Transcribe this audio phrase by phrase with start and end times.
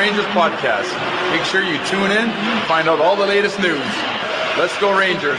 [0.00, 0.88] Rangers podcast.
[1.30, 2.30] Make sure you tune in
[2.66, 3.76] find out all the latest news.
[4.56, 5.38] Let's go, Rangers.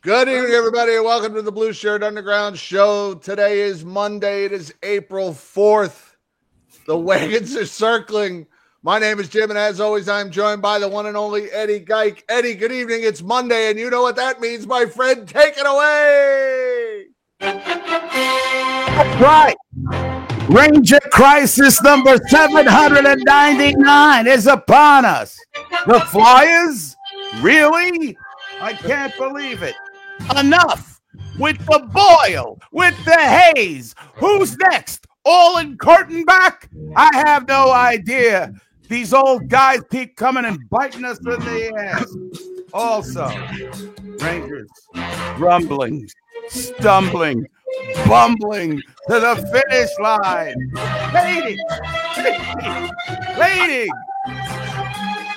[0.00, 3.14] Good evening, everybody, and welcome to the Blueshirt Underground Show.
[3.14, 4.44] Today is Monday.
[4.44, 6.14] It is April 4th.
[6.86, 8.46] The wagons are circling.
[8.84, 11.80] My name is Jim, and as always, I'm joined by the one and only Eddie
[11.80, 12.22] Geik.
[12.28, 13.00] Eddie, good evening.
[13.02, 15.26] It's Monday, and you know what that means, my friend.
[15.26, 17.06] Take it away.
[17.40, 19.56] That's right.
[20.48, 25.36] Ranger crisis number 799 is upon us.
[25.88, 26.94] The Flyers?
[27.40, 28.16] Really?
[28.60, 29.76] I can't believe it.
[30.38, 31.00] Enough
[31.38, 33.94] with the Boyle, with the Hayes.
[34.14, 35.06] Who's next?
[35.24, 36.68] All in curtain back?
[36.96, 38.52] I have no idea.
[38.88, 42.16] These old guys keep coming and biting us in the ass.
[42.72, 43.28] Also,
[44.24, 44.68] Rangers
[45.38, 46.08] rumbling,
[46.48, 47.46] stumbling,
[48.06, 50.56] bumbling to the finish line.
[51.14, 51.58] Waiting,
[53.38, 53.92] waiting.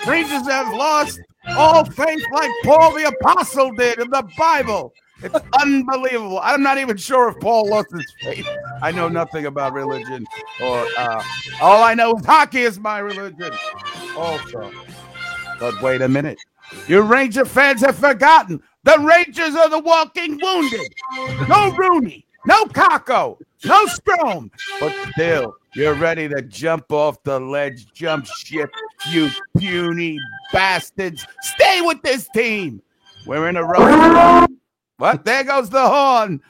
[0.07, 1.19] Rangers have lost
[1.49, 4.93] all faith like Paul the Apostle did in the Bible.
[5.23, 6.39] It's unbelievable.
[6.41, 8.47] I'm not even sure if Paul lost his faith.
[8.81, 10.25] I know nothing about religion,
[10.61, 11.23] or uh,
[11.61, 13.51] all I know is hockey is my religion.
[14.17, 14.71] Also,
[15.59, 16.39] but wait a minute.
[16.87, 20.93] You Ranger fans have forgotten the Rangers are the walking wounded.
[21.47, 27.91] No Rooney, no Kakko, no Strome, but still, you're ready to jump off the ledge,
[27.93, 28.71] jump ship,
[29.11, 30.17] you puny
[30.51, 31.25] bastards.
[31.41, 32.81] Stay with this team.
[33.25, 34.47] We're in a row.
[34.97, 35.25] What?
[35.25, 36.41] There goes the horn.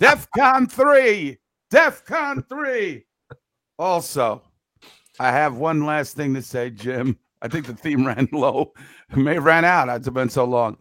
[0.00, 1.38] DEFCON 3.
[1.70, 3.04] DEFCON 3.
[3.78, 4.42] Also,
[5.20, 7.18] I have one last thing to say, Jim.
[7.40, 8.72] I think the theme ran low.
[9.10, 9.88] It may have ran out.
[9.88, 10.76] It's been so long.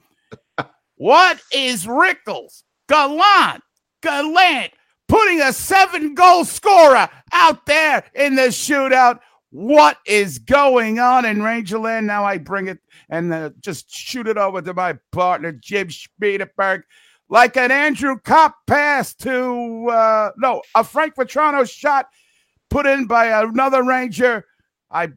[0.96, 3.62] What is Rickles, Gallant,
[4.02, 4.72] Gallant
[5.08, 9.20] putting a seven goal scorer out there in the shootout?
[9.50, 12.03] What is going on in Rangerland?
[12.03, 16.84] Now I bring it and uh, just shoot it over to my partner, Jim Spiederberg.
[17.30, 22.07] Like an Andrew Copp pass to, uh, no, a Frank Vatrano shot
[22.69, 24.46] put in by another Ranger.
[24.91, 25.09] I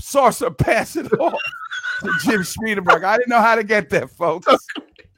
[0.00, 1.40] saucer pass it off
[2.00, 3.04] to Jim Spiederberg.
[3.04, 4.46] I didn't know how to get there, folks.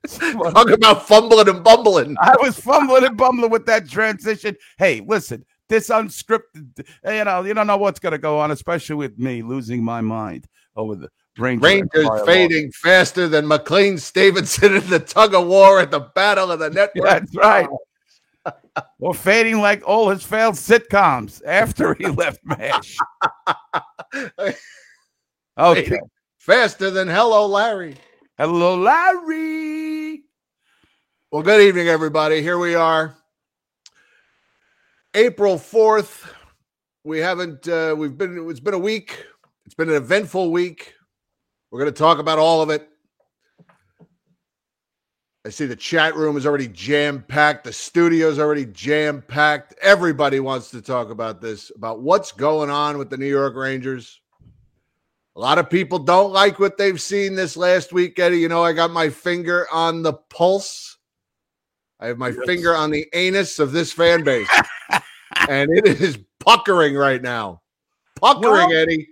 [0.06, 2.16] Talk about fumbling and bumbling.
[2.20, 4.56] I was fumbling and bumbling with that transition.
[4.78, 8.96] Hey, listen, this unscripted, you know, you don't know what's going to go on, especially
[8.96, 10.46] with me losing my mind
[10.76, 11.08] over the
[11.38, 16.50] Ranger Rangers fading faster than McLean Stevenson in the tug of war at the Battle
[16.50, 17.04] of the Network.
[17.04, 17.68] That's right.
[19.00, 22.96] or fading like all his failed sitcoms after he left MASH.
[25.58, 25.84] Okay.
[25.84, 26.10] Fading
[26.48, 27.94] faster than Hello Larry.
[28.38, 30.22] Hello, Larry.
[31.30, 32.40] Well, good evening, everybody.
[32.40, 33.14] Here we are.
[35.14, 36.30] April 4th.
[37.04, 39.24] We haven't uh we've been it's been a week.
[39.64, 40.94] It's been an eventful week.
[41.70, 42.88] We're going to talk about all of it.
[45.46, 47.64] I see the chat room is already jam packed.
[47.64, 49.74] The studio's already jam packed.
[49.80, 54.20] Everybody wants to talk about this, about what's going on with the New York Rangers.
[55.36, 58.40] A lot of people don't like what they've seen this last week, Eddie.
[58.40, 60.98] You know, I got my finger on the pulse
[62.00, 64.48] I have my finger on the anus of this fan base,
[65.48, 67.62] and it is puckering right now.
[68.16, 69.08] Puckering, Well, Eddie.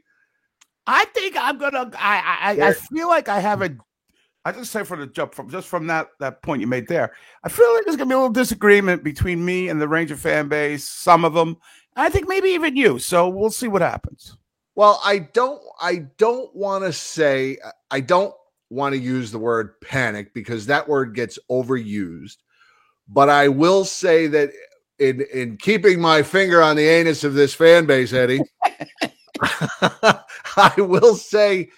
[0.87, 1.91] I think I'm gonna.
[1.99, 3.77] I I, I feel like I have a.
[4.45, 7.13] I just say for the jump from just from that that point you made there.
[7.43, 10.49] I feel like there's gonna be a little disagreement between me and the Ranger fan
[10.49, 10.89] base.
[10.89, 11.57] Some of them.
[11.97, 12.99] I think maybe even you.
[12.99, 14.37] So we'll see what happens.
[14.77, 15.61] Well, I don't.
[15.81, 17.59] I don't want to say.
[17.91, 18.35] I don't
[18.71, 22.37] want to use the word panic because that word gets overused.
[23.09, 24.51] But I will say that
[24.99, 28.41] in in keeping my finger on the anus of this fan base, Eddie,
[29.41, 31.71] I will say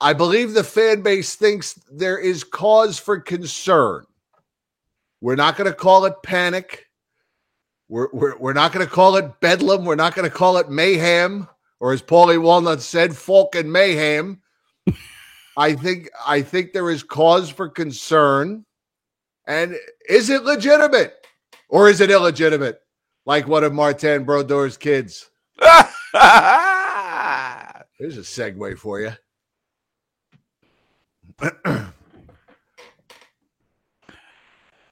[0.00, 4.06] I believe the fan base thinks there is cause for concern.
[5.20, 6.86] We're not going to call it panic.
[7.88, 9.84] We're, we're, we're not going to call it bedlam.
[9.84, 11.48] We're not going to call it mayhem,
[11.80, 14.40] or as Paulie Walnut said, folk and mayhem.
[15.56, 18.64] I think I think there is cause for concern.
[19.46, 19.76] And
[20.08, 21.19] is it legitimate
[21.70, 22.80] or is it illegitimate?
[23.24, 25.30] Like one of Martin Brodeur's kids.
[25.58, 25.86] There's
[28.16, 29.12] a segue for you.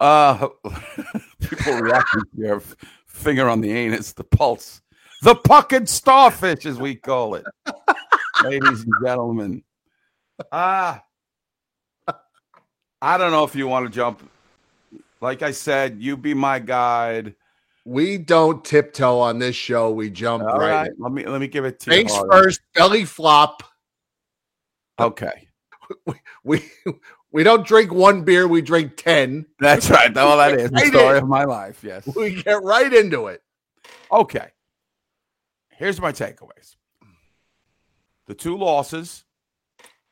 [0.00, 0.48] Uh,
[1.40, 2.62] people reacting to your
[3.06, 4.80] finger on the anus, the pulse,
[5.22, 7.44] the puckered starfish, as we call it,
[8.44, 9.62] ladies and gentlemen.
[10.52, 11.02] Ah,
[13.02, 14.22] I don't know if you want to jump.
[15.20, 17.34] Like I said, you be my guide.
[17.84, 19.90] We don't tiptoe on this show.
[19.90, 20.56] We jump right.
[20.58, 22.28] right, let me let me give it to Face you.
[22.30, 23.62] first, belly flop.
[25.00, 25.48] Okay,
[26.44, 26.62] We
[27.32, 29.46] we don't drink one beer, we drink 10.
[29.60, 30.12] that's right.
[30.12, 31.22] That's all that is the story in.
[31.24, 31.82] of my life.
[31.84, 32.06] Yes.
[32.16, 33.42] We get right into it.
[34.10, 34.48] Okay.
[35.70, 36.76] Here's my takeaways.
[38.26, 39.24] The two losses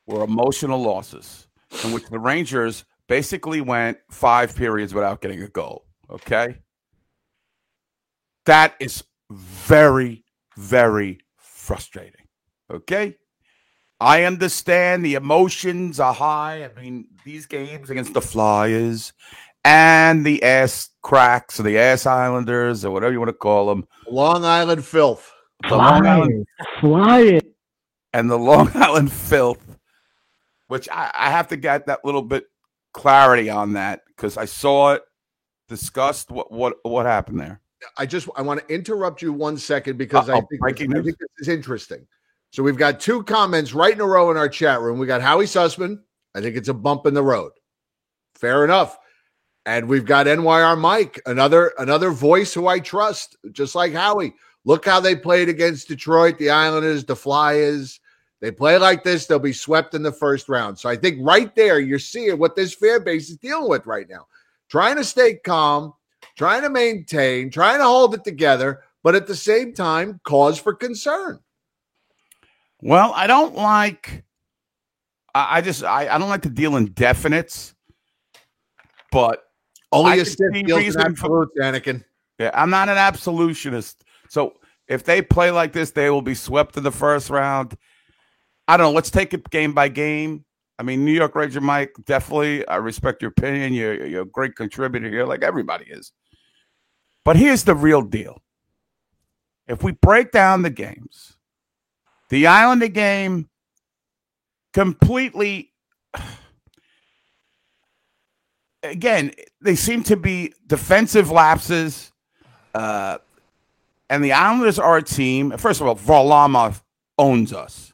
[0.06, 1.48] were emotional losses
[1.84, 5.84] in which the Rangers basically went five periods without getting a goal.
[6.10, 6.58] Okay.
[8.46, 10.24] That is very,
[10.56, 12.26] very frustrating.
[12.70, 13.16] Okay.
[13.98, 16.64] I understand the emotions are high.
[16.64, 19.12] I mean, these games against the Flyers
[19.64, 23.86] and the ass cracks or the ass Islanders or whatever you want to call them.
[24.08, 25.32] Long Island filth.
[25.68, 26.46] The Long Island
[26.80, 27.40] Fly
[28.12, 29.78] and the Long Island filth,
[30.68, 32.44] which I, I have to get that little bit
[32.96, 35.02] clarity on that because I saw it
[35.68, 36.30] discussed.
[36.30, 37.60] What what what happened there?
[37.98, 41.16] I just I want to interrupt you one second because I think, breaking I think
[41.18, 42.06] this is interesting.
[42.50, 44.98] So we've got two comments right in a row in our chat room.
[44.98, 46.00] We got Howie Sussman.
[46.34, 47.52] I think it's a bump in the road.
[48.34, 48.98] Fair enough.
[49.66, 54.34] And we've got NYR Mike, another another voice who I trust, just like Howie.
[54.64, 58.00] Look how they played against Detroit, the Islanders, the Flyers.
[58.40, 60.78] They play like this, they'll be swept in the first round.
[60.78, 64.08] So I think right there, you're seeing what this fan base is dealing with right
[64.08, 64.26] now.
[64.68, 65.94] Trying to stay calm,
[66.36, 70.74] trying to maintain, trying to hold it together, but at the same time, cause for
[70.74, 71.40] concern.
[72.82, 74.24] Well, I don't like.
[75.34, 77.72] I, I just I, I don't like to deal in definites,
[79.10, 79.44] but
[79.92, 82.04] Only I a stiff deals in reason for- absolutes, Anakin.
[82.38, 84.04] Yeah, I'm not an absolutionist.
[84.28, 84.54] So
[84.88, 87.78] if they play like this, they will be swept in the first round.
[88.68, 88.92] I don't know.
[88.92, 90.44] Let's take it game by game.
[90.78, 92.66] I mean, New York Ranger Mike, definitely.
[92.68, 93.72] I respect your opinion.
[93.72, 96.12] You're, you're a great contributor here, like everybody is.
[97.24, 98.42] But here's the real deal.
[99.66, 101.36] If we break down the games,
[102.28, 103.48] the Islander game
[104.72, 105.72] completely
[108.82, 112.12] again, they seem to be defensive lapses.
[112.74, 113.18] Uh,
[114.08, 115.56] and the Islanders are a team.
[115.56, 116.82] First of all, Varlamov
[117.18, 117.92] owns us.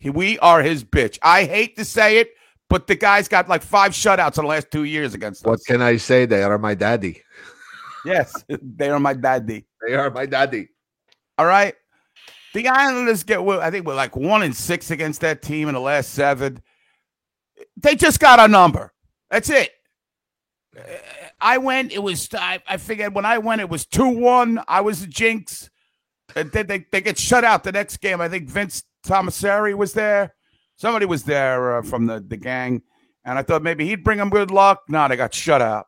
[0.00, 1.18] He, we are his bitch.
[1.22, 2.30] I hate to say it,
[2.68, 5.64] but the guy's got like five shutouts in the last two years against What us.
[5.64, 6.26] can I say?
[6.26, 7.22] They are my daddy.
[8.04, 9.66] Yes, they are my daddy.
[9.86, 10.68] They are my daddy.
[11.38, 11.74] All right.
[12.54, 15.80] The Islanders get, I think we're like one and six against that team in the
[15.80, 16.60] last seven.
[17.76, 18.92] They just got a number.
[19.30, 19.70] That's it.
[21.40, 24.62] I went, it was, I, I figured when I went, it was 2 1.
[24.66, 25.70] I was a jinx.
[26.34, 28.20] And then they, they get shut out the next game.
[28.20, 30.34] I think Vince Tomasari was there.
[30.76, 32.82] Somebody was there uh, from the, the gang.
[33.24, 34.82] And I thought maybe he'd bring them good luck.
[34.88, 35.86] No, they got shut out.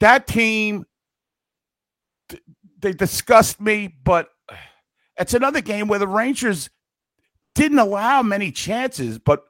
[0.00, 0.86] That team,
[2.28, 2.42] th-
[2.78, 4.30] they disgust me, but
[5.18, 6.70] it's another game where the Rangers
[7.54, 9.44] didn't allow many chances, but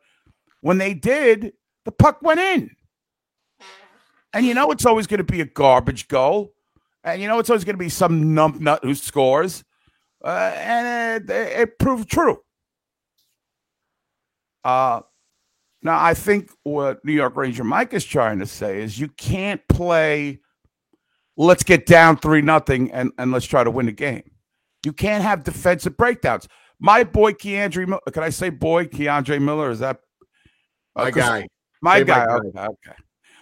[0.61, 1.53] when they did,
[1.85, 2.71] the puck went in.
[4.33, 6.53] And you know it's always going to be a garbage goal.
[7.05, 9.65] And you know it's always going to be some numpnut who scores.
[10.25, 12.39] Uh, and it, it proved true.
[14.65, 15.01] Uh,
[15.83, 19.61] Now, I think what New York Ranger Mike is trying to say is you can't
[19.69, 20.41] play.
[21.37, 24.23] Let's get down three nothing and and let's try to win the game.
[24.85, 26.49] You can't have defensive breakdowns.
[26.81, 29.71] My boy K'Andre, can I say boy K'Andre Miller?
[29.71, 29.99] Is that
[30.95, 31.47] My uh, 'cause guy.
[31.83, 32.27] My my guy.
[32.55, 32.67] guy.
[32.67, 32.97] Okay.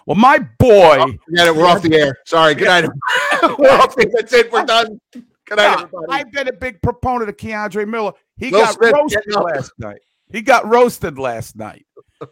[0.05, 0.97] Well, my boy.
[1.25, 1.55] Forget it.
[1.55, 2.15] We're off the air.
[2.27, 2.53] Sorry.
[2.53, 2.83] Good night.
[3.57, 4.51] we're off the That's it.
[4.51, 4.99] We're done.
[5.45, 6.05] Good night, everybody.
[6.09, 8.13] I've been a big proponent of K'Andre Miller.
[8.37, 9.99] He Will got Smith, roasted last night.
[10.31, 11.85] He got roasted last night.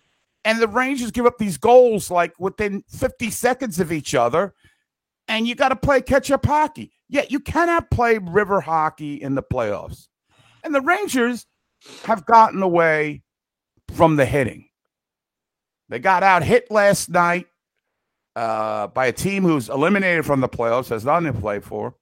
[0.46, 4.53] and the Rangers give up these goals like within 50 seconds of each other.
[5.27, 6.91] And you got to play catch up hockey.
[7.08, 10.08] Yeah, you cannot play river hockey in the playoffs.
[10.63, 11.46] And the Rangers
[12.05, 13.22] have gotten away
[13.93, 14.70] from the hitting.
[15.89, 17.46] They got out hit last night
[18.36, 21.96] uh, by a team who's eliminated from the playoffs, has nothing to play for.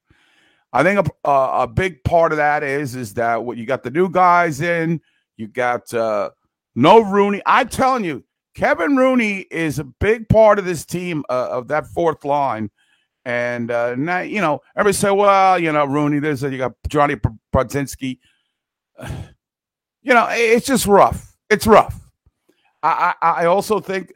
[0.74, 3.84] I think a, a, a big part of that is is that what you got
[3.84, 5.02] the new guys in,
[5.38, 6.32] you got uh,
[6.76, 7.42] no Rooney.
[7.46, 8.24] I'm telling you,
[8.56, 12.70] Kevin Rooney is a big part of this team uh, of that fourth line.
[13.24, 16.20] And uh, now, you know, everybody say, well, you know, Rooney.
[16.20, 17.16] There's a, you got Johnny
[17.54, 18.20] Brodzinski.
[20.04, 21.38] You know, it's just rough.
[21.52, 21.96] It's rough.
[22.82, 24.12] I I, I also think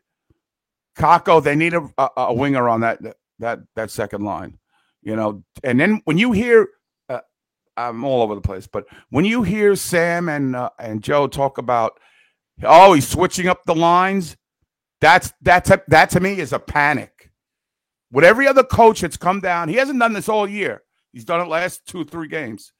[0.97, 1.43] Kakko.
[1.43, 2.97] They need a, a, a winger on that
[3.37, 4.57] that that second line
[5.05, 6.67] you know and then when you hear
[7.07, 7.21] uh,
[7.77, 11.57] i'm all over the place but when you hear sam and uh, and joe talk
[11.57, 11.97] about
[12.63, 14.35] oh he's switching up the lines
[15.01, 17.29] that's that's a, that to me is a panic.
[18.11, 20.81] With every other coach that's come down he hasn't done this all year.
[21.11, 22.73] He's done it last two three games.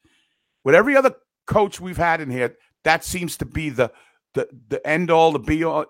[0.64, 1.14] With every other
[1.46, 3.92] coach we've had in here that seems to be the
[4.34, 5.84] the the end all the be all.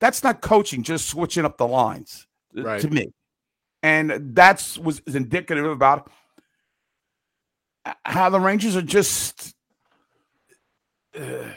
[0.00, 2.80] That's not coaching just switching up the lines Right.
[2.80, 3.12] to me
[3.82, 6.10] and that's was is indicative about
[8.04, 9.54] how the Rangers are just.
[11.18, 11.50] Uh,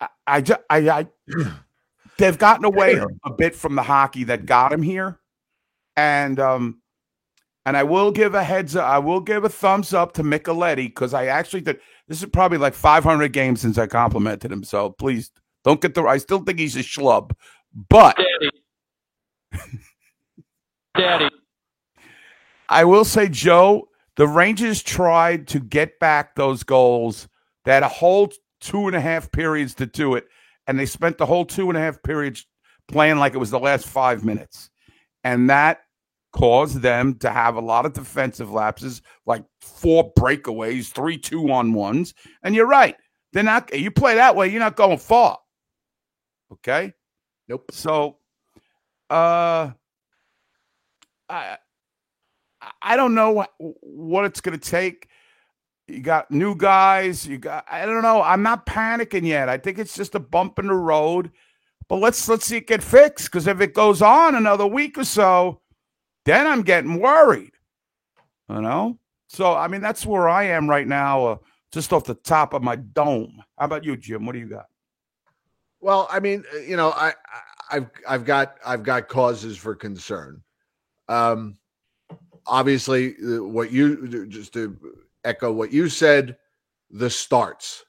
[0.00, 1.06] I, I, ju- I, I,
[2.18, 5.20] they've gotten away a bit from the hockey that got them here,
[5.96, 6.80] and um,
[7.66, 8.88] and I will give a heads up.
[8.88, 11.80] I will give a thumbs up to Micheletti because I actually did.
[12.08, 14.64] This is probably like 500 games since I complimented him.
[14.64, 15.30] So please
[15.62, 16.02] don't get the.
[16.02, 17.32] I still think he's a schlub,
[17.88, 18.18] but.
[20.96, 21.28] Daddy.
[22.68, 27.28] I will say, Joe, the Rangers tried to get back those goals.
[27.64, 30.26] They had a whole two and a half periods to do it,
[30.66, 32.46] and they spent the whole two and a half periods
[32.88, 34.70] playing like it was the last five minutes.
[35.24, 35.80] And that
[36.32, 41.72] caused them to have a lot of defensive lapses, like four breakaways, three two on
[41.72, 42.12] ones.
[42.42, 42.96] And you're right.
[43.32, 45.38] They're not you play that way, you're not going far.
[46.52, 46.92] Okay?
[47.48, 47.70] Nope.
[47.70, 48.18] So
[49.10, 49.70] uh
[51.28, 51.58] I
[52.80, 55.08] I don't know what, it's going to take.
[55.86, 57.26] You got new guys.
[57.26, 58.22] You got I don't know.
[58.22, 59.48] I'm not panicking yet.
[59.48, 61.30] I think it's just a bump in the road.
[61.88, 65.04] But let's let's see it get fixed because if it goes on another week or
[65.04, 65.60] so,
[66.24, 67.52] then I'm getting worried.
[68.48, 68.98] You know.
[69.28, 71.36] So I mean that's where I am right now, uh,
[71.70, 73.42] just off the top of my dome.
[73.58, 74.24] How about you, Jim?
[74.24, 74.66] What do you got?
[75.80, 79.74] Well, I mean, uh, you know, I, I I've I've got I've got causes for
[79.74, 80.42] concern.
[81.08, 81.58] Um,
[82.46, 84.76] obviously, uh, what you just to
[85.24, 86.36] echo what you said,
[86.90, 87.84] the starts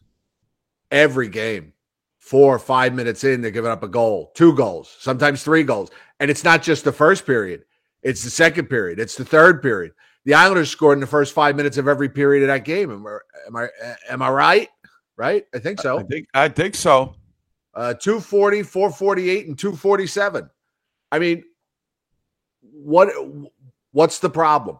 [0.91, 1.73] every game,
[2.19, 5.91] four or five minutes in, they're giving up a goal, two goals, sometimes three goals,
[6.19, 7.63] and it's not just the first period;
[8.03, 9.93] it's the second period, it's the third period.
[10.25, 12.89] The Islanders scored in the first five minutes of every period of that game.
[12.91, 13.17] Am I
[13.47, 13.67] am I
[14.09, 14.69] am I right?
[15.17, 15.45] Right?
[15.53, 17.15] I think so I think I think so.
[17.73, 20.49] uh 240 448 and 247
[21.11, 21.43] i mean
[22.85, 23.09] what
[23.91, 24.79] what's the problem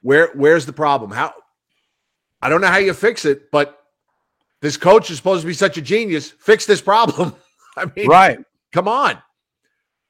[0.00, 1.32] where where's the problem how
[2.40, 3.78] i don't know how you fix it but
[4.62, 7.34] this coach is supposed to be such a genius fix this problem
[7.76, 8.38] i mean Right.
[8.72, 9.20] come on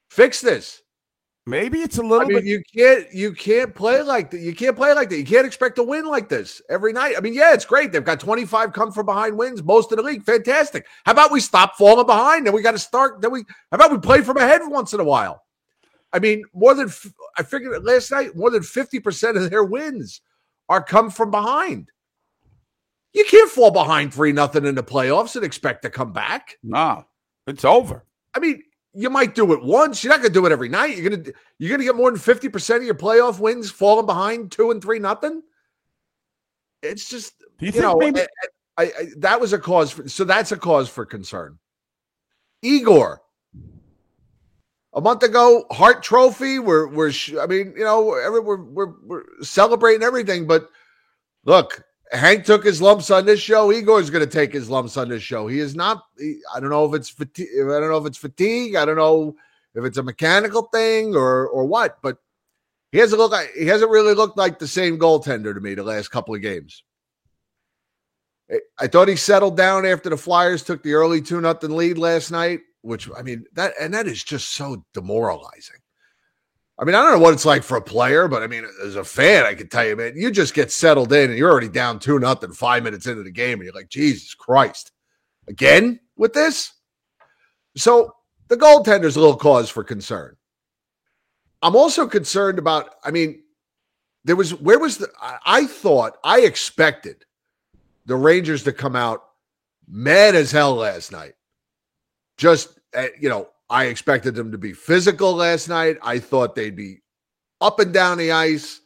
[0.08, 0.82] fix this
[1.44, 2.44] Maybe it's a little I mean, bit.
[2.44, 4.38] you can't you can't play like that.
[4.38, 5.18] You can't play like that.
[5.18, 7.16] You can't expect to win like this every night.
[7.18, 7.90] I mean, yeah, it's great.
[7.90, 10.22] They've got 25 come from behind wins, most of the league.
[10.22, 10.86] Fantastic.
[11.04, 12.46] How about we stop falling behind?
[12.46, 13.20] Then we got to start.
[13.20, 13.40] Then we
[13.72, 15.42] how about we play from ahead once in a while?
[16.12, 16.90] I mean, more than
[17.38, 20.20] I figured last night, more than 50% of their wins
[20.68, 21.90] are come from behind.
[23.12, 26.56] You can't fall behind three nothing in the playoffs and expect to come back.
[26.62, 27.04] No,
[27.46, 28.04] it's over.
[28.34, 28.62] I mean,
[28.94, 30.02] you might do it once.
[30.02, 30.96] You're not going to do it every night.
[30.96, 33.70] You're going to you're going to get more than fifty percent of your playoff wins
[33.70, 35.42] falling behind two and three nothing.
[36.82, 38.20] It's just Do you, you, know maybe?
[38.20, 38.26] I,
[38.78, 39.92] I, I- that was a cause.
[39.92, 41.58] For, so that's a cause for concern.
[42.62, 43.20] Igor,
[44.94, 46.58] a month ago, Hart Trophy.
[46.58, 50.68] We're we're I mean, you know, we're, we're we're celebrating everything, but
[51.44, 51.82] look,
[52.12, 53.72] Hank took his lumps on this show.
[53.72, 55.46] Igor's going to take his lumps on this show.
[55.46, 56.02] He is not.
[56.18, 57.48] He, I don't know if it's fatigue.
[57.62, 58.76] I don't know if it's fatigue.
[58.76, 59.34] I don't know
[59.74, 61.98] if it's a mechanical thing or or what.
[62.02, 62.18] But
[62.90, 63.32] he hasn't looked.
[63.32, 66.42] Like, he hasn't really looked like the same goaltender to me the last couple of
[66.42, 66.84] games.
[68.50, 71.96] I- I thought he settled down after the Flyers took the early two nothing lead
[71.96, 72.60] last night.
[72.82, 75.76] Which I mean that and that is just so demoralizing.
[76.78, 78.96] I mean, I don't know what it's like for a player, but I mean, as
[78.96, 81.68] a fan, I can tell you, man, you just get settled in and you're already
[81.68, 84.90] down two nothing five minutes into the game, and you're like, Jesus Christ,
[85.48, 86.72] again with this.
[87.76, 88.14] So
[88.48, 90.36] the goaltender's a little cause for concern.
[91.62, 92.90] I'm also concerned about.
[93.04, 93.42] I mean,
[94.24, 95.08] there was where was the?
[95.20, 97.24] I, I thought I expected
[98.06, 99.22] the Rangers to come out
[99.88, 101.34] mad as hell last night.
[102.36, 105.96] Just uh, you know, I expected them to be physical last night.
[106.02, 107.00] I thought they'd be
[107.60, 108.80] up and down the ice,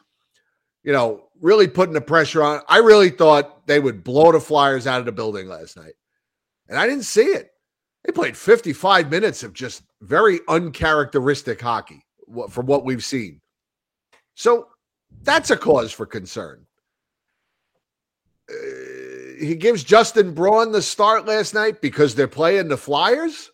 [0.85, 2.61] you know, really putting the pressure on.
[2.69, 5.95] I really thought they would blow the Flyers out of the building last night.
[6.69, 7.51] And I didn't see it.
[8.05, 12.05] They played 55 minutes of just very uncharacteristic hockey
[12.51, 13.41] from what we've seen.
[14.35, 14.69] So
[15.23, 16.66] that's a cause for concern.
[19.39, 23.51] He gives Justin Braun the start last night because they're playing the Flyers.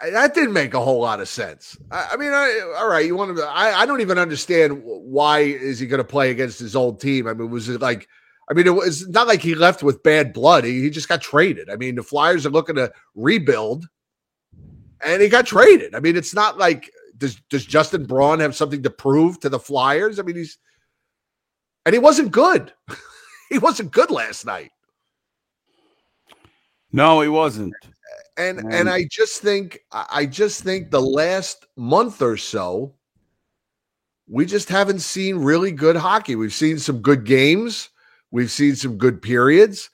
[0.00, 1.76] I- that didn't make a whole lot of sense.
[1.90, 3.44] I, I mean, I, all right, you want to?
[3.44, 7.26] I, I don't even understand why is he going to play against his old team.
[7.26, 8.08] I mean, was it like?
[8.50, 10.64] I mean, it was not like he left with bad blood.
[10.64, 11.70] He, he just got traded.
[11.70, 13.86] I mean, the Flyers are looking to rebuild,
[15.00, 15.94] and he got traded.
[15.94, 19.60] I mean, it's not like does does Justin Braun have something to prove to the
[19.60, 20.18] Flyers?
[20.18, 20.58] I mean, he's
[21.86, 22.72] and he wasn't good.
[23.52, 24.70] he wasn't good last night.
[26.92, 27.74] No, he wasn't.
[28.36, 28.72] and Man.
[28.72, 32.94] and I just think I just think the last month or so,
[34.28, 36.36] we just haven't seen really good hockey.
[36.36, 37.90] We've seen some good games,
[38.30, 39.90] we've seen some good periods,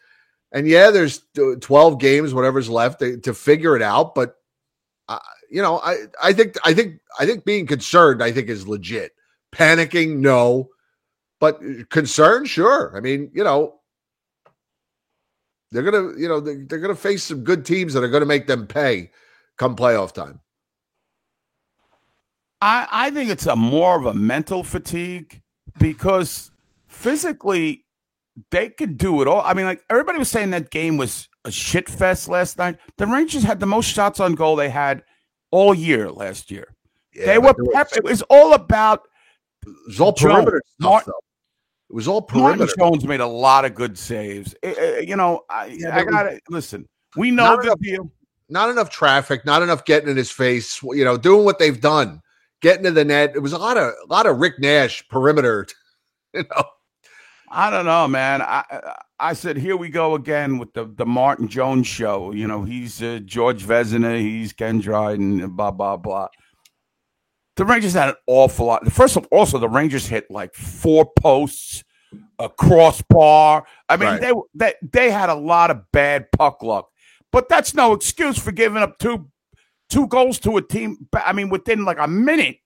[0.53, 1.23] and yeah, there's
[1.61, 4.15] twelve games, whatever's left to, to figure it out.
[4.15, 4.37] But
[5.09, 5.19] uh,
[5.51, 9.13] you know, I I think I think I think being concerned, I think is legit.
[9.53, 10.69] Panicking, no,
[11.41, 12.93] but uh, concern, sure.
[12.97, 13.75] I mean, you know,
[15.71, 18.47] they're gonna, you know, they- they're gonna face some good teams that are gonna make
[18.47, 19.11] them pay
[19.57, 20.41] come playoff time.
[22.61, 25.43] I, I think it's a more of a mental fatigue
[25.79, 26.51] because
[26.89, 27.85] physically
[28.51, 29.43] they could do it all.
[29.43, 32.79] I mean, like everybody was saying that game was a shit fest last night.
[32.97, 35.03] The Rangers had the most shots on goal they had
[35.51, 36.75] all year last year.
[37.15, 39.03] they were pep- it was all about
[39.67, 41.21] It was all perimeter stuff, Martin- though.
[41.91, 42.73] It was all Martin perimeter.
[42.79, 44.55] Jones made a lot of good saves.
[44.63, 46.87] Eh, eh, you know, I, Yeah, I gotta listen.
[47.17, 48.13] We know Not the enough- deal.
[48.51, 50.83] Not enough traffic, not enough getting in his face.
[50.83, 52.21] You know, doing what they've done,
[52.63, 53.33] getting to the net.
[53.35, 55.67] It was a lot of a lot of Rick Nash perimeter.
[56.35, 56.63] You know,
[57.51, 58.43] I don't know, man.
[58.43, 62.33] I I- I said, here we go again with the the Martin Jones show.
[62.33, 66.29] You know, he's uh, George Vezina, he's Ken Dryden, blah blah blah.
[67.59, 68.87] The Rangers had an awful lot.
[68.93, 71.83] First of all, also the Rangers hit like four posts,
[72.39, 73.67] a crossbar.
[73.89, 74.21] I mean, Right.
[74.21, 76.89] they they they had a lot of bad puck luck,
[77.33, 79.29] but that's no excuse for giving up two
[79.91, 81.09] two goals to a team.
[81.13, 82.59] I mean, within like a minute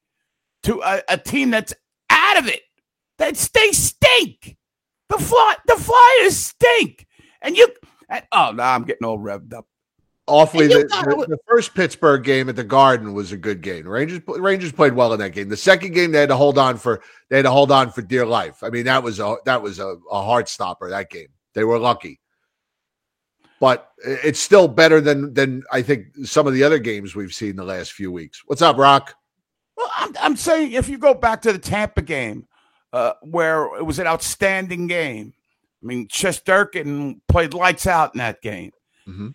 [0.64, 1.72] to a, a team that's
[2.10, 2.60] out of it.
[3.16, 4.58] That they stink.
[5.08, 7.06] The fly, the Flyers stink,
[7.40, 7.68] and you.
[8.10, 9.66] And, oh, now I'm getting all revved up.
[10.28, 10.66] Awfully.
[10.66, 13.88] And The, gotta- the, the first Pittsburgh game at the Garden was a good game.
[13.88, 15.48] Rangers Rangers played well in that game.
[15.48, 18.02] The second game they had to hold on for they had to hold on for
[18.02, 18.62] dear life.
[18.62, 20.90] I mean, that was a that was a, a heart stopper.
[20.90, 22.20] That game they were lucky,
[23.60, 27.56] but it's still better than than I think some of the other games we've seen
[27.56, 28.42] the last few weeks.
[28.46, 29.14] What's up, Rock?
[29.76, 32.46] Well, I'm, I'm saying if you go back to the Tampa game,
[32.92, 35.34] uh, where it was an outstanding game.
[35.82, 38.70] I mean, Shesterkin played lights out in that game.
[39.08, 39.34] Mhm.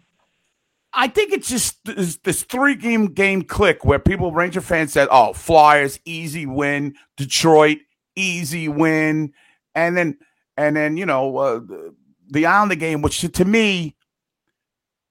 [1.00, 5.08] I think it's just this, this three game game click where people, Ranger fans said,
[5.12, 6.96] oh, Flyers, easy win.
[7.18, 7.78] Detroit,
[8.16, 9.32] easy win.
[9.76, 10.18] And then,
[10.58, 11.60] and then, you know, uh,
[12.32, 13.96] the, Islander game, which to me,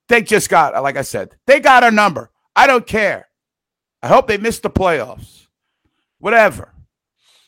[0.09, 2.33] they just got, like I said, they got our number.
[2.57, 3.29] I don't care.
[4.03, 5.47] I hope they miss the playoffs.
[6.19, 6.73] Whatever.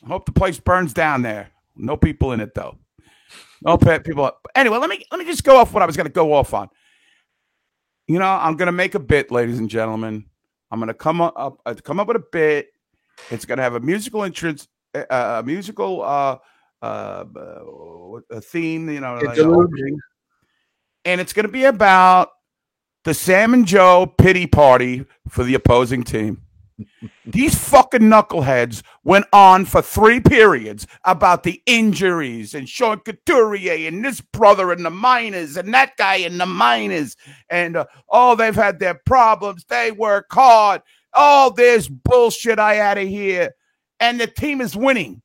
[0.01, 1.51] I hope the place burns down there.
[1.75, 2.77] No people in it though.
[3.61, 4.31] No pet people.
[4.55, 6.53] Anyway, let me let me just go off what I was going to go off
[6.53, 6.69] on.
[8.09, 10.25] You know, I'm going to make a bit, ladies and gentlemen.
[10.71, 12.69] I'm going to come up uh, come up with a bit.
[13.29, 16.37] It's going to have a musical entrance, uh, a musical uh,
[16.81, 17.25] uh,
[18.31, 18.89] a theme.
[18.89, 19.37] You know, like,
[21.05, 22.29] and it's going to be about
[23.03, 26.41] the Sam and Joe pity party for the opposing team.
[27.25, 34.03] These fucking knuckleheads went on for three periods about the injuries and Sean Couturier and
[34.03, 37.15] this brother and the minors and that guy in the minors.
[37.49, 39.65] And uh, oh, they've had their problems.
[39.65, 40.81] They work hard.
[41.13, 43.51] All this bullshit I out of here.
[43.99, 45.21] And the team is winning.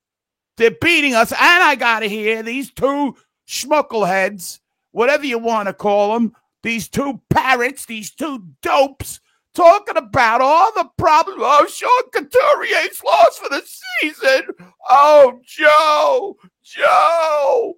[0.56, 1.32] They're beating us.
[1.32, 3.16] And I got to hear these two
[3.48, 4.60] schmuckleheads,
[4.92, 9.20] whatever you want to call them, these two parrots, these two dopes,
[9.54, 11.40] talking about all the problems.
[11.42, 13.62] Oh, Sean Couturier's lost for the
[14.00, 14.42] season.
[14.88, 17.74] Oh, Joe, Joe.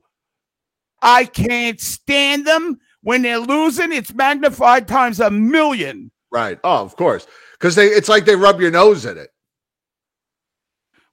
[1.03, 2.79] I can't stand them.
[3.03, 6.11] When they're losing, it's magnified times a million.
[6.33, 6.59] Right.
[6.65, 7.27] Oh, of course.
[7.53, 9.31] Because they it's like they rub your nose in it.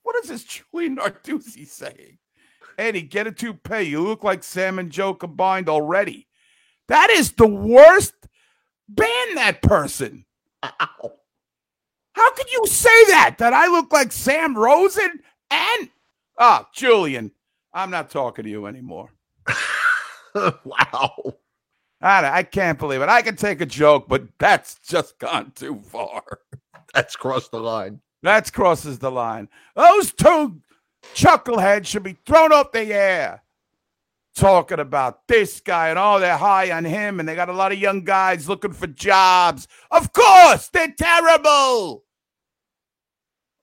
[0.02, 2.18] What is this Julian Narduzzi saying?
[2.78, 3.84] Eddie, get a toupee.
[3.84, 6.28] You look like Sam and Joe combined already.
[6.88, 8.16] That is the worst.
[8.90, 10.26] Ban that person.
[12.14, 13.36] How could you say that?
[13.40, 15.20] That I look like Sam Rosen
[15.52, 15.90] and
[16.38, 17.32] ah, Julian.
[17.74, 19.10] I'm not talking to you anymore.
[20.36, 21.14] wow.
[22.02, 23.10] I, I can't believe it.
[23.10, 26.24] I can take a joke, but that's just gone too far.
[26.94, 28.02] That's crossed the line.
[28.22, 29.50] That's crosses the line.
[29.76, 30.62] Those two
[31.14, 33.44] chuckleheads should be thrown up the air.
[34.36, 37.72] Talking about this guy and oh, they're high on him, and they got a lot
[37.72, 39.68] of young guys looking for jobs.
[39.92, 42.04] Of course, they're terrible.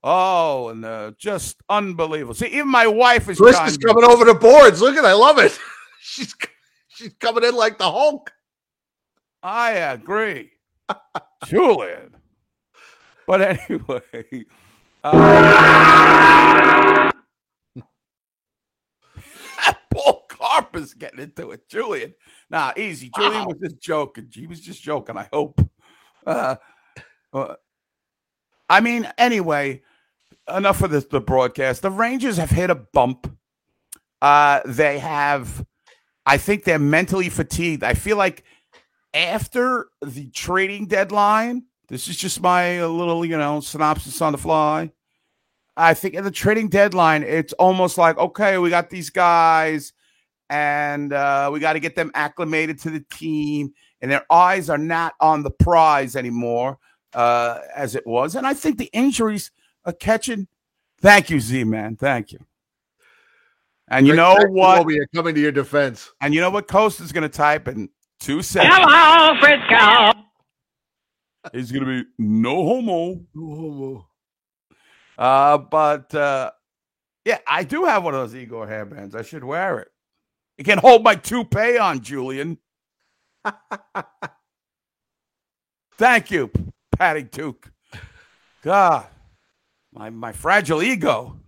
[0.02, 2.34] Oh, and uh, just unbelievable.
[2.34, 4.80] See, even my wife is Chris is coming over the boards.
[4.80, 5.58] Look at, I love it.
[6.00, 6.34] She's
[6.88, 8.32] she's coming in like the Hulk.
[9.42, 10.50] I agree,
[11.44, 12.16] Julian.
[13.26, 14.46] But anyway,
[15.04, 15.10] uh,
[20.70, 21.68] Paul Carper's getting into it.
[21.68, 22.14] Julian,
[22.48, 23.10] nah, easy.
[23.14, 24.28] Julian was just joking.
[24.32, 25.16] He was just joking.
[25.16, 25.60] I hope.
[26.26, 26.56] Uh,
[27.32, 27.54] uh,
[28.68, 29.82] I mean, anyway,
[30.52, 31.04] enough of this.
[31.04, 31.82] The broadcast.
[31.82, 33.30] The Rangers have hit a bump.
[34.22, 35.64] Uh, they have.
[36.26, 37.82] I think they're mentally fatigued.
[37.82, 38.44] I feel like
[39.14, 44.38] after the trading deadline, this is just my uh, little, you know, synopsis on the
[44.38, 44.92] fly.
[45.76, 49.92] I think at the trading deadline, it's almost like, okay, we got these guys
[50.50, 54.76] and uh, we got to get them acclimated to the team, and their eyes are
[54.76, 56.78] not on the prize anymore
[57.14, 58.34] uh, as it was.
[58.34, 59.52] And I think the injuries
[59.84, 60.48] are catching.
[61.00, 61.96] Thank you, Z man.
[61.96, 62.40] Thank you.
[63.88, 64.78] And you know Jackson what?
[64.78, 66.10] will be coming to your defense.
[66.20, 68.74] And you know what Coast is going to type in two seconds?
[68.76, 70.20] Hello, Frisco.
[71.52, 73.20] He's going to be no homo.
[73.34, 74.06] no homo.
[75.16, 76.50] Uh, but uh,
[77.24, 79.14] yeah, I do have one of those Igor hairbands.
[79.14, 79.88] I should wear it.
[80.60, 82.58] You can hold my toupee on, Julian.
[85.96, 86.50] Thank you,
[86.98, 87.72] Patty Took.
[88.60, 89.06] God,
[89.90, 91.40] my my fragile ego.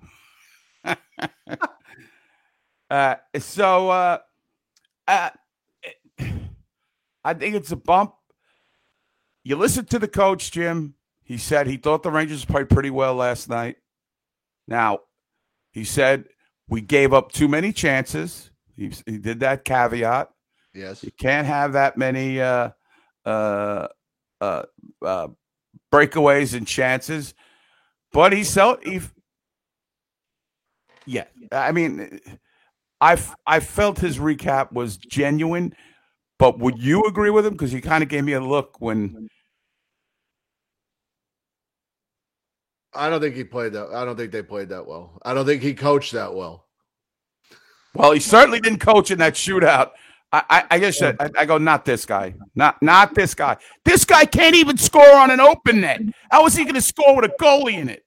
[2.90, 4.18] uh, so uh,
[5.06, 5.28] uh,
[7.22, 8.14] I think it's a bump.
[9.44, 10.94] You listen to the coach, Jim.
[11.22, 13.76] He said he thought the Rangers played pretty well last night.
[14.66, 15.00] Now,
[15.70, 16.24] he said
[16.66, 18.48] we gave up too many chances.
[18.76, 20.30] He, he did that caveat.
[20.74, 21.02] Yes.
[21.02, 22.70] You can't have that many uh,
[23.24, 23.88] uh,
[24.40, 24.62] uh,
[25.04, 25.28] uh,
[25.92, 27.34] breakaways and chances.
[28.12, 29.00] But he felt he,
[31.06, 31.24] yeah.
[31.50, 32.20] I mean,
[33.00, 35.74] I I felt his recap was genuine.
[36.38, 37.52] But would you agree with him?
[37.52, 39.28] Because he kind of gave me a look when
[42.94, 43.88] I don't think he played that.
[43.94, 45.18] I don't think they played that well.
[45.22, 46.61] I don't think he coached that well.
[47.94, 49.90] Well, he certainly didn't coach in that shootout.
[50.32, 53.58] I, I, I guess I, I go, not this guy, not not this guy.
[53.84, 56.00] This guy can't even score on an open net.
[56.30, 58.04] How is he going to score with a goalie in it?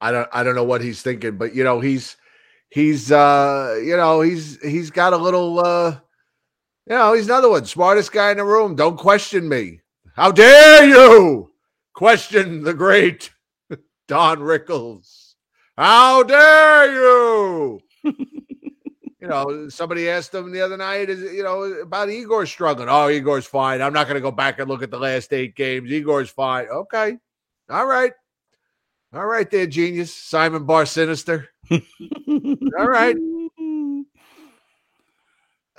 [0.00, 2.16] I don't I don't know what he's thinking, but you know, he's
[2.70, 5.98] he's uh you know, he's he's got a little uh
[6.88, 8.74] you know, he's another one, smartest guy in the room.
[8.74, 9.80] Don't question me.
[10.14, 11.52] How dare you
[11.94, 13.30] question the great
[14.08, 15.34] Don Rickles?
[15.76, 17.80] How dare you?
[19.24, 22.88] you know, somebody asked him the other night, is you know, about Igor struggling.
[22.90, 23.80] Oh, Igor's fine.
[23.80, 25.90] I'm not going to go back and look at the last eight games.
[25.90, 26.66] Igor's fine.
[26.66, 27.16] Okay,
[27.70, 28.12] all right,
[29.14, 31.48] all right, there, genius, Simon Bar Sinister.
[31.70, 31.80] all
[32.86, 33.16] right,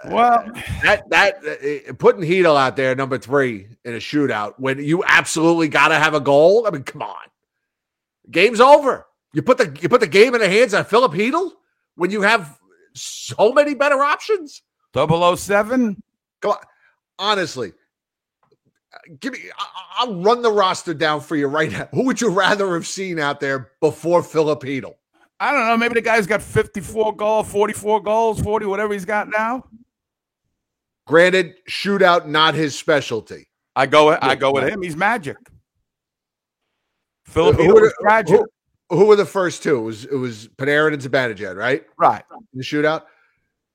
[0.05, 5.03] Well, that that uh, putting Chytil out there, number three in a shootout when you
[5.05, 6.65] absolutely got to have a goal.
[6.65, 7.27] I mean, come on,
[8.31, 9.05] game's over.
[9.33, 11.51] You put the you put the game in the hands of Filip Chytil
[11.95, 12.58] when you have
[12.93, 14.62] so many better options.
[14.93, 16.01] 007.
[16.41, 16.58] Come on.
[17.17, 17.71] Honestly,
[19.19, 19.39] give me.
[19.58, 19.65] I-
[19.99, 21.88] I'll run the roster down for you right now.
[21.93, 24.95] Who would you rather have seen out there before Filip Chytil?
[25.39, 25.77] I don't know.
[25.77, 29.65] Maybe the guy's got 54 goals, 44 goals, 40, whatever he's got now.
[31.08, 33.47] Granted, shootout not his specialty.
[33.75, 34.10] I go.
[34.21, 34.81] I go with him.
[34.81, 35.38] He's magic.
[37.25, 38.38] Philip Who were magic.
[38.38, 38.47] who-
[38.89, 39.78] who were the first two?
[39.78, 41.84] It was it was Panarin and Zibanejad, right?
[41.98, 42.24] Right.
[42.32, 43.04] In the shootout.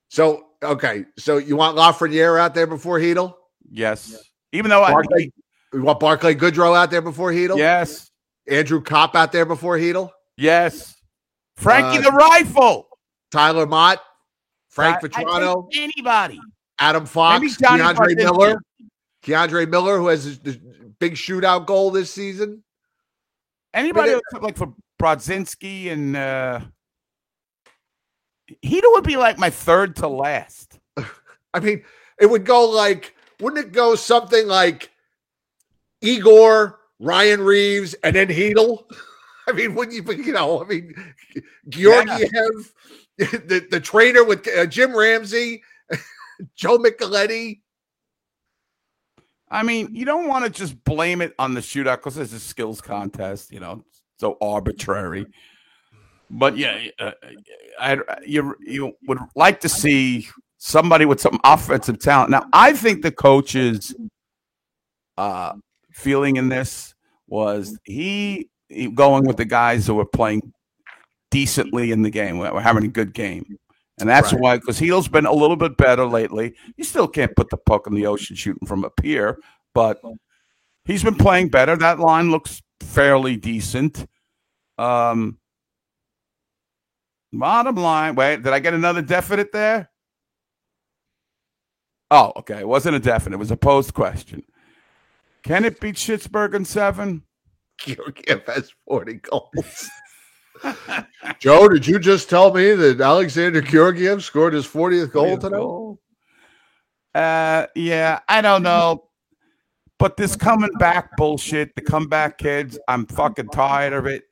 [0.09, 3.35] So okay, so you want Lafreniere out there before Chytil?
[3.71, 4.17] Yes.
[4.53, 5.03] Even though I.
[5.73, 7.57] You want Barclay Goodrow out there before Chytil?
[7.57, 8.11] Yes.
[8.49, 10.11] Andrew Copp out there before Chytil?
[10.37, 10.97] Yes.
[11.57, 12.89] Frankie Uh, the rifle.
[13.31, 14.01] Tyler Motte,
[14.71, 16.41] Frank I- I Anybody.
[16.81, 18.57] Adam Fox, Maybe Johnny K'Andre Miller,
[19.23, 20.59] K'Andre Miller, who has the
[20.99, 22.65] big shootout goal this season.
[23.75, 26.61] Anybody But like for Brodzinski and uh
[28.65, 30.79] Hedo would be like my third to last.
[31.55, 31.85] I mean,
[32.21, 34.91] it would go like, wouldn't it go something like
[36.01, 38.85] Igor, Ryan Reaves, and then Chytil?
[39.49, 40.95] I mean, wouldn't you, you know, I mean,
[41.69, 42.75] Georgiev,
[43.19, 45.63] the, the trainer with uh, Jim Ramsay,
[46.55, 47.61] Joe Micheletti.
[49.49, 52.39] I mean, you don't want to just blame it on the shootout because it's a
[52.39, 53.85] skills contest, you know,
[54.21, 55.27] so arbitrary.
[56.31, 57.13] But yeah, uh,
[57.81, 60.29] I you you would like to see
[60.59, 62.31] somebody with some offensive talent.
[62.31, 63.95] Now, I think the coach's
[65.17, 65.55] uh,
[65.93, 66.95] feeling in this
[67.27, 70.53] was he, he going with the guys who were playing
[71.31, 73.57] decently in the game, were having a good game.
[73.99, 74.41] And that's Right.
[74.41, 76.55] why, because Heel's been a little bit better lately.
[76.77, 79.39] You still can't put the puck in the ocean shooting from up here,
[79.75, 80.01] but
[80.85, 81.77] he's been playing better.
[81.77, 84.07] That line looks fairly decent.
[84.79, 85.39] Um,
[87.33, 89.91] bottom line, wait, did I get another definite there?
[92.11, 92.61] Oh, okay.
[92.61, 93.37] It wasn't a definite.
[93.37, 94.43] It was a post question.
[95.43, 97.23] Can it beat Schittsburg in seven?
[97.79, 99.91] Georgiev has 40 goals.
[101.39, 105.97] Joe, did you just tell me that Alexander Georgiev scored his 40th goal tonight?
[107.15, 109.10] Uh, yeah, I don't know.
[110.01, 114.23] But this coming back bullshit, the comeback kids, I'm fucking tired of it.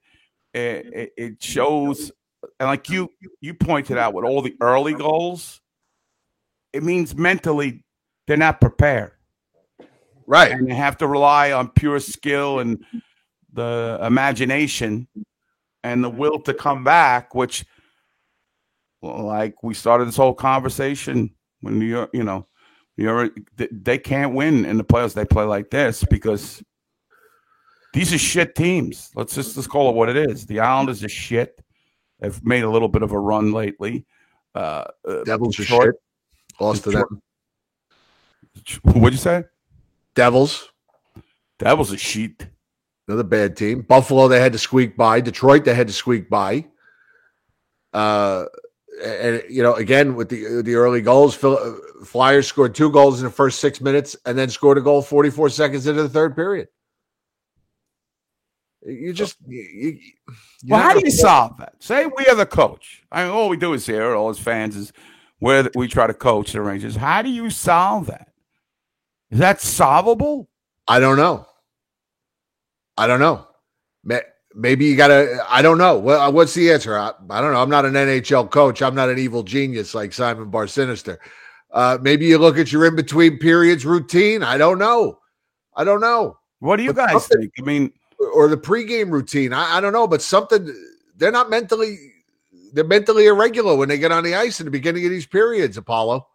[0.54, 2.10] It, it, it shows,
[2.58, 3.10] and like you
[3.42, 5.60] you pointed out with all the early goals,
[6.72, 7.84] it means mentally
[8.26, 9.12] they're not prepared,
[10.26, 10.52] Right.
[10.52, 12.82] and they have to rely on pure skill and
[13.52, 15.06] the imagination
[15.84, 17.34] and the will to come back.
[17.34, 17.66] Which,
[19.02, 22.46] like we started this whole conversation when New York, you know,
[23.04, 25.14] York, th- they can't win in the playoffs.
[25.14, 26.62] They play like this because
[27.94, 29.10] these are shit teams.
[29.14, 30.46] Let's just let's call it what it is.
[30.46, 31.62] The Islanders are shit.
[32.20, 34.04] They've made a little bit of a run lately.
[34.54, 35.94] Uh, uh, Devils are shit.
[36.60, 37.22] Lost to them.
[38.82, 39.44] What'd you say?
[40.16, 40.68] Devils,
[41.60, 42.48] That was a sheet.
[43.06, 43.82] another bad team.
[43.82, 45.20] Buffalo, they had to squeak by.
[45.20, 46.64] Detroit, they had to squeak by.
[47.92, 48.46] Uh,
[49.02, 53.24] and you know, again with the the early goals, uh, Flyers scored two goals in
[53.24, 56.68] the first six minutes, and then scored a goal 44 seconds into the third period.
[58.84, 60.00] You just, you, you,
[60.68, 61.74] Well, how do you solve that?
[61.80, 63.02] Say we are the coach.
[63.10, 64.92] I mean, all we do is here, all his fans is
[65.40, 66.96] where we try to coach the Rangers.
[66.96, 68.28] How do you solve that?
[69.30, 70.48] Is that solvable?
[70.86, 71.46] I don't know.
[72.96, 73.46] I don't know.
[74.58, 75.44] Ma- Maybe you got to.
[75.48, 75.98] I don't know.
[75.98, 76.96] Well, what's the answer?
[76.98, 77.62] I, I don't know.
[77.62, 78.82] I'm not an NHL coach.
[78.82, 81.18] I'm not an evil genius like Simon Bar Sinister.
[81.70, 84.42] Uh, maybe you look at your in between periods routine.
[84.42, 85.18] I don't know.
[85.76, 86.38] I don't know.
[86.60, 87.52] What do you But guys think?
[87.58, 87.92] I mean,
[88.34, 89.52] Or the pregame routine.
[89.52, 90.06] I, I don't know.
[90.08, 90.74] But something.
[91.16, 91.96] They're not mentally.
[92.72, 95.76] They're mentally irregular when they get on the ice in the beginning of these periods.
[95.76, 96.26] Apollo.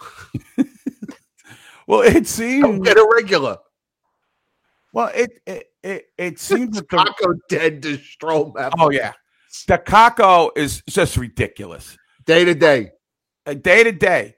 [1.86, 3.58] well, it seems irregular.
[4.92, 8.52] well, it it it, it seems that the Taco dead to Strome.
[8.78, 9.12] oh yeah,
[9.66, 11.96] the Kakko is just ridiculous.
[12.26, 12.90] Day to day.
[13.46, 14.34] Uh, day to day.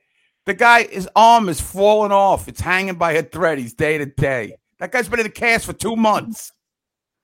[0.46, 2.48] The guy, his arm is falling off.
[2.48, 3.58] It's hanging by a thread.
[3.58, 4.56] He's day to day.
[4.78, 6.52] That guy's been in the cast for two months.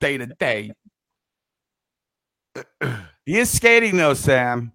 [0.01, 0.73] Day to day.
[3.25, 4.73] He is skating though, Sam.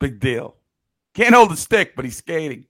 [0.00, 0.56] Big deal.
[1.14, 2.66] Can't hold the stick, but he's skating.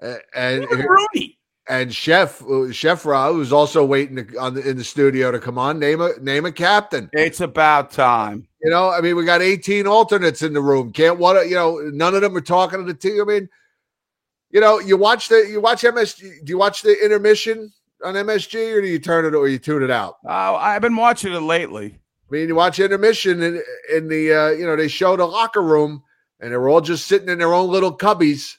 [0.00, 1.37] Uh, and Even Rooney.
[1.68, 5.38] And Chef uh, Chef Ra, who's also waiting to, on the, in the studio to
[5.38, 7.10] come on, name a name a captain.
[7.12, 8.48] It's about time.
[8.62, 10.92] You know, I mean, we got 18 alternates in the room.
[10.92, 11.78] Can't what you know?
[11.92, 13.20] None of them are talking to the team.
[13.20, 13.48] I mean,
[14.50, 16.44] you know, you watch the you watch MSG.
[16.44, 17.72] Do you watch the intermission
[18.04, 20.16] on MSG, or do you turn it or you tune it out?
[20.26, 21.98] Uh, I've been watching it lately.
[22.28, 23.62] I mean, you watch intermission in
[23.94, 26.02] in the uh, you know they show the locker room,
[26.40, 28.56] and they're all just sitting in their own little cubbies,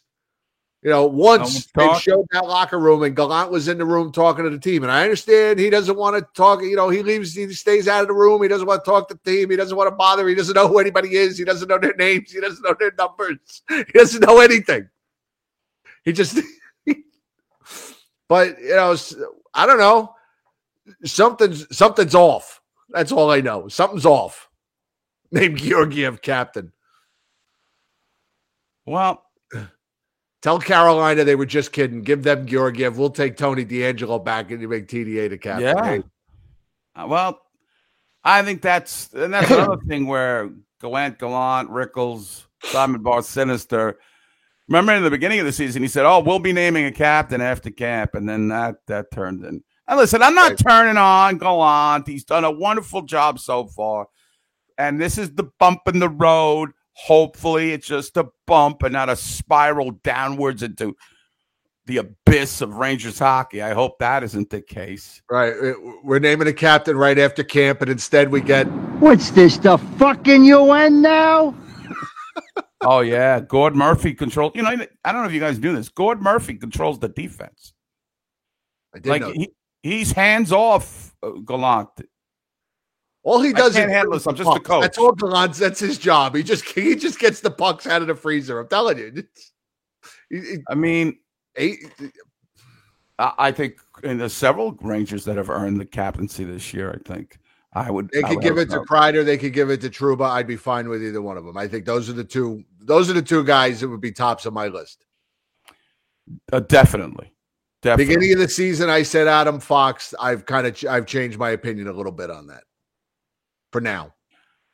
[0.81, 4.45] You know, once they showed that locker room and Gallant was in the room talking
[4.45, 4.83] to the team.
[4.83, 8.01] And I understand he doesn't want to talk, you know, he leaves, he stays out
[8.01, 8.41] of the room.
[8.41, 9.49] He doesn't want to talk to the team.
[9.49, 10.25] He doesn't want to bother.
[10.29, 11.37] He doesn't know who anybody is.
[11.37, 12.31] He doesn't know their names.
[12.31, 13.61] He doesn't know their numbers.
[13.67, 14.87] He doesn't know anything.
[16.05, 16.39] He just,
[18.29, 18.95] but, you know,
[19.53, 20.15] I don't know.
[21.03, 22.61] Something's, something's off.
[22.87, 23.67] That's all I know.
[23.67, 24.49] Something's off.
[25.31, 26.71] Named Georgiev captain.
[28.85, 29.25] Well,
[30.41, 32.01] Tell Carolina they were just kidding.
[32.01, 32.97] Give them Georgiev.
[32.97, 35.63] We'll take Tony DeAngelo back and you make TDA the captain.
[35.65, 35.99] Yeah.
[37.03, 37.41] Uh, Well,
[38.23, 40.49] I think that's and that's another thing where
[40.81, 43.99] Gallant, Gallant, Rickles, Simon Bar Sinister.
[44.69, 47.41] Remember in the beginning of the season, he said, "Oh, we'll be naming a captain
[47.41, 49.63] after camp," and then that that turned in.
[49.87, 50.59] And listen, I'm not Right.
[50.59, 52.07] turning on Gallant.
[52.07, 54.07] He's done a wonderful job so far,
[54.77, 56.69] and this is the bump in the road.
[57.05, 60.95] Hopefully, it's just a bump and not a spiral downwards into
[61.85, 63.61] the abyss of Rangers hockey.
[63.61, 65.21] I hope that isn't the case.
[65.29, 65.53] Right.
[65.53, 68.65] Uh, We're naming a captain right after camp, and instead we get
[68.99, 71.55] What's this, the fucking UN now?
[72.81, 74.53] Oh yeah, Gord Murphy controls.
[74.55, 75.89] You know, I don't know if you guys knew this.
[75.89, 77.73] Gord Murphy controls the defense.
[78.95, 79.31] I did Like know.
[79.33, 79.49] he,
[79.83, 81.89] he's hands off uh, Gallant.
[83.23, 84.25] All he does is handle this.
[84.25, 84.81] I'm just a coach.
[84.81, 85.59] That's all Gallant's.
[85.59, 86.35] That's his job.
[86.35, 88.59] He just he just gets the pucks out of the freezer.
[88.59, 89.23] I'm telling you.
[90.29, 91.19] He- I mean,
[91.57, 91.79] he-
[93.17, 96.91] I, think and there's several Rangers that have earned the captaincy this year.
[96.91, 97.37] I think
[97.73, 98.09] I would.
[98.11, 99.25] They I could would give it to Kreider.
[99.25, 100.29] They could give it to Trouba.
[100.29, 101.57] I'd be fine with either one of them.
[101.57, 102.63] I think those are the two.
[102.79, 105.05] Those are the two guys that would be tops on my list.
[106.53, 107.33] uh, definitely,
[107.81, 108.15] definitely.
[108.15, 110.13] Beginning of the season, I said Adam Fox.
[110.19, 112.63] I've kind of I've changed my opinion a little bit on that.
[113.71, 114.13] For now,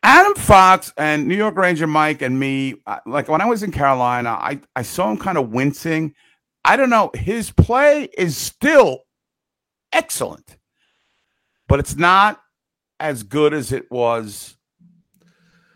[0.04, 3.72] Adam Fox and New York Ranger Mike and me, uh, like when I was in
[3.72, 6.14] Carolina, I, I saw him kind of wincing.
[6.64, 7.12] I don't know.
[7.14, 9.02] His play is still
[9.92, 10.58] excellent,
[11.68, 12.42] but it's not
[13.00, 14.56] as good as it was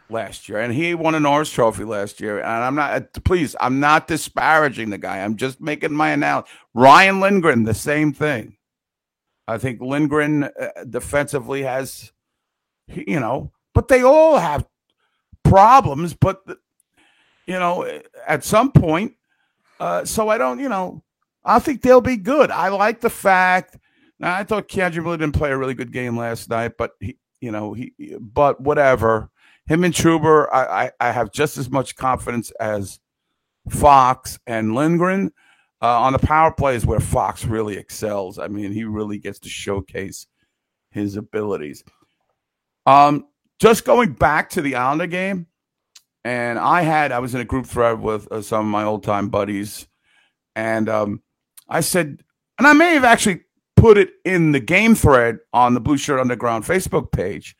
[0.09, 0.59] last year.
[0.59, 2.39] And he won a Norris Trophy last year.
[2.39, 5.19] And I'm not, uh, please, I'm not disparaging the guy.
[5.19, 6.47] I'm just making my analogy.
[6.73, 8.57] Ryan Lindgren, the same thing.
[9.47, 12.11] I think Lindgren uh, defensively has,
[12.93, 14.65] you know, but they all have
[15.43, 16.13] problems.
[16.13, 16.41] But
[17.45, 19.13] you know, at some point,
[19.79, 21.03] uh, so I don't, you know,
[21.43, 22.51] I think they'll be good.
[22.51, 23.77] I like the fact.
[24.19, 27.17] Now I thought K'Andre really didn't play a really good game last night, but he,
[27.41, 29.29] you know, he, but whatever.
[29.65, 32.99] Him and Trouba, I, I, I have just as much confidence as
[33.69, 35.31] Fox and Lindgren.
[35.81, 38.37] Uh, on the power plays where Fox really excels.
[38.37, 40.27] I mean, he really gets to showcase
[40.91, 41.83] his abilities.
[42.89, 43.27] Um,
[43.59, 45.45] just going back to the Islander game,
[46.23, 49.03] and I had I was in a group thread with uh, some of my old
[49.03, 49.87] time buddies,
[50.55, 51.21] and um,
[51.67, 52.23] I said,
[52.57, 53.41] and I may have actually
[53.75, 57.55] put it in the game thread on the Blueshirt Underground Facebook page.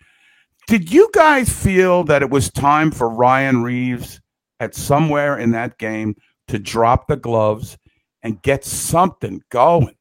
[0.68, 4.20] Did you guys feel that it was time for Ryan Reaves
[4.60, 6.16] at somewhere in that game
[6.48, 7.78] to drop the gloves
[8.24, 9.96] and get something going?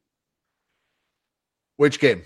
[1.77, 2.23] which game?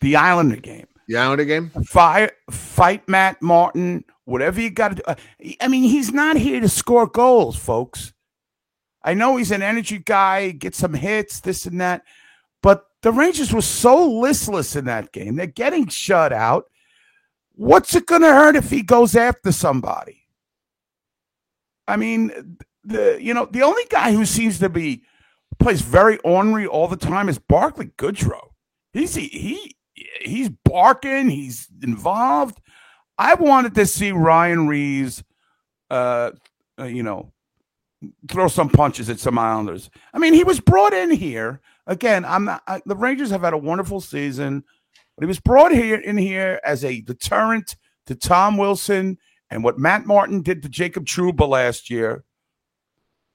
[0.00, 0.86] The Islander game.
[1.06, 1.70] The game.
[1.86, 5.02] Fire, fight Matt Martin, whatever you got to do.
[5.06, 5.14] Uh,
[5.60, 8.12] I mean, he's not here to score goals, folks.
[9.02, 12.02] I know he's an energy guy, get some hits, this and that,
[12.62, 15.36] but the Rangers were so listless in that game.
[15.36, 16.70] They're getting shut out.
[17.54, 20.26] What's it going to hurt if he goes after somebody?
[21.86, 25.02] I mean, the you know the only guy who seems to be
[25.58, 28.48] plays very ornery all the time is Barclay Goodrow.
[28.92, 29.76] He's he, he
[30.20, 31.28] he's barking.
[31.28, 32.60] He's involved.
[33.18, 35.22] I wanted to see Ryan Reaves,
[35.90, 36.32] uh,
[36.78, 37.32] uh, you know,
[38.28, 39.90] throw some punches at some Islanders.
[40.12, 42.24] I mean, he was brought in here again.
[42.24, 42.62] I'm not.
[42.66, 44.64] I, the Rangers have had a wonderful season,
[45.16, 47.76] but he was brought here in here as a deterrent
[48.06, 49.18] to Tom Wilson
[49.50, 52.24] and what Matt Martin did to Jacob Trouba last year.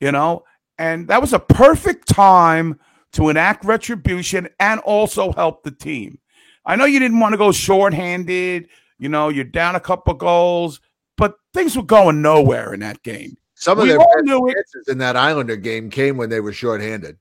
[0.02, 0.44] You know,
[0.78, 2.80] and that was a perfect time
[3.14, 6.20] to enact retribution and also help the team.
[6.66, 8.68] I know you didn't want to go shorthanded.
[8.98, 10.82] You know, you're down a couple goals,
[11.18, 13.38] but things were going nowhere in that game.
[13.56, 16.54] Some of We their all best chances in that Islander game came when they were
[16.54, 17.18] shorthanded.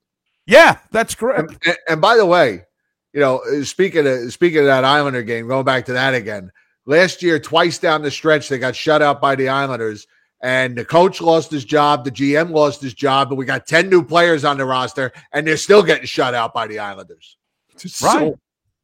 [0.47, 1.51] Yeah, that's correct.
[1.51, 2.65] And, and, and by the way,
[3.13, 6.53] you know, uh, speaking of speaking of that Islander game, going back to that again,
[6.87, 10.07] last year twice down the stretch they got shut out by the Islanders,
[10.41, 13.89] and the coach lost his job, the GM lost his job, but we got ten
[13.89, 17.37] new players on the roster, and they're still getting shut out by the Islanders.
[17.77, 18.35] So, Right.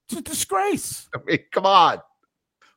[0.08, 1.08] It's a disgrace.
[1.14, 1.98] I mean, come on,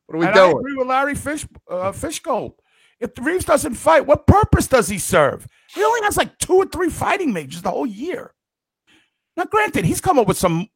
[0.06, 0.58] what are we and I doing?
[0.60, 2.54] agree with Larry Fish, uh, Fishgold.
[3.00, 5.46] If Reaves doesn't fight, what purpose does he serve?
[5.74, 8.34] He only has like two or three fighting majors the whole year.
[9.36, 10.68] Now, granted, he's come up with some,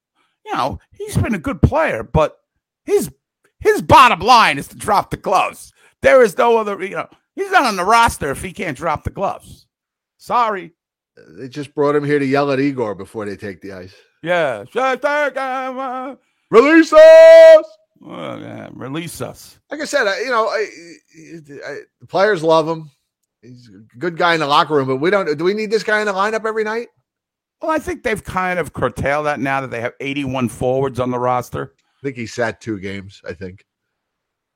[0.45, 2.37] you know, he's been a good player, but
[2.85, 3.11] his
[3.59, 5.73] his bottom line is to drop the gloves.
[6.01, 9.03] There is no other, you know, he's not on the roster if he can't drop
[9.03, 9.67] the gloves.
[10.17, 10.73] Sorry.
[11.37, 13.95] They just brought him here to yell at Igor before they take the ice.
[14.23, 14.65] Yeah.
[16.51, 17.65] Release us!
[18.05, 19.57] yeah, Release us.
[19.71, 20.67] Like I said, I, you know, I,
[21.65, 22.91] I, the players love him.
[23.41, 25.37] He's a good guy in the locker room, but we don't.
[25.37, 26.89] Do we need this guy in the lineup every night?
[27.61, 31.09] Well, I think they've kind of curtailed that now that they have 81 forwards on
[31.09, 31.73] the roster.
[31.79, 33.21] I think he sat two games.
[33.27, 33.65] I think.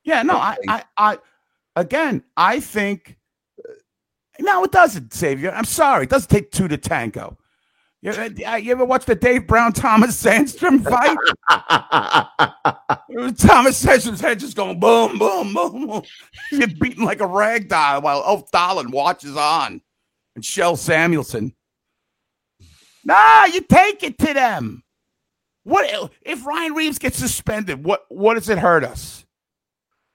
[0.03, 1.17] Yeah, no, I, I, I,
[1.75, 3.17] again, I think.
[4.39, 5.49] No, it doesn't save you.
[5.49, 7.37] I'm sorry, it doesn't take two to tango.
[8.01, 11.17] You ever, uh, you ever watch the Dave Brown Tomas Sandstrom fight?
[13.37, 16.01] Thomas Sandstrom's head just going boom, boom, boom, boom.
[16.51, 19.81] He's beaten like a rag doll while Dolan watches on,
[20.35, 21.53] and Kjell Samuelsson.
[23.03, 24.83] Nah, you take it to them.
[25.63, 27.83] What if Ryan Reaves gets suspended?
[27.83, 29.25] What what does it hurt us?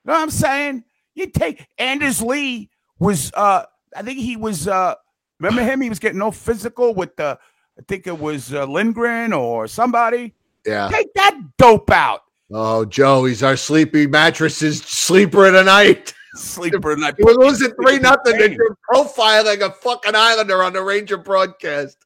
[0.05, 0.85] You know what I'm saying?
[1.15, 3.65] You take Anders Lee was uh
[3.97, 4.95] I think he was uh
[5.41, 5.81] remember him?
[5.81, 7.39] He was getting no physical with the
[7.81, 10.35] I think it was uh, Lindgren or somebody.
[10.67, 10.91] Yeah.
[10.93, 12.25] Take that dope out.
[12.53, 16.13] Oh, Joe, he's our sleepy mattresses sleeper of the night.
[16.35, 17.15] Sleeper of the night.
[17.19, 21.97] We're losing three nothing, and you're profiling a fucking Islander on the Ranger broadcast.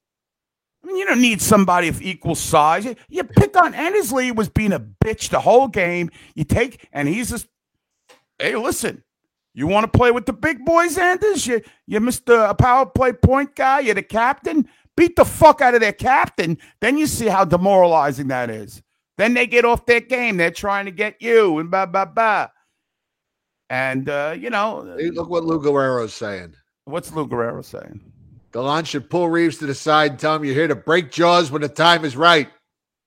[0.82, 2.84] I mean, you don't need somebody of equal size.
[2.84, 6.10] You, you pick on Anders Lee was being a bitch the whole game.
[6.36, 7.48] You take and he's just,
[8.38, 9.02] hey, listen,
[9.54, 11.46] you want to play with the big boys, Anders?
[11.46, 12.50] You you Mr.
[12.50, 13.80] A power play point guy.
[13.80, 14.68] You're the captain.
[14.96, 16.58] Beat the fuck out of their captain.
[16.80, 18.82] Then you see how demoralizing that is.
[19.18, 20.36] Then they get off their game.
[20.36, 22.48] They're trying to get you and blah blah blah.
[23.70, 26.54] And uh, you know, Hey, look what Lou Guerrero's saying.
[26.84, 28.00] what's Lou Guerrero saying?
[28.52, 31.50] Gallant should pull Reaves to the side and tell him you're here to break jaws
[31.50, 32.48] when the time is right.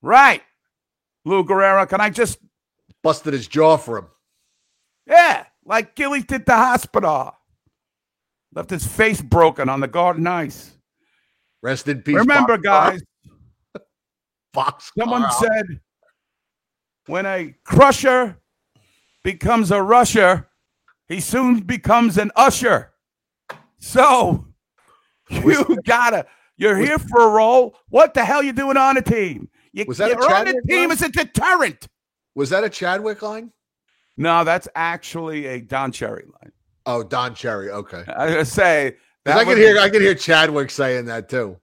[0.01, 0.41] Right,
[1.25, 1.85] Lou Guerrero.
[1.85, 2.37] Can I just
[3.03, 4.07] Busted his jaw for him.
[5.05, 7.33] Yeah, like Gilly did the hospital.
[8.53, 10.76] Left his face broken on the garden ice.
[11.61, 12.15] Rest in peace.
[12.15, 13.01] Remember, Box- guys,
[14.53, 14.91] Box.
[14.97, 15.39] someone Carl.
[15.41, 15.79] said
[17.07, 18.37] when a crusher
[19.23, 20.47] becomes a rusher,
[21.07, 22.91] he soon becomes an usher.
[23.79, 24.45] So
[25.29, 26.25] you gotta,
[26.57, 27.75] you're here for a role.
[27.89, 29.49] What the hell you doing on a team?
[29.73, 31.87] You, Was that a you're on a Chadwick team as a deterrent.
[32.35, 33.51] Was that a Chadwick line?
[34.17, 36.51] No, that's actually a Don Cherry line.
[36.85, 37.69] Oh, Don Cherry.
[37.69, 38.03] Okay.
[38.07, 38.95] I was gonna say
[39.35, 41.57] I can would- hear I can hear Chadwick saying that too.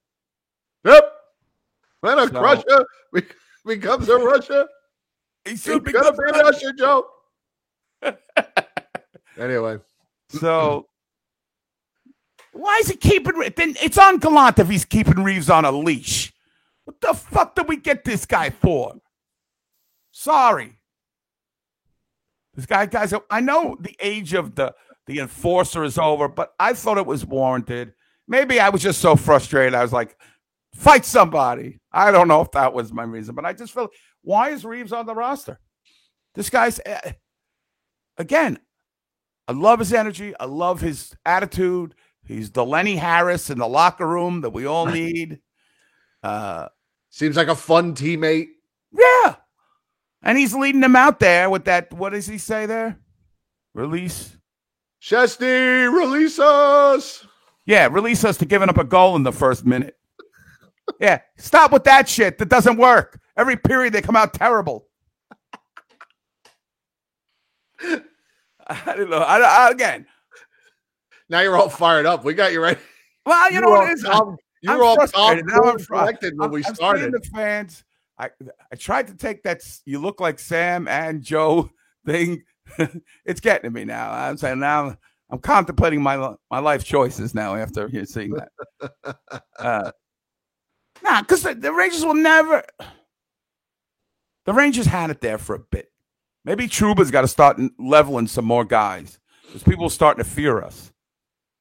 [0.84, 1.10] Yep.
[2.00, 3.22] When a So- crusher be-
[3.64, 4.66] becomes a rusher,
[5.44, 7.06] he he's soon gonna becomes be a rusher, Joe.
[9.38, 9.78] anyway,
[10.28, 10.86] So
[12.52, 13.34] why is he keeping?
[13.36, 16.32] Re- Then it's on Gallant if he's keeping Reaves on a leash.
[16.84, 18.94] What the fuck did we get this guy for?
[20.12, 20.78] Sorry,
[22.54, 23.14] this guy, guys.
[23.30, 24.74] I know the age of the
[25.06, 27.92] the enforcer is over, but I thought it was warranted.
[28.26, 29.74] Maybe I was just so frustrated.
[29.74, 30.16] I was like,
[30.74, 31.80] fight somebody.
[31.92, 33.92] I don't know if that was my reason, but I just felt
[34.22, 35.58] why is Reaves on the roster?
[36.34, 37.12] This guy's uh,
[38.16, 38.58] again.
[39.46, 40.34] I love his energy.
[40.40, 41.94] I love his attitude.
[42.24, 45.40] He's the Lenny Harris in the locker room that we all need.
[46.22, 46.68] Uh,
[47.10, 48.48] seems like a fun teammate.
[48.90, 49.36] yeah.
[50.22, 51.92] And he's leading them out there with that.
[51.92, 52.98] What does he say there?
[53.74, 54.34] Release.
[55.08, 57.26] Chesty, release us.
[57.66, 59.98] Yeah, release us to giving up a goal in the first minute.
[60.98, 62.38] Yeah, stop with that shit.
[62.38, 63.20] That doesn't work.
[63.36, 64.86] Every period they come out terrible.
[67.86, 69.18] I don't know.
[69.18, 70.06] I, I, again,
[71.28, 72.24] Now you're all fired up.
[72.24, 72.78] We got you right.
[73.26, 74.04] well, you, know were what it is.
[74.04, 75.46] calm- You I'm were all calm, frustrated.
[75.48, 77.12] Now I'm and fru- collected when I'm- we I'm started.
[77.12, 77.84] the fans.
[78.18, 78.30] I
[78.72, 81.68] I tried to take that you look like Sam and Joe
[82.06, 82.42] thing.
[83.24, 84.12] it's getting to me now.
[84.12, 84.96] I'm saying now
[85.30, 88.48] I'm contemplating my my life choices now after seeing that.
[89.58, 89.90] uh,
[91.02, 92.62] nah, because the, the Rangers will never.
[94.46, 95.90] The Rangers had it there for a bit.
[96.44, 100.62] Maybe Trouba's got to start leveling some more guys because people are starting to fear
[100.62, 100.92] us.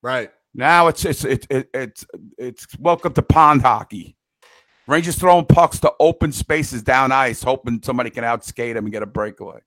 [0.01, 0.31] Right.
[0.53, 2.05] Now it's it's it's it, it's
[2.37, 4.17] it's welcome to pond hockey.
[4.85, 9.01] Rangers throwing pucks to open spaces down ice, hoping somebody can outskate them and get
[9.01, 9.59] a breakaway.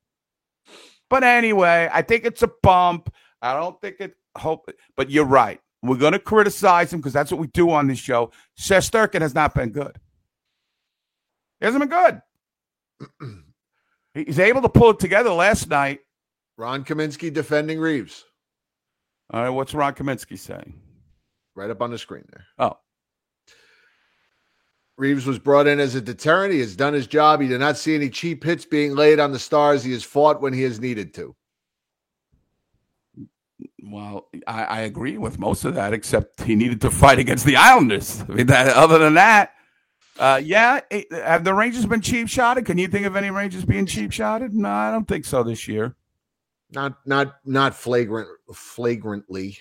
[1.08, 3.12] But anyway, I think it's a bump.
[3.42, 5.60] I don't think it hope, but you're right.
[5.82, 8.32] We're gonna criticize him because that's what we do on this show.
[8.58, 9.98] Shesterkin has not been good.
[11.60, 12.20] He hasn't been
[13.20, 13.42] good.
[14.26, 16.00] He's able to pull it together last night.
[16.56, 18.24] Ron Kaminsky defending Reaves.
[19.30, 20.74] All right, what's Ron Kaminsky saying?
[21.56, 22.46] right up on the screen there.
[22.58, 22.76] Oh.
[24.98, 26.54] Reaves was brought in as a deterrent.
[26.54, 27.40] He has done his job.
[27.40, 29.84] He did not see any cheap hits being laid on the stars.
[29.84, 31.36] He has fought when he has needed to.
[33.82, 37.56] Well, I, I agree with most of that, except he needed to fight against the
[37.56, 38.22] Islanders.
[38.22, 39.52] I mean, that, other than that,
[40.18, 42.64] uh, yeah, it, have the Rangers been cheap shotted?
[42.64, 44.54] Can you think of any Rangers being cheap shotted?
[44.54, 45.94] No, I don't think so this year.
[46.72, 49.58] Not not not flagrant flagrantly.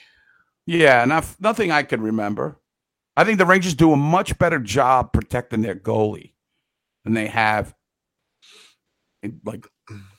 [0.65, 2.57] Yeah, not, nothing I can remember.
[3.17, 6.33] I think the Rangers do a much better job protecting their goalie
[7.03, 7.73] than they have
[9.23, 9.67] in like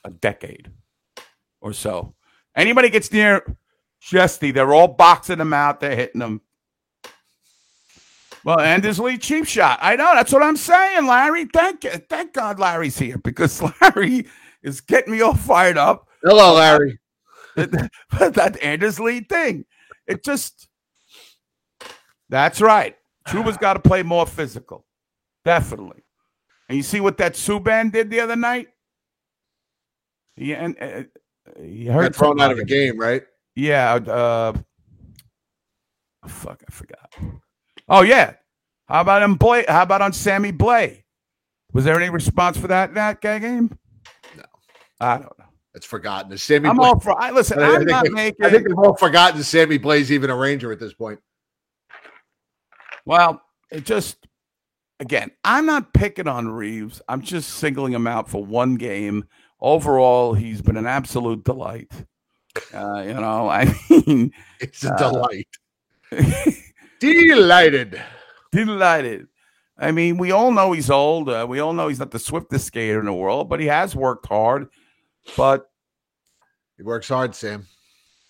[0.05, 0.71] a decade
[1.61, 2.15] or so.
[2.55, 3.57] Anybody gets near
[4.01, 5.81] Chesty, they're all boxing him out.
[5.81, 6.41] They're hitting him.
[8.45, 9.81] Well, his cheap shot.
[9.83, 10.15] I know.
[10.15, 11.47] That's what I'm saying, Larry.
[11.47, 11.91] Thank you.
[11.91, 14.27] Thank God Larry's here because Larry
[14.63, 16.09] is getting me all fired up.
[16.23, 16.99] Hello, Larry.
[17.57, 19.65] that Anders lead thing.
[20.07, 20.69] It just
[22.29, 22.97] that's right.
[23.29, 24.85] Trouba's got to play more physical.
[25.45, 26.03] Definitely.
[26.69, 28.69] And you see what that Subban did the other night?
[30.37, 31.03] Yeah, and uh,
[31.63, 33.23] he Got hurt thrown out of a game, right?
[33.55, 33.95] Yeah.
[33.95, 34.53] Uh,
[36.25, 37.11] oh, fuck, I forgot.
[37.89, 38.35] Oh yeah.
[38.89, 39.69] How about on Blais?
[39.69, 41.03] How about on Sammy Blais?
[41.73, 43.77] Was there any response for that that guy game?
[44.37, 44.43] No.
[45.01, 45.45] I don't know.
[45.75, 46.31] It's forgotten.
[46.31, 47.21] The Sammy I'm Blaze- all for.
[47.21, 47.59] I listen.
[47.61, 48.45] I I'm think not they- making.
[48.45, 51.21] I think they've all forgotten Sammy Blais's even a Ranger at this point.
[53.07, 53.41] Well,
[53.71, 54.27] it just
[55.01, 57.01] again, I'm not picking on Reaves.
[57.09, 59.25] I'm just singling him out for one game.
[59.61, 61.91] Overall, he's been an absolute delight.
[62.75, 65.49] Uh, you know, I mean, It's a Uh, delight.
[67.01, 68.01] Delighted.
[68.53, 69.27] delighted.
[69.79, 71.29] I mean, we all know he's old.
[71.29, 73.95] Uh, we all know he's not the swiftest skater in the world, but he has
[73.95, 74.69] worked hard.
[75.37, 75.69] But
[76.79, 77.67] He works hard, Sam.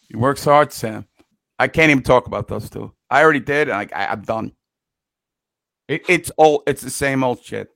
[0.08, 1.06] he works hard, Sam.
[1.60, 2.92] I can't even talk about those two.
[3.08, 4.52] I already did, and I, I, I'm done.
[5.88, 6.62] It, it's old.
[6.66, 7.68] It's the same old shit.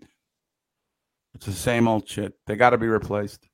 [1.35, 2.35] It's the same old shit.
[2.47, 3.49] They got to be replaced.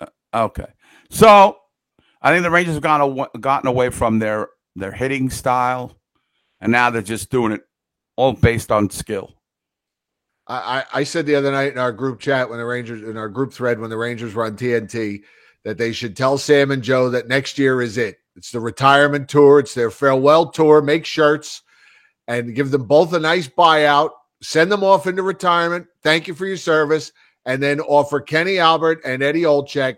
[0.00, 0.66] Uh, okay,
[1.10, 1.56] so
[2.22, 5.96] I think the Rangers have gone aw- gotten away from their their hitting style,
[6.60, 7.62] and now they're just doing it
[8.16, 9.34] all based on skill.
[10.46, 13.16] I, I, I said the other night in our group chat when the Rangers in
[13.16, 15.22] our group thread when the Rangers were on TNT
[15.64, 18.19] that they should tell Sam and Joe that next year is it.
[18.36, 19.58] It's the retirement tour.
[19.58, 20.80] It's their farewell tour.
[20.82, 21.62] Make shirts
[22.28, 24.10] and give them both a nice buyout.
[24.42, 25.86] Send them off into retirement.
[26.02, 27.12] Thank you for your service,
[27.44, 29.96] and then offer Kenny Albert and Eddie Olczyk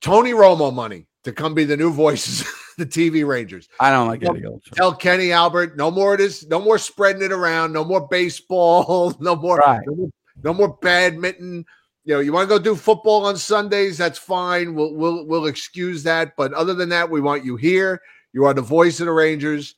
[0.00, 2.44] Tony Romo money to come be the new voices,
[2.78, 3.68] the TV Rangers.
[3.80, 4.70] I don't like Eddie Olczyk.
[4.72, 9.14] Tell Kenny Albert no more of this, no more spreading it around, no more baseball,
[9.20, 9.80] no more, Right.
[9.86, 10.08] no, more
[10.42, 11.64] no more badminton.
[12.06, 14.74] You know, you want to go do football on Sundays, that's fine.
[14.74, 16.34] We'll we'll we'll excuse that.
[16.36, 18.00] But other than that, we want you here.
[18.32, 19.74] You are the voice of the Rangers.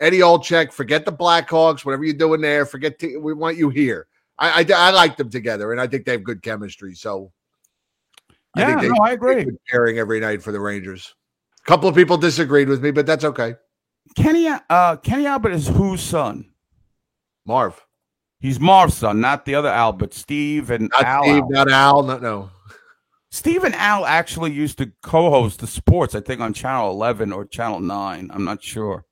[0.00, 2.66] Eddie Olczyk, forget the Blackhawks, whatever you're doing there.
[2.66, 4.08] Forget t- we want you here.
[4.38, 6.94] I, I I like them together, and I think they have good chemistry.
[6.94, 7.32] So
[8.56, 9.46] I Yeah, think they- no, I agree.
[9.68, 11.14] pairing every night for the Rangers.
[11.60, 13.54] A couple of people disagreed with me, but that's okay.
[14.16, 16.50] Kenny uh, Kenny Albert is whose son?
[17.46, 17.84] Marv.
[18.40, 20.14] He's Marv's son, not the other Albert.
[20.14, 21.22] Steve and Not Al.
[21.24, 21.54] Steve, Albert.
[21.54, 22.50] not Al, no, no.
[23.30, 27.44] Steve and Al actually used to co-host the sports, I think, on Channel 11 or
[27.44, 28.30] Channel 9.
[28.32, 29.04] I'm not sure.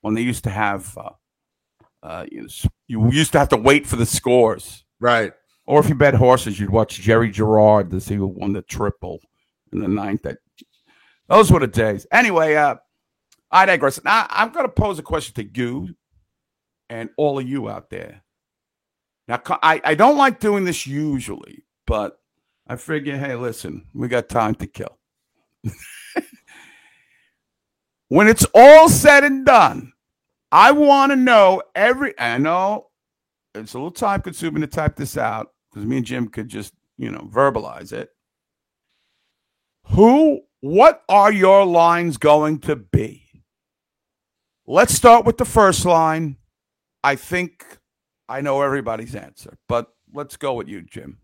[0.00, 1.10] When they used to have, uh,
[2.02, 2.48] uh, you,
[2.88, 4.84] you used to have to wait for the scores.
[4.98, 5.32] Right.
[5.66, 9.20] Or if you bet horses, you'd watch Jerry Girard to see who won the triple
[9.72, 10.22] in the ninth.
[10.22, 10.38] That
[11.28, 12.06] those were the days.
[12.10, 12.76] Anyway, uh,
[13.50, 14.02] I digress.
[14.02, 15.94] Now I'm going to pose a question to you
[16.88, 18.21] and all of you out there.
[19.28, 22.18] Now I, I don't like doing this usually, but
[22.66, 24.98] I figure, hey, listen, we got time to kill.
[28.08, 29.92] when it's all said and done,
[30.50, 32.18] I want to know every.
[32.18, 32.88] I know
[33.54, 36.74] it's a little time consuming to type this out because me and Jim could just,
[36.98, 38.10] you know, verbalize it.
[39.90, 43.44] Who, what are your lines going to be?
[44.66, 46.36] Let's start with the first line.
[47.02, 47.78] I think
[48.32, 51.18] I know everybody's answer, but let's go with you, Jim.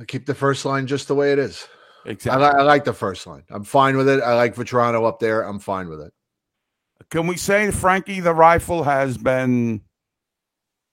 [0.00, 1.66] I keep the first line just the way it is.
[2.06, 2.42] I, Exactly.
[2.44, 3.44] li- I like the first line.
[3.50, 4.22] I'm fine with it.
[4.22, 5.42] I like Vatrano up there.
[5.42, 6.12] I'm fine with it.
[7.10, 9.82] Can we say Frankie the rifle has been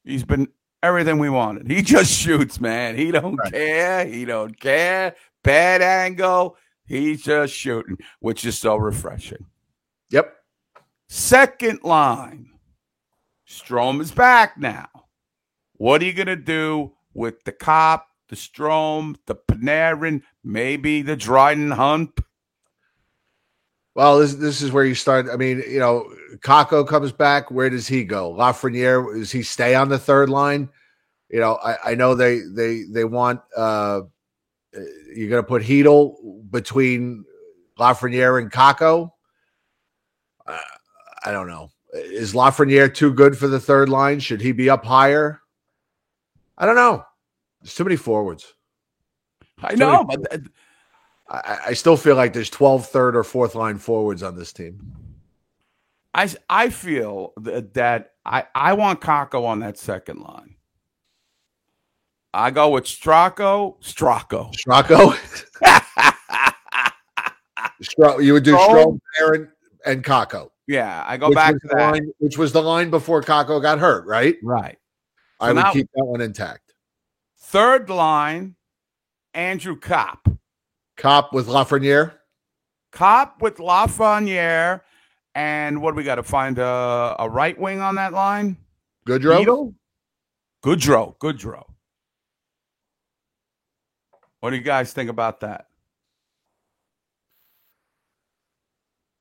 [0.04, 0.48] he's been
[0.84, 1.70] everything we wanted.
[1.72, 2.96] He just shoots, man.
[2.98, 3.52] He don't Right.
[3.54, 4.06] care.
[4.06, 5.16] He don't care.
[5.44, 6.58] Bad angle.
[6.86, 9.46] He's just shooting, which is so refreshing.
[10.10, 10.36] Yep.
[11.08, 12.50] Second line.
[13.50, 14.88] Strome is back now.
[15.74, 21.72] What are you gonna do with the Copp, the Strome, the Panarin, maybe the Dryden
[21.72, 22.12] Hunt?
[23.96, 25.28] Well, this this is where you start.
[25.32, 27.50] I mean, you know, Kakko comes back.
[27.50, 28.34] Where does he go?
[28.34, 30.70] Lafreniere does he stay on the third line?
[31.30, 34.02] You know, I, I know they they they want uh
[35.16, 36.16] you're going to put Chytil
[36.50, 37.26] between
[37.80, 39.12] Lafreniere and Kakko.
[40.46, 40.60] Uh,
[41.26, 41.72] I don't know.
[41.94, 44.20] Is Lafreniere too good for the third line?
[44.20, 45.42] Should he be up higher?
[46.58, 47.04] I don't know.
[47.62, 48.54] There's too many forwards.
[49.62, 50.44] I know, but th-
[51.28, 54.94] I, I still feel like there's 12 third or fourth line forwards on this team.
[56.14, 60.56] I I feel th- that I I want Kakko on that second line.
[62.34, 63.82] I go with Stracco.
[63.82, 64.54] Stracco.
[64.56, 65.16] Stracco.
[67.82, 68.84] Stro- you would do Strome.
[68.84, 69.52] Strome, Aaron,
[69.86, 70.50] and Kakko.
[70.70, 71.92] Yeah, I go back to the that.
[71.94, 74.38] line, which was the line before Kakko got hurt, right?
[74.44, 74.78] Right.
[75.40, 76.74] I So would now- keep that one intact.
[77.40, 78.56] Third line,
[79.34, 80.28] Andrew Copp.
[80.96, 82.14] Copp with Lafreniere.
[82.92, 84.82] Copp with Lafreniere.
[85.34, 88.56] And what do we got to find a, a right wing on that line?
[89.08, 89.40] Goodrow.
[89.40, 89.74] Beadle?
[90.64, 91.18] Goodrow.
[91.18, 91.64] Goodrow.
[94.42, 95.66] What do you guys think about that?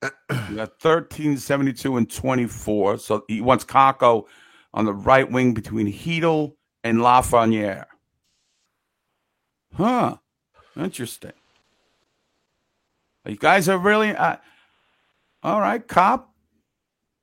[0.03, 2.97] You got 13, 72, and 24.
[2.99, 4.25] So he wants Kakko
[4.73, 7.85] on the right wing between Chytil and Lafreniere.
[9.75, 10.17] Huh.
[10.77, 11.33] Interesting.
[13.25, 14.37] You guys are really uh,
[15.43, 16.33] all right, Copp.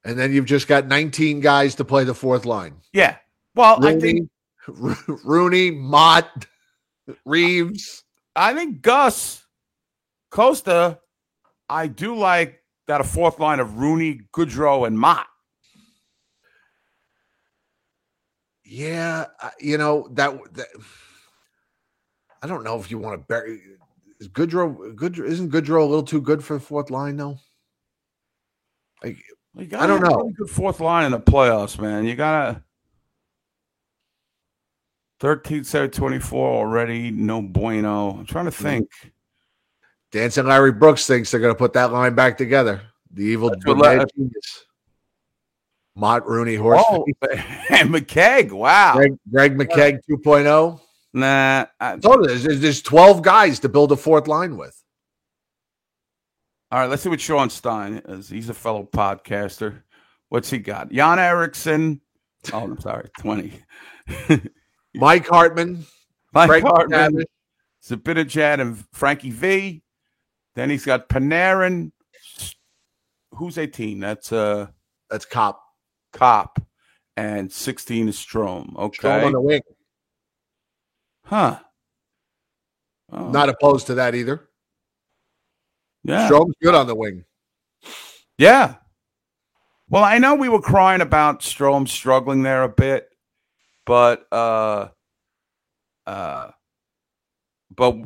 [0.04, 2.76] And then you've just got 19 guys to play the fourth line.
[2.92, 3.16] Yeah.
[3.54, 4.30] Well, I think
[4.68, 6.46] Rooney, Rooney, Motte,
[7.24, 8.04] Reeves.
[8.34, 9.44] I think Gus
[10.30, 11.00] Costa.
[11.68, 15.26] I do like that a fourth line of Rooney, Goodrow, and Motte.
[18.64, 19.26] Yeah,
[19.60, 20.66] you know that, that.
[22.42, 23.60] I don't know if you want to bury.
[24.18, 27.38] Is Goodrow Goodrow isn't Goodrow a little too good for the fourth line though?
[29.02, 29.18] Like
[29.72, 30.16] I don't know.
[30.16, 32.04] really good fourth line in the playoffs, man.
[32.04, 32.62] You gotta
[35.20, 37.10] 13, 7, 24 already.
[37.10, 38.18] No bueno.
[38.18, 38.88] I'm trying to think.
[40.16, 42.80] Dancing Larry Brooks thinks they're going to put that line back together.
[43.12, 44.64] The evil That's what mad La- genius.
[45.94, 46.82] Motte Rooney Horse.
[46.88, 47.04] Oh,
[47.70, 48.50] and McKegg.
[48.50, 48.94] Wow.
[48.94, 50.80] Greg, Greg McKegg 2.0.
[51.12, 51.66] Nah.
[51.78, 54.82] I- So there's, there's there's 12 guys to build a fourth line with.
[56.72, 58.30] All right, let's see what Sean Stein is.
[58.30, 59.82] He's a fellow podcaster.
[60.30, 60.90] What's he got?
[60.90, 62.00] Jan Erixon.
[62.54, 63.52] Oh, I'm sorry, 20.
[64.94, 65.84] Mike Hartman,
[66.32, 67.22] Mike Craig Hartman.
[67.84, 69.82] Zibanejad, and Frankie V.
[70.56, 71.92] Then he's got Panarin.
[73.34, 74.00] Who's 18?
[74.00, 74.66] That's uh
[75.10, 75.62] That's Copp.
[76.12, 76.60] Copp.
[77.16, 78.74] And 16 is Strome.
[78.76, 79.08] Okay.
[79.08, 79.62] Strome on the wing.
[81.24, 81.58] huh.
[83.12, 84.48] Oh, Not opposed to that either.
[86.02, 86.28] yeah.
[86.28, 87.24] Strome's good on the wing.
[88.38, 88.74] Yeah.
[89.88, 93.08] Well, I know we were crying about Strome struggling there a bit,
[93.84, 94.88] but uh
[96.06, 96.50] uh
[97.74, 97.96] but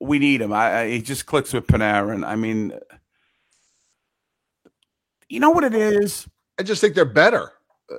[0.00, 0.52] we need him.
[0.52, 2.26] I, I he just clicks with Panarin.
[2.26, 2.72] I mean
[5.28, 6.26] you know what it is?
[6.58, 7.52] I just think they're better.
[7.90, 7.96] Uh,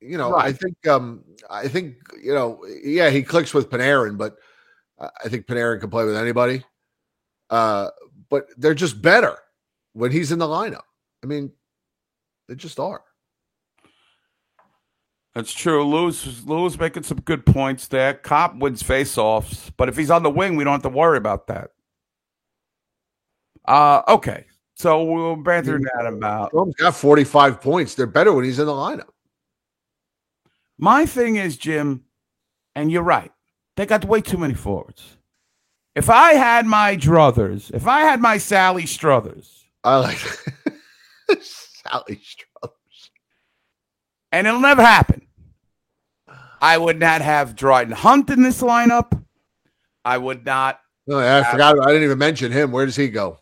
[0.00, 4.36] you know, I think um I think you know, yeah, he clicks with Panarin, but
[4.98, 6.64] I I think Panarin can play with anybody.
[7.50, 7.90] Uh
[8.28, 9.36] but they're just better
[9.92, 10.82] when he's in the lineup.
[11.22, 11.52] I mean,
[12.48, 13.02] they just are.
[15.34, 15.84] That's true.
[15.84, 18.14] Lou's Lou's making some good points there.
[18.14, 21.48] Copp wins faceoffs, but if he's on the wing, we don't have to worry about
[21.48, 21.70] that.
[23.64, 24.46] Uh okay.
[24.76, 27.94] So we'll banter that about Strome's got 45 points.
[27.94, 29.08] They're better when he's in the lineup.
[30.78, 32.04] My thing is, Jim,
[32.74, 33.30] and you're right.
[33.76, 35.16] They got way too many forwards.
[35.94, 40.18] If I had my druthers, if I had my Sally Struthers, I like
[41.40, 42.53] Sally Struthers.
[44.34, 45.22] And it'll never happen,
[46.60, 49.22] I would not have Dryden Hunt in this lineup.
[50.04, 50.80] I would not.
[51.08, 51.78] Oh, no, I forgot.
[51.78, 52.72] I didn't even mention him.
[52.72, 53.38] Where does he go?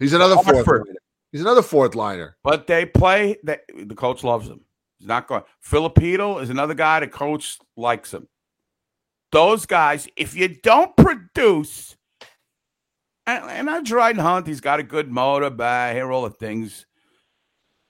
[0.00, 0.66] He's another fourth.
[0.66, 0.84] Liner.
[1.30, 2.36] He's another fourth liner.
[2.42, 3.36] But they play.
[3.44, 4.62] They, the coach loves him.
[4.98, 5.44] He's not going.
[5.60, 6.98] Filipino is another guy.
[6.98, 8.26] The coach likes him.
[9.30, 11.96] Those guys, if you don't produce,
[13.24, 16.86] and, and I Dryden Hunt, he's got a good motor, I hear all the things.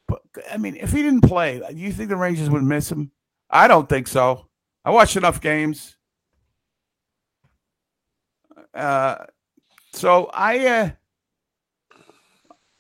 [0.09, 3.12] But I mean, if he didn't play, do you think the Rangers would miss him?
[3.50, 4.48] I don't think so.
[4.84, 5.96] I watched enough games.
[8.74, 9.26] Uh,
[9.92, 10.90] so I uh,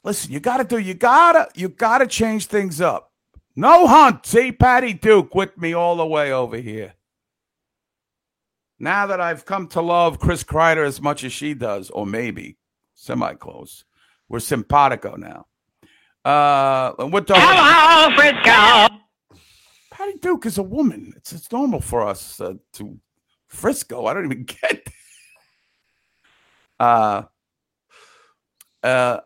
[0.04, 0.32] listen.
[0.32, 0.78] You got to do.
[0.78, 1.48] You gotta.
[1.54, 3.12] You gotta change things up.
[3.54, 4.24] No Hunt.
[4.24, 6.94] See, Patty Duke with me all the way over here.
[8.78, 12.56] Now that I've come to love Chris Kreider as much as she does, or maybe
[12.94, 13.84] semi close,
[14.28, 15.46] We're simpatico now.
[16.28, 17.42] Uh, and we're talking.
[17.42, 18.86] Hello, Frisco.
[19.90, 21.14] Patty Duke is a woman.
[21.16, 22.98] It's it's normal for us uh, to
[23.46, 24.04] Frisco.
[24.04, 24.84] I don't even get.
[26.78, 26.84] That.
[26.84, 27.22] Uh,
[28.82, 29.20] uh,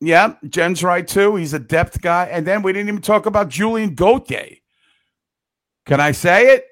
[0.00, 1.36] yeah, Jen's right too.
[1.36, 4.56] He's a depth guy, and then we didn't even talk about Julien Gauthier.
[5.84, 6.66] Can I say it?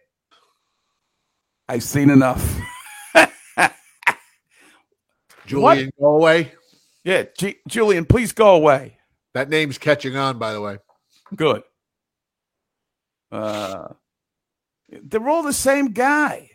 [1.69, 2.61] I've seen enough.
[5.47, 6.51] Julian, go away.
[7.05, 8.94] Yeah, G- Julian, please go away.
[9.35, 10.79] That name's catching on, by the way.
[11.35, 11.63] Good.
[13.33, 13.89] Uh,
[15.03, 16.51] they're all the same guy.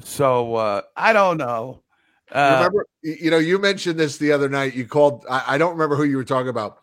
[0.00, 1.82] So uh, I don't know.
[2.30, 4.74] Uh, remember, you know, you mentioned this the other night.
[4.74, 5.24] You called.
[5.30, 6.78] I, I don't remember who you were talking about,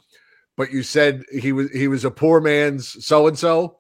[0.58, 3.78] but you said he was he was a poor man's so and so,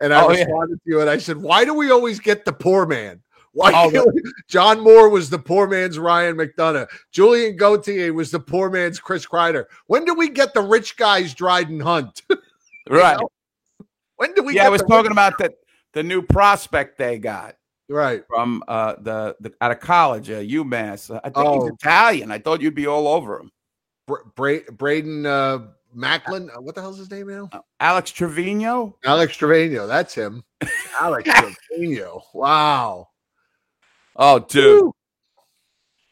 [0.00, 0.40] and I Oh, yeah.
[0.44, 3.22] responded to you and I said, "Why do we always get the poor man?
[3.54, 3.70] Why?
[3.74, 4.12] Oh,
[4.48, 6.88] John Moore was the poor man's Ryan McDonagh.
[7.12, 9.66] Julien Gauthier was the poor man's Chris Kreider.
[9.86, 12.22] When do we get the rich guys Dryden Hunt?
[12.90, 13.18] right.
[14.16, 14.56] when do we?
[14.56, 15.54] yeah, I was talking about the
[15.92, 17.54] the new prospect they got
[17.88, 18.24] right.
[18.28, 21.10] from uh, the, the out of college, uh, UMass.
[21.22, 21.66] I think he's Oh.
[21.68, 22.32] Italian.
[22.32, 23.52] I thought you'd be all over him.
[24.08, 25.58] Bra- Bra- Braden uh,
[25.94, 26.50] Macklin.
[26.50, 27.48] uh, What the hell's his name now?
[27.78, 28.96] Alex Trevino.
[29.04, 29.86] Alex Trevino.
[29.86, 30.42] That's him.
[31.00, 31.30] Alex
[31.70, 32.22] Trevino.
[32.34, 33.10] Wow.
[34.16, 34.82] Oh, dude.
[34.84, 34.94] Woo.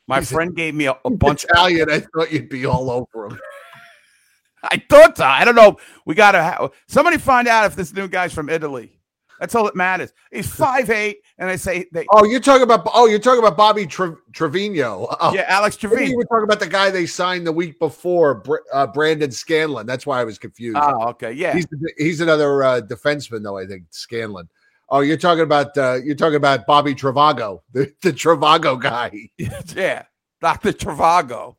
[0.08, 1.44] My He's friend gave me a, a bunch.
[1.44, 1.90] Italian.
[1.90, 3.38] I thought you'd be all over him.
[4.64, 5.24] I thought so.
[5.24, 5.76] I don't know.
[6.06, 8.98] We got to ha- somebody find out if this new guy's from Italy.
[9.40, 10.12] That's all that matters.
[10.30, 12.06] He's five eight, and I say they.
[12.12, 12.88] Oh, you're talking about.
[12.94, 15.08] Oh, you're talking about Bobby Tre- Trevino.
[15.20, 16.16] Oh, Yeah, Alex maybe you Trevino.
[16.16, 18.42] were talking about the guy they signed the week before,
[18.72, 19.84] uh, Brandon Scanlon.
[19.86, 20.78] That's why I was confused.
[20.80, 21.32] Oh, okay.
[21.32, 21.54] Yeah.
[21.54, 21.66] He's
[21.98, 23.58] he's another uh, defenseman, though.
[23.58, 24.48] I think Scanlon.
[24.94, 29.10] Oh, you're talking about uh, you're talking about Bobby Travago, the, the Travago guy,
[29.74, 30.04] yeah.
[30.42, 30.72] Dr.
[30.72, 31.56] Travago.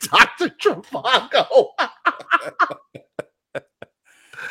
[0.00, 1.68] Doctor Travago.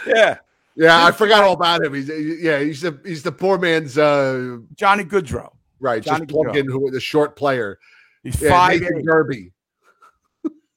[0.07, 0.37] Yeah.
[0.75, 1.93] Yeah, I forgot all about him.
[1.95, 5.49] He's yeah, he's the he's the poor man's uh, Johnny Gaudreau.
[5.79, 6.03] right.
[6.03, 6.57] Johnny just plug Gaudreau.
[6.57, 7.79] in who the short player.
[8.23, 9.05] He's Yeah, five Nathan eight.
[9.05, 9.51] Derby.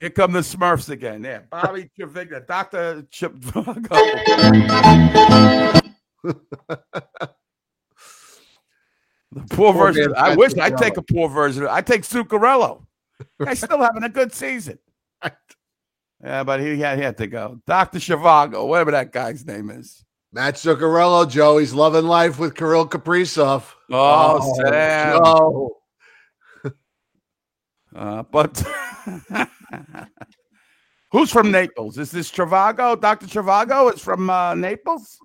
[0.00, 1.24] Here come the Smurfs again.
[1.24, 1.40] Yeah.
[1.50, 2.46] Bobby Travago.
[2.46, 3.02] Dr.
[3.10, 3.94] Travago.
[6.24, 6.38] The
[9.50, 10.14] poor Poor version.
[10.16, 11.66] I wish I'd take a poor version.
[11.68, 12.84] I take Zuccarello.
[13.42, 14.78] Guy's still having a good season.
[16.22, 17.60] Yeah, but he had, he had to go.
[17.66, 17.98] Dr.
[17.98, 20.04] Shavago, whatever that guy's name is.
[20.32, 21.58] Matt Zuccarello, Joe.
[21.58, 23.64] He's loving life with Kirill Kaprizov.
[23.90, 25.18] Oh, Sam.
[25.18, 25.74] Joe.
[27.96, 28.62] Uh, but
[31.10, 31.96] who's from Naples?
[31.96, 33.00] Is this Travago?
[33.00, 33.26] Dr.
[33.26, 35.18] Travago is from uh, Naples?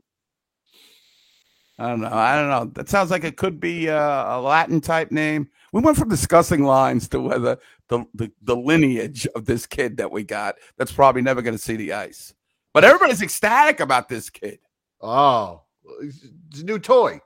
[1.79, 2.13] I don't know.
[2.13, 2.71] I don't know.
[2.75, 5.49] That sounds like it could be uh, a Latin type name.
[5.71, 7.57] We went from discussing lines to whether
[7.89, 11.61] the, the, the lineage of this kid that we got that's probably never going to
[11.61, 12.33] see the ice.
[12.73, 14.59] But everybody's ecstatic about this kid.
[15.01, 15.63] Oh,
[16.01, 17.19] he's a new toy.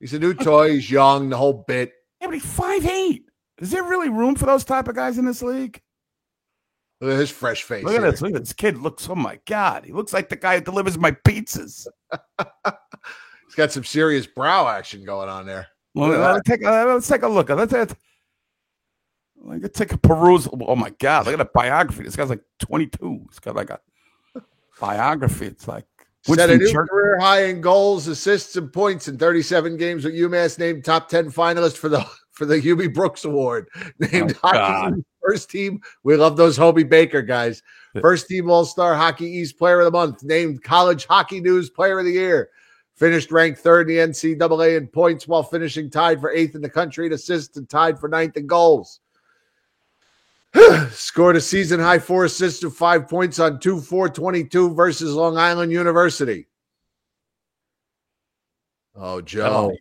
[0.00, 0.72] He's a new toy.
[0.72, 1.28] He's young.
[1.28, 1.92] The whole bit.
[2.20, 3.24] Yeah, but he's five eight.
[3.58, 5.80] Is there really room for those type of guys in this league?
[7.00, 7.84] Look at his fresh face.
[7.84, 8.10] Look at here.
[8.10, 8.22] this.
[8.22, 8.78] Look at this kid.
[8.78, 9.08] Looks.
[9.08, 9.84] Oh my god.
[9.84, 11.86] He looks like the guy who delivers my pizzas.
[13.52, 15.66] He's got some serious brow action going on there.
[15.94, 17.50] Well, let's take a, let's take a look.
[17.50, 17.94] Let's, let's,
[19.44, 20.58] let's take a perusal.
[20.66, 21.26] Oh my god!
[21.26, 22.04] Look at that biography.
[22.04, 23.26] This guy's like 22.
[23.28, 23.78] He's got like a
[24.80, 25.44] biography.
[25.48, 25.84] It's like
[26.22, 26.86] Set a new Churchill.
[26.86, 30.58] career high in goals, assists, and points in 37 games with UMass.
[30.58, 33.68] Named top 10 finalist for the for the Hubie Brooks Award.
[33.98, 35.82] Named Oh, hockey first team.
[36.04, 37.62] We love those Hobey Baker guys.
[38.00, 40.22] First team All Star Hockey East Player of the Month.
[40.22, 42.48] Named College Hockey News Player of the Year.
[42.96, 46.70] Finished ranked third in the NCAA in points while finishing tied for eighth in the
[46.70, 49.00] country in assists and tied for ninth in goals.
[50.90, 55.38] Scored a season high four assists and five points on 2 4 22 versus Long
[55.38, 56.46] Island University.
[58.94, 59.74] Oh, Joe.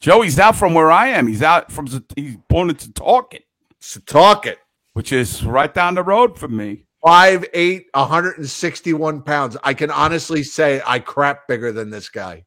[0.00, 1.26] Joey's out from where I am.
[1.26, 1.86] He's out from.
[2.16, 4.58] He's born So talk it.
[4.94, 6.86] which is right down the road from me.
[7.04, 9.58] 5'8, 161 pounds.
[9.62, 12.44] I can honestly say I crap bigger than this guy.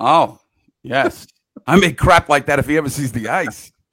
[0.00, 0.38] Oh
[0.82, 1.26] yes,
[1.66, 3.72] I make crap like that if he ever sees the ice.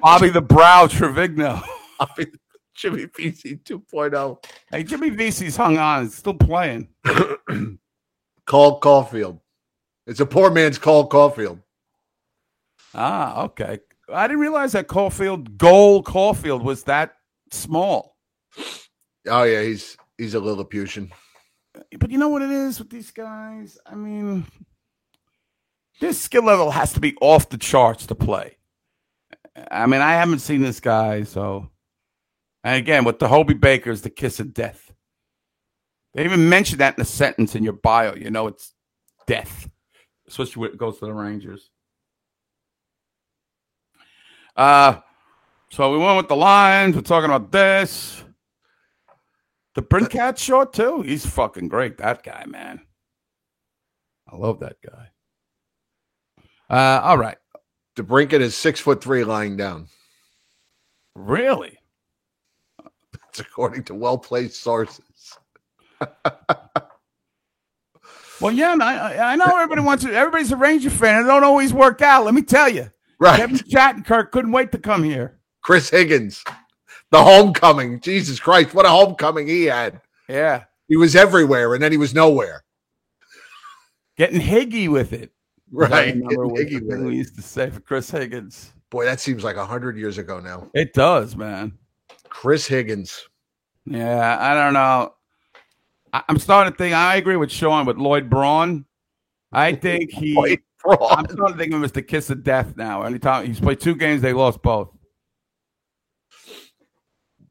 [0.00, 1.62] Bobby the Brow Trevigno.
[2.18, 2.32] Mean,
[2.74, 4.44] Jimmy PC 2.0.
[4.70, 6.06] Hey, Jimmy VC's hung on.
[6.06, 6.88] It's still playing.
[8.46, 9.40] Cole Caufield.
[10.06, 11.60] It's a poor man's Cole Caufield.
[12.94, 13.78] Ah, okay.
[14.12, 17.14] I didn't realize that Caufield, goal Caufield, was that
[17.50, 18.16] small.
[19.26, 21.10] Oh, yeah, he's he's a Lilliputian.
[21.98, 23.78] But you know what it is with these guys?
[23.86, 24.46] I mean,
[26.00, 28.56] This skill level has to be off the charts to play.
[29.70, 31.70] I mean, I haven't seen this guy, so.
[32.64, 34.92] And again, with the Hobey Baker's the kiss of death.
[36.14, 38.14] They even mention that in a sentence in your bio.
[38.14, 38.72] You know, it's
[39.26, 39.68] death,
[40.28, 41.70] especially when it goes to the Rangers.
[44.56, 45.00] Uh,
[45.70, 46.96] so we went with the lines.
[46.96, 48.23] We're talking about this.
[49.76, 51.02] DeBrincat short too.
[51.02, 51.98] He's fucking great.
[51.98, 52.80] That guy, man.
[54.30, 55.08] I love that guy.
[56.70, 57.36] Uh, all right.
[57.96, 59.88] DeBrincat is six foot three lying down.
[61.14, 61.78] Really?
[63.14, 65.38] That's according to well placed sources.
[68.40, 70.12] Well, yeah, and I, I- I know everybody wants to.
[70.12, 71.22] Everybody's a Ranger fan.
[71.24, 72.24] It don't always work out.
[72.24, 72.90] Let me tell you.
[73.20, 73.36] Right.
[73.38, 75.38] Kevin Shattenkirk couldn't wait to come here.
[75.62, 76.42] Chris Higgins,
[77.10, 78.00] the homecoming.
[78.00, 80.00] Jesus Christ, what a homecoming he had.
[80.28, 80.64] Yeah.
[80.88, 82.64] He was everywhere and then he was nowhere.
[84.16, 85.32] Getting higgy with it.
[85.72, 86.14] Right.
[86.14, 87.08] remember what Higgy with thing it.
[87.08, 88.72] we used to say for Chris Higgins.
[88.90, 90.68] Boy, that seems like a hundred years ago now.
[90.74, 91.72] It does, man.
[92.28, 93.28] Chris Higgins.
[93.86, 95.14] Yeah, I don't know.
[96.12, 96.94] I, I'm starting to think.
[96.94, 98.84] I agree with Sean with Lloyd Braun.
[99.52, 100.34] I think he.
[100.34, 101.28] Lloyd I'm Braun.
[101.28, 103.02] starting to think of him as the kiss of death now.
[103.02, 104.90] Anytime he's played two games, they lost both.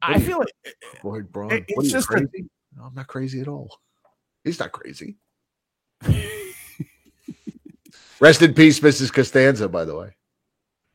[0.06, 0.48] I feel like
[1.02, 1.52] Lloyd Braun.
[1.52, 2.28] It- What it's you just a-
[2.76, 3.78] no, I'm not crazy at all.
[4.44, 5.16] He's not crazy.
[8.20, 9.12] Rest in peace, Mrs.
[9.12, 10.10] Costanza, by the way.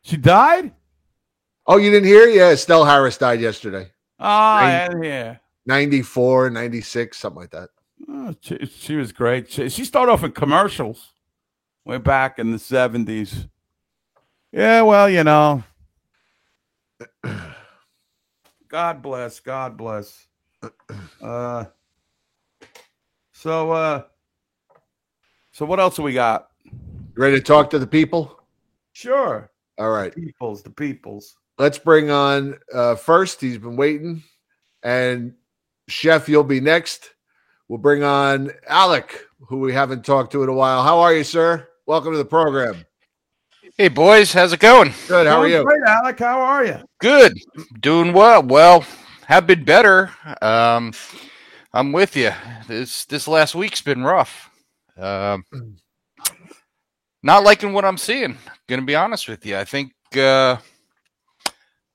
[0.03, 0.71] she died.
[1.67, 2.27] Oh, you didn't hear?
[2.27, 3.91] Yeah, Estelle Harris died yesterday.
[4.19, 5.35] Oh, yeah, yeah.
[5.65, 7.69] 94, 96, something like that.
[8.07, 9.51] Oh, she, she was great.
[9.51, 11.11] She, she started off in commercials
[11.85, 13.47] way back in the seventies.
[14.51, 15.63] Yeah, well, you know.
[18.69, 19.39] God bless.
[19.39, 20.27] God bless.
[21.21, 21.65] Uh,
[23.33, 24.03] so, uh,
[25.51, 26.49] so what else do we got?
[27.15, 28.39] Ready to talk to the people?
[28.93, 30.15] Sure, All right.
[30.15, 31.35] peoples, the peoples.
[31.57, 33.41] Let's bring on uh first.
[33.41, 34.23] He's been waiting.
[34.81, 35.33] And
[35.89, 37.11] Chef, you'll be next.
[37.67, 40.83] We'll bring on Alec, who we haven't talked to in a while.
[40.83, 41.67] How are you, sir?
[41.85, 42.85] Welcome to the program.
[43.79, 44.93] Hey boys, how's it going?
[45.07, 45.25] Good.
[45.25, 45.63] How are you?
[45.63, 46.19] Great, Alec.
[46.19, 46.79] How are you?
[46.99, 47.39] Good,
[47.79, 48.43] doing well.
[48.43, 48.83] Well,
[49.25, 50.11] have been better.
[50.41, 50.91] Um,
[51.71, 52.31] I'm with you.
[52.67, 54.51] This this last week's been rough.
[54.97, 55.45] Um,
[57.23, 58.37] not liking what I'm seeing.
[58.67, 59.55] Gonna be honest with you.
[59.57, 60.57] I think uh,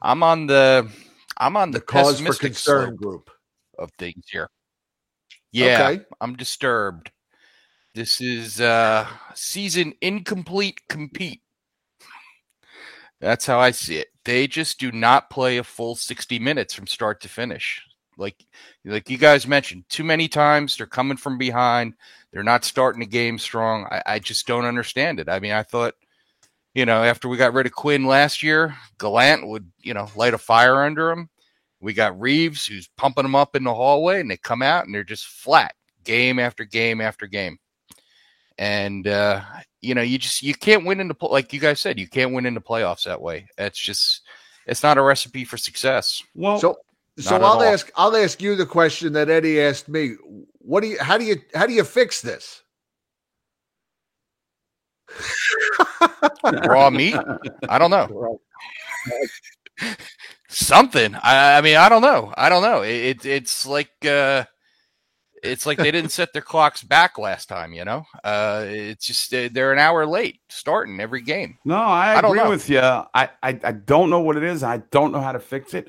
[0.00, 0.88] I'm on the
[1.36, 3.30] I'm on the, The cause for concern group.
[3.78, 4.48] of things here.
[5.52, 6.04] Yeah, Okay.
[6.18, 7.10] I'm disturbed.
[7.94, 11.42] This is uh season incomplete compete.
[13.24, 14.08] That's how I see it.
[14.26, 17.82] They just do not play a full 60 minutes from start to finish.
[18.18, 18.36] Like
[18.84, 21.94] like you guys mentioned, too many times they're coming from behind.
[22.32, 23.86] They're not starting the game strong.
[23.90, 25.28] I, I just don't understand it.
[25.28, 25.94] I mean, I thought,
[26.74, 30.34] you know, after we got rid of Quinn last year, Gallant would, you know, light
[30.34, 31.30] a fire under him.
[31.80, 34.94] We got Reaves who's pumping them up in the hallway, and they come out and
[34.94, 37.58] they're just flat game after game after game.
[38.58, 39.42] And uh,
[39.80, 42.32] you know, you just you can't win in the like you guys said, you can't
[42.32, 43.46] win in the playoffs that way.
[43.58, 44.22] It's just
[44.66, 46.22] it's not a recipe for success.
[46.34, 46.76] Well, So
[47.18, 47.62] so I'll all.
[47.62, 50.14] ask I'll ask you the question that Eddie asked me.
[50.58, 52.62] What do you how do you how do you fix this?
[56.66, 57.16] Raw meat?
[57.68, 58.40] I don't know.
[60.48, 61.14] Something.
[61.16, 62.32] I, I mean, I don't know.
[62.36, 62.82] I don't know.
[62.82, 64.44] It, it it's like uh
[65.44, 68.04] it's like they didn't set their clocks back last time, you know?
[68.24, 71.58] Uh it's just uh, they're an hour late starting every game.
[71.64, 72.80] No, I I agree with you.
[72.80, 73.06] I,
[73.42, 74.62] I I don't know what it is.
[74.62, 75.88] I don't know how to fix it.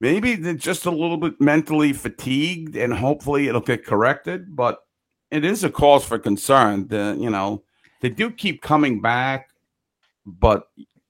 [0.00, 4.56] Maybe they're just a little bit mentally fatigued, and hopefully it'll get corrected.
[4.56, 4.80] But
[5.30, 6.88] it is a cause for concern.
[6.88, 7.62] The you know
[8.00, 9.50] they do keep coming back,
[10.26, 10.64] but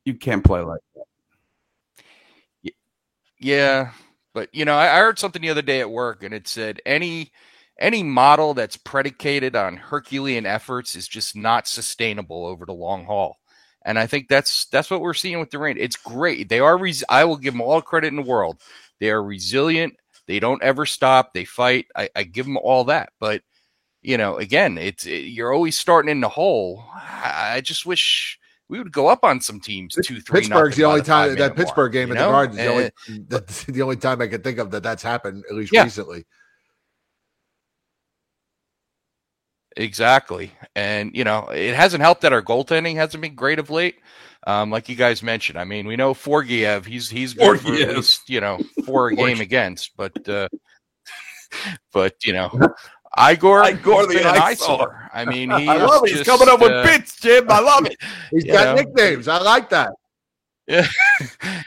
[0.04, 2.74] you can't play like that.
[3.38, 3.92] Yeah,
[4.34, 6.80] but you know, I, I heard something the other day at work, and it said
[6.86, 7.32] any
[7.78, 13.38] any model that's predicated on Herculean efforts is just not sustainable over the long haul.
[13.84, 15.76] And I think that's that's what we're seeing with the rain.
[15.78, 16.48] It's great.
[16.48, 16.78] They are.
[16.78, 18.60] Res- I will give them all credit in the world.
[19.00, 19.94] They are resilient.
[20.26, 21.34] They don't ever stop.
[21.34, 21.86] They fight.
[21.96, 23.12] I, I give them all that.
[23.18, 23.42] But
[24.02, 26.84] you know, again, it's it, you're always starting in the hole.
[26.94, 28.38] I, I just wish
[28.72, 30.40] we would go up on some teams two, three.
[30.40, 32.30] Pittsburgh's the only time that Pittsburgh game you at the know?
[32.30, 32.56] Gardens.
[32.56, 35.54] The only, And- that's the only time I can think of that that's happened at
[35.54, 35.82] least Yeah.
[35.82, 36.24] recently.
[39.76, 40.52] Exactly.
[40.74, 43.96] And, you know, it hasn't helped that our goaltending hasn't been great of late.
[44.46, 45.58] Um, like you guys mentioned.
[45.58, 49.14] I mean, we know Georgiev, he's he's good for at least, you know, four a
[49.14, 50.48] game against, but uh
[51.92, 52.50] but you know,
[53.18, 55.10] Igor, Igor the an eyesore.
[55.12, 56.12] I mean, he I love it.
[56.12, 57.46] is He's coming up just, with uh, bits, Jim.
[57.50, 57.96] I love it.
[58.30, 58.82] He's got know?
[58.82, 59.28] nicknames.
[59.28, 59.92] I like that.
[60.66, 60.86] Yeah.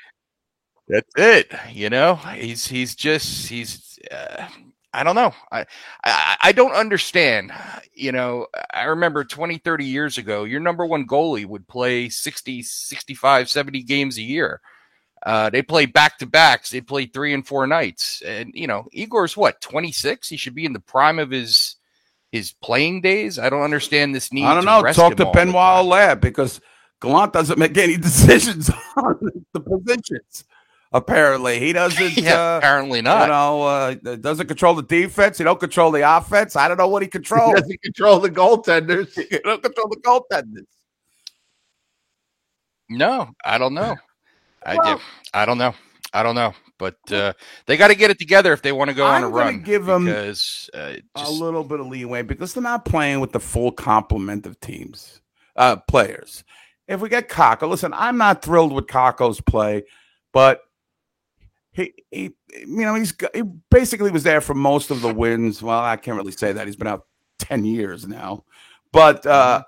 [0.88, 1.52] That's it.
[1.72, 4.48] You know, he's he's just he's uh,
[4.94, 5.34] I don't know.
[5.52, 5.66] I,
[6.04, 7.52] I I don't understand.
[7.92, 12.62] You know, I remember 20 30 years ago, your number one goalie would play 60
[12.62, 14.62] 65 70 games a year.
[15.26, 16.70] Uh, they play back to backs.
[16.70, 18.22] They play three and four nights.
[18.24, 20.30] And you know, Igor's what, 26?
[20.30, 21.78] He should be in the prime of his
[22.32, 23.40] his playing days.
[23.40, 24.82] I don't understand this need I don't to know.
[24.84, 25.86] rest Talk to all the Benoit.
[25.86, 26.62] Lab because
[27.02, 29.20] Gallant doesn't make any decisions on
[29.54, 30.44] the positions.
[30.92, 32.18] Apparently, he doesn't.
[32.18, 33.28] Yeah, uh, apparently You not.
[33.28, 35.40] know, uh, doesn't control the defense.
[35.40, 36.56] He don't control the offense.
[36.56, 37.56] I don't know what he He controls.
[37.56, 39.12] doesn't control the goaltenders.
[39.30, 40.68] he don't control the goaltenders.
[42.90, 43.96] No, I don't know.
[44.66, 45.04] I Well- do.
[45.34, 45.74] I don't know.
[46.14, 46.54] I don't know.
[46.78, 47.32] But uh,
[47.68, 49.36] they got to get it together if they want to go on I'm a gonna
[49.46, 49.62] run.
[49.62, 53.40] give 'em because uh, a little bit of leeway because they're not playing with the
[53.40, 55.22] full complement of teams,
[55.56, 56.44] uh, players.
[56.88, 59.84] If we get Kakko, listen, I'm not thrilled with Kakko's play,
[60.34, 60.60] but
[61.72, 65.62] he, he, you know, he's he basically was there for most of the wins.
[65.64, 67.06] Well, I can't really say that he's been out
[67.40, 68.44] ten years now,
[68.92, 69.64] but uh,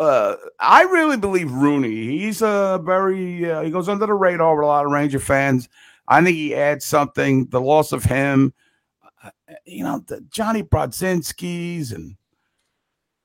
[0.00, 2.18] uh, I really believe Rooney.
[2.18, 5.68] He's a very uh, he goes under the radar with a lot of Ranger fans.
[6.08, 7.46] I think he adds something.
[7.46, 8.52] The loss of him
[9.22, 9.30] uh,
[9.64, 12.16] you know, the Johnny Brodzinski's and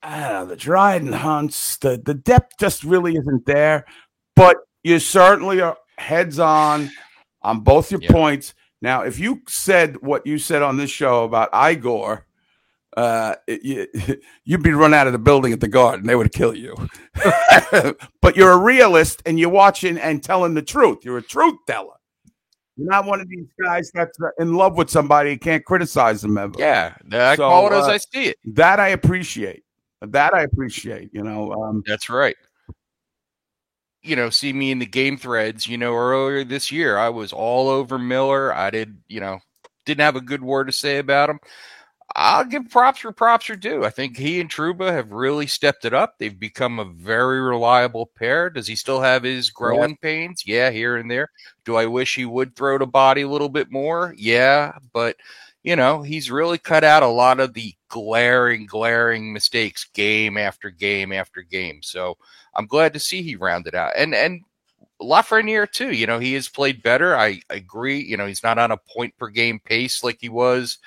[0.03, 3.86] I don't know, the Dryden Hunts, the, the depth just really isn't there.
[4.36, 6.91] But you certainly are heads on
[7.41, 8.11] on both your Yeah.
[8.11, 8.53] points.
[8.82, 12.26] Now, if you said what you said on this show about Igor,
[12.95, 16.05] uh, it- you'd be run out of the building at the garden.
[16.07, 16.75] They would kill you.
[18.21, 20.99] but you're a realist and you're watching and telling the truth.
[21.03, 21.93] You're a truth teller.
[22.77, 26.21] You're not one of these guys that's uh, in love with somebody and can't criticize
[26.21, 26.53] them ever.
[26.57, 28.37] yeah, I So, call it as uh, I see it.
[28.53, 29.63] That I appreciate.
[30.01, 31.09] That I appreciate.
[31.13, 32.35] You know, um, That's right.
[34.03, 35.67] You know, see me in the game threads.
[35.67, 38.53] You know, earlier this year, I was all over Miller.
[38.53, 39.39] I did, you know,
[39.85, 41.39] didn't have a good word to say about him.
[42.14, 43.84] I'll give props where props are due.
[43.84, 46.16] I think he and Trouba have really stepped it up.
[46.18, 48.49] They've become a very reliable pair.
[48.49, 50.43] Does he still have his growing pains?
[50.45, 51.30] Yeah, here and there.
[51.66, 54.14] Do I wish he would throw the body a little bit more?
[54.18, 55.18] Yeah, but
[55.64, 60.70] you know, he's really cut out a lot of the glaring, glaring mistakes game after
[60.70, 61.80] game after game.
[61.82, 62.18] So
[62.53, 63.93] I'm glad to see he rounded out.
[63.97, 64.41] And and
[65.01, 65.91] Lafreniere too.
[65.91, 67.18] You know, he has played better.
[67.18, 67.99] I, I agree.
[67.99, 70.78] You know, he's not on a point per game pace like he was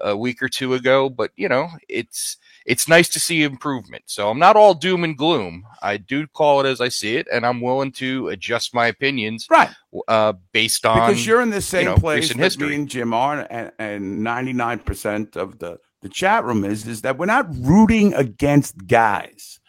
[0.00, 2.36] a week or two ago, but you know, it's
[2.66, 4.04] it's nice to see improvement.
[4.06, 5.64] So I'm not all doom and gloom.
[5.82, 9.46] I do call it as I see it, and I'm willing to adjust my opinions
[9.48, 9.70] right.
[10.08, 12.70] uh, based on Because you're in the same know, place that history.
[12.70, 17.18] me and Jim are, and, and 99% of the, the chat room is, is that
[17.18, 19.60] we're not rooting against guys.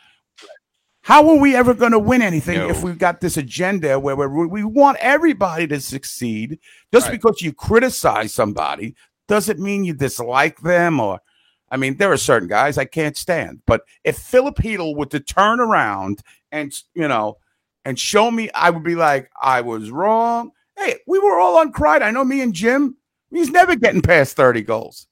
[1.01, 2.69] How are we ever going to win anything No.
[2.69, 6.59] if we've got this agenda where we're, we want everybody to succeed?
[6.91, 7.13] Just Right.
[7.13, 8.93] because you criticize somebody
[9.28, 11.21] doesn't mean you dislike them or
[11.69, 13.61] I mean, there are certain guys I can't stand.
[13.65, 16.21] But if Filip Chytil were to turn around
[16.51, 17.38] and you know
[17.86, 20.51] and show me, I would be like, I was wrong.
[20.78, 22.01] Hey, we were all uncried.
[22.01, 22.97] I know me and Jim,
[23.32, 25.07] he's never getting past 30 goals.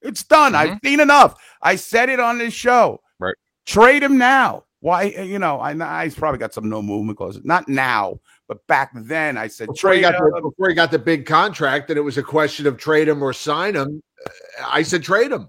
[0.00, 0.54] It's done.
[0.54, 0.86] I've mm-hmm.
[0.86, 1.34] seen enough.
[1.60, 3.00] I said it on this show.
[3.18, 3.34] Right.
[3.66, 4.64] Trade him now.
[4.80, 7.40] Why, you know, I, I he's probably got some no movement clause.
[7.42, 10.30] Not now, but back then I said Before he got him.
[10.34, 13.22] the, before he got the big contract, and it was a question of trade him
[13.22, 14.02] or sign him.
[14.26, 14.30] uh,
[14.66, 15.48] I said trade him.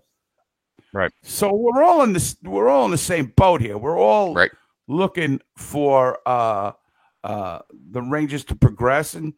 [0.94, 1.12] Right.
[1.24, 2.36] So we're all in this.
[2.44, 3.78] We're all in the same boat here.
[3.78, 4.52] We're all Right.
[4.88, 6.74] looking for uh,
[7.24, 7.60] uh,
[7.92, 9.34] the Rangers to progress, and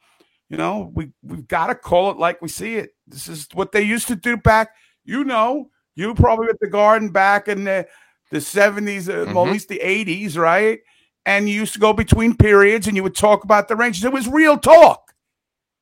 [0.50, 2.92] you know we we've got to call it like we see it.
[3.08, 4.70] This is what they used to do back.
[5.04, 7.86] You know, you probably at the Garden back in the
[8.32, 9.52] the seventies, uh, well, at Mhm.
[9.52, 10.80] least the eighties, right?
[11.26, 14.04] And you used to go between periods, and you would talk about the Rangers.
[14.04, 15.14] It was real talk.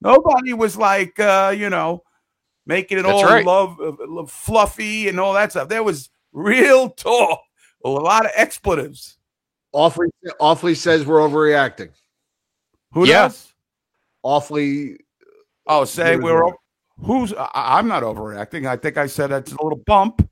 [0.02, 2.04] Nobody was like, uh, you know,
[2.66, 3.46] making it That's all right.
[3.46, 5.70] love, uh, love fluffy and all that stuff.
[5.70, 7.42] There was real talk,
[7.86, 9.18] a lot of expletives.
[9.72, 10.10] Awfully,
[10.40, 11.90] awfully says we're overreacting.
[12.94, 13.24] Who Yeah.
[13.30, 13.54] does?
[14.24, 14.98] Awfully,
[15.68, 16.56] Oh, say Who's we're over-
[17.04, 17.32] who's?
[17.34, 18.68] I, I'm not overreacting.
[18.68, 20.28] I think I said it's a little bump,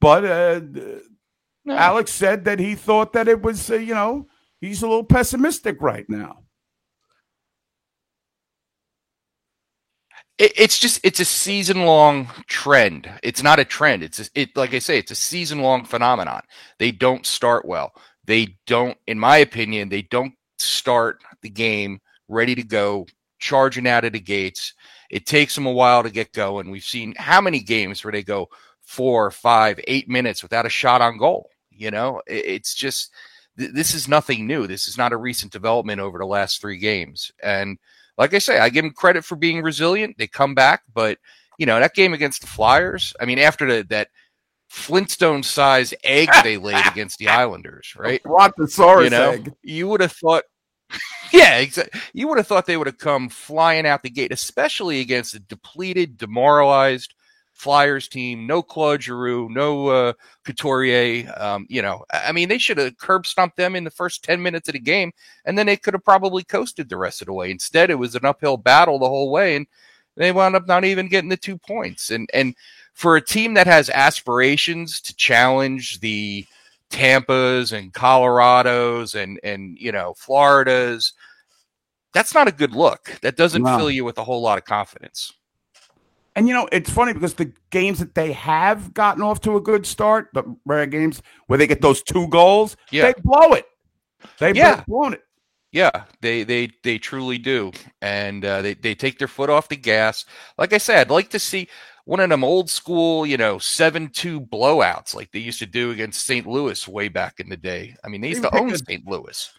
[0.00, 0.60] but uh,
[1.64, 1.76] No.
[1.76, 4.26] Alex said that he thought that it was, uh, you know,
[4.60, 6.44] he's a little pessimistic right now.
[10.38, 13.08] it, it's just it's a season long trend.
[13.22, 14.02] It's not a trend.
[14.02, 16.42] It's a, it like I say, it's a season long phenomenon.
[16.78, 17.92] They don't start well.
[18.24, 23.06] They don't, in my opinion, they don't start the game ready to go,
[23.38, 24.72] charging out of the gates.
[25.10, 26.70] It takes them a while to get going.
[26.70, 28.48] We've seen how many games where they go
[28.82, 31.50] four, five, eight minutes without a shot on goal.
[31.76, 33.12] You know, It- it's just
[33.58, 34.66] th- this is nothing new.
[34.66, 37.30] This is not a recent development over the last three games.
[37.42, 37.78] And
[38.18, 40.16] like I say, I give them credit for being resilient.
[40.18, 41.18] They come back, but
[41.58, 43.14] you know that game against the Flyers.
[43.20, 44.08] I mean, after the, that
[44.68, 48.22] Flintstone size egg they laid against the Islanders, right?
[48.22, 49.52] Brontosaurus you know, egg.
[49.62, 50.42] you would have thought,
[51.32, 52.00] yeah, exactly.
[52.12, 55.40] You would have thought they would have come flying out the gate, especially against a
[55.40, 57.14] depleted, demoralized
[57.54, 58.46] Flyers team.
[58.46, 60.12] No Claude Giroux, no uh,
[60.44, 61.32] Couturier.
[61.36, 64.42] Um, you know, I mean, they should have curb stomped them in the first ten
[64.42, 65.12] minutes of the game,
[65.46, 67.50] and then they could have probably coasted the rest of the way.
[67.50, 69.66] Instead, it was an uphill battle the whole way, and
[70.16, 72.10] they wound up not even getting the two points.
[72.10, 72.54] And and
[72.92, 76.44] for a team that has aspirations to challenge the
[76.90, 81.12] Tampas and Colorados and and you know Floridas,
[82.12, 83.18] that's not a good look.
[83.22, 83.78] That doesn't No.
[83.78, 85.32] fill you with a whole lot of confidence.
[86.36, 89.60] And you know, it's funny because the games that they have gotten off to a
[89.60, 93.12] good start, the rare games where they get those two goals, Yeah.
[93.12, 93.66] they blow it.
[94.38, 94.82] They've Yeah.
[94.88, 95.22] blown it.
[95.70, 99.76] Yeah, they they they truly do, and uh, they they take their foot off the
[99.76, 100.24] gas.
[100.56, 101.68] Like I said, I'd like to see
[102.04, 105.90] one of them old school, you know, seven two blowouts like they used to do
[105.90, 106.46] against St.
[106.46, 107.96] Louis way back in the day.
[108.04, 109.04] I mean, they used They to own St.
[109.04, 109.52] Louis.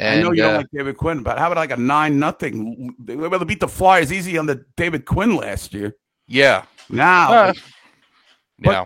[0.00, 2.18] I And know you uh, don't like David Quinn, but how about like a nine
[2.18, 2.94] nothing?
[2.98, 5.94] They were able to beat the Flyers easy on the David Quinn last year.
[6.30, 7.52] Yeah, Now, Uh,
[8.60, 8.84] But- yeah.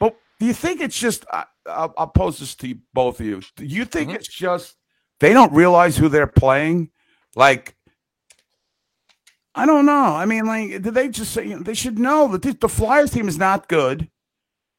[0.00, 1.24] but do you think it's just?
[1.32, 3.40] I, I'll, I'll pose this to you, both of you.
[3.56, 4.14] Do you think Mhm.
[4.16, 4.76] it's just
[5.20, 6.90] they don't realize who they're playing?
[7.36, 7.74] Like,
[9.54, 9.92] I don't know.
[10.16, 12.68] I mean, like, did they just say you know, they should know that this, the
[12.68, 14.08] Flyers team is not good,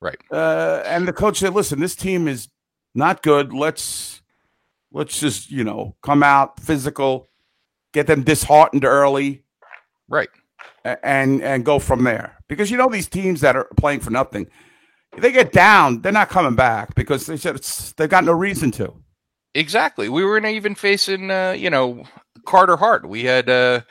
[0.02, 0.18] Right.
[0.32, 2.50] Uh, and the coach said, "Listen, this team is
[2.94, 3.54] not good.
[3.54, 4.22] Let's
[4.92, 7.28] let's just you know come out physical,
[7.94, 9.44] get them disheartened early."
[10.08, 10.30] Right.
[10.86, 12.38] A- and and go from there.
[12.48, 14.48] Because you know these teams that are playing for nothing,
[15.16, 18.32] if they get down, they're not coming back because they said it's they've got no
[18.34, 18.94] reason to.
[19.54, 20.10] Exactly.
[20.10, 22.04] We weren't even facing, uh, you know,
[22.46, 23.08] Carter Hart.
[23.08, 23.82] We had uh,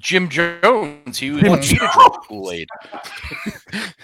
[0.00, 1.16] Jim Jones.
[1.18, 1.94] He was Jim wanting me to Jones.
[1.94, 2.68] drink Kool Aid.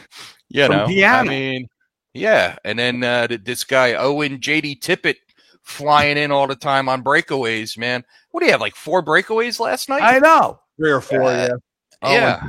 [0.49, 1.67] you From know, I mean,
[2.15, 2.57] yeah.
[2.65, 5.17] And then uh, this guy Owen JD Tippett
[5.65, 7.77] flying in all the time on breakaways.
[7.77, 8.61] Man, what do you have?
[8.61, 10.03] Like four breakaways last night?
[10.03, 10.61] I know.
[10.79, 11.49] Three or four, Uh, yeah.
[12.03, 12.41] Oh, yeah,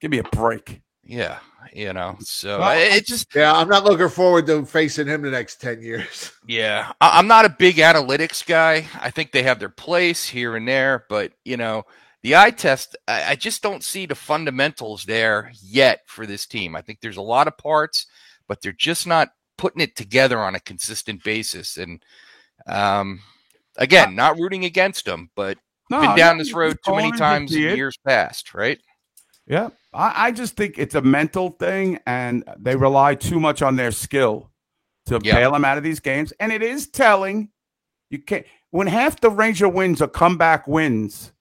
[0.00, 0.80] give me a break.
[1.04, 1.38] yeah.
[1.72, 5.22] You know, so Well, I- it just Yeah, I'm not looking forward to facing him
[5.22, 6.30] the next 10 years.
[6.46, 8.86] Yeah, I- I'm not a big analytics guy.
[9.00, 11.82] I think they have their place here and there, but you know,
[12.22, 16.76] the eye test, I, I just don't see the fundamentals there yet for this team.
[16.76, 18.06] I think there's a lot of parts,
[18.48, 19.28] but they're just not
[19.58, 21.76] putting it together on a consistent basis.
[21.78, 22.02] And
[22.68, 23.20] um,
[23.76, 25.58] again, not rooting against them, but
[25.90, 28.78] No, been down this road too many times in years past, right?
[29.46, 33.76] Yeah, I, I just think it's a mental thing, and they rely too much on
[33.76, 34.50] their skill
[35.06, 35.36] to Yeah.
[35.36, 36.32] bail them out of these games.
[36.40, 37.50] And it is telling.
[38.10, 41.32] You can't when half the Ranger wins are comeback wins.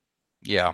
[0.44, 0.74] Yeah,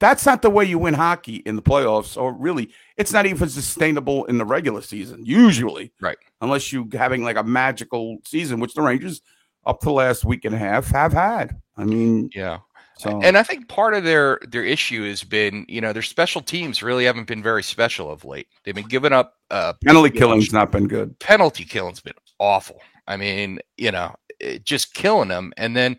[0.00, 3.48] That's not the way you win hockey in the playoffs, or really, it's not even
[3.48, 5.24] sustainable in the regular season.
[5.24, 6.18] Usually, Right.
[6.40, 9.22] Unless you having like a magical season, which the Rangers
[9.64, 11.60] up to last week and a half have had.
[11.76, 12.58] I mean, yeah.
[12.98, 16.40] So And I think part of their their issue has been, you know, their special
[16.40, 18.48] teams really haven't been very special of late.
[18.64, 21.18] They've been giving up uh, penalty you know, killing's not been good.
[21.18, 22.80] penalty killing's been awful.
[23.06, 25.98] I mean, you know, it, just killing them, and then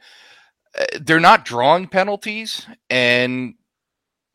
[0.79, 3.55] uh, they're not drawing penalties, and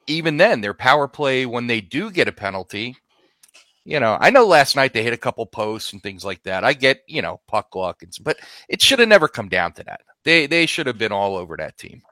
[0.06, 2.96] even then, their power play when they do get a penalty.
[3.84, 6.62] You know, I know last night they hit a couple posts and things like that.
[6.62, 8.38] I get, you know, puck luck, and, but
[8.68, 10.02] it should have never come down to that.
[10.24, 12.02] They they should have been all over that team.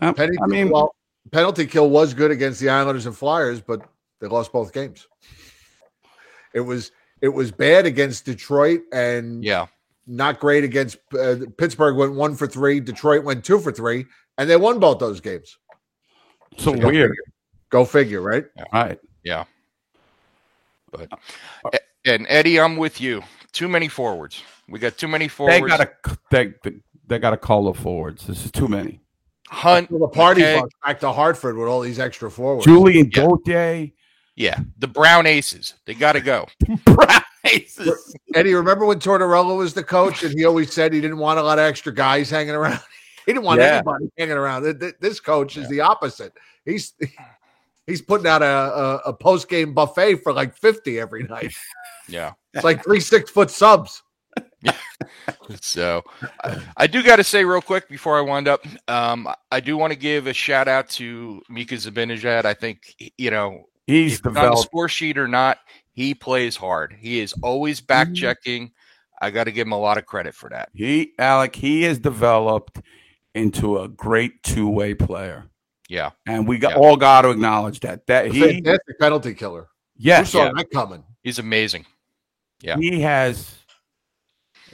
[0.00, 0.94] Uh, Penny, I mean, well,
[1.30, 3.82] penalty kill was good against the Islanders and Flyers, but
[4.20, 5.06] they lost both games.
[6.54, 9.66] It was it was bad against Detroit and Yeah,
[10.06, 11.96] not great against uh, Pittsburgh.
[11.96, 12.80] Went one for three.
[12.80, 14.06] Detroit went two for three,
[14.38, 15.58] and they won both those games.
[16.56, 17.10] so go weird.
[17.10, 17.24] figure.
[17.70, 18.44] Go figure, right?
[18.72, 18.98] Right.
[19.24, 19.44] yeah.
[20.90, 21.08] But
[22.04, 23.22] and Eddie, I'm with you.
[23.52, 24.42] Too many forwards.
[24.68, 25.54] We got too many forwards.
[25.54, 25.76] They forwards.
[25.78, 26.72] got to they,
[27.06, 28.26] they got a call of forwards.
[28.26, 29.00] This is too many.
[29.52, 29.90] Hunt.
[29.90, 30.60] The party McKay.
[30.62, 32.64] bus back to Hartford with all these extra forwards.
[32.64, 33.26] Julien Yeah.
[33.26, 33.90] Gauthier.
[34.34, 35.74] Yeah, the Brown Aces.
[35.84, 36.46] They got to go.
[37.42, 38.16] Prices.
[38.34, 41.42] Eddie, remember when Tortorella was the coach, and he always said he didn't want a
[41.42, 42.80] lot of extra guys hanging around.
[43.24, 43.74] He didn't want Yeah.
[43.76, 44.64] anybody hanging around.
[44.64, 46.32] Th- th- This coach is the opposite.
[46.64, 46.94] He's
[47.86, 51.52] he's putting out a, a, a post game buffet for like fifty every night.
[52.08, 52.32] Yeah.
[52.52, 54.02] It's like three six foot subs.
[55.60, 56.02] So
[56.44, 59.76] I, I do got to say real quick before I wind up, um, I do
[59.76, 62.44] want to give a shout out to Mika Zibanejad.
[62.44, 64.62] I think you know He's if on the developed.
[64.62, 65.58] score sheet or not,
[65.92, 66.96] He plays hard.
[66.98, 67.86] He is always Mm-hmm.
[67.86, 68.72] back checking.
[69.20, 70.68] I got to give him a lot of credit for that.
[70.74, 72.80] He, Alec, he has developed
[73.34, 75.44] into a great two way player.
[75.88, 76.10] Yeah.
[76.26, 76.78] And we got Yeah.
[76.78, 78.06] all got to acknowledge that.
[78.06, 79.62] That A he, fantastic penalty killer.
[79.98, 80.52] Who yes, saw yeah.
[80.56, 81.04] that coming?
[81.22, 81.86] He's amazing.
[82.62, 82.76] Yeah.
[82.78, 83.56] he has.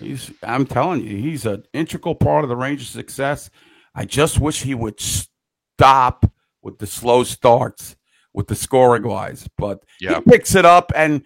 [0.01, 0.31] He's.
[0.43, 3.51] I'm telling you, he's an integral part of the Rangers' success.
[3.95, 6.31] I just wish he would stop
[6.63, 7.97] with the slow starts
[8.35, 10.17] with the scoring wise, but Yeah.
[10.17, 11.23] he picks it up and.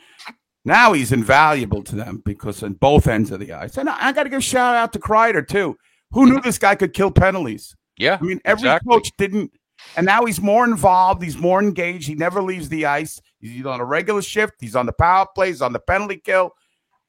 [0.64, 3.78] Now he's invaluable to them because on both ends of the ice.
[3.78, 5.76] And I, I got to give a shout out to Kreider too.
[6.12, 7.74] Who knew this guy could kill penalties?
[7.96, 8.16] Yeah.
[8.20, 8.94] I mean, every exactly.
[8.94, 9.50] coach didn't,
[9.96, 11.20] and now he's more involved.
[11.20, 12.06] He's more engaged.
[12.06, 13.20] He never leaves the ice.
[13.40, 14.52] He's either on a regular shift.
[14.60, 15.48] He's on the power play.
[15.48, 16.52] He's on the penalty kill.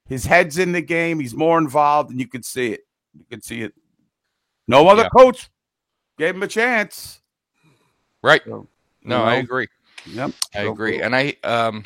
[0.06, 1.20] His head's in the game.
[1.20, 2.82] He's more involved, and you can see it.
[3.18, 3.74] You can see it.
[4.68, 5.10] No other Yeah.
[5.10, 5.50] coach
[6.18, 7.22] gave him a chance.
[8.22, 8.42] Right.
[8.46, 8.68] So,
[9.04, 9.68] No, you I agree.
[10.06, 10.32] Yep.
[10.56, 10.98] I So agree.
[10.98, 11.06] cool.
[11.06, 11.84] And I, um,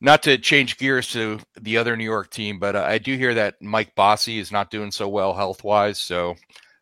[0.00, 3.34] not to change gears to the other New York team, but uh, I do hear
[3.34, 5.98] that Mike Bossy is not doing so well health wise.
[5.98, 6.36] So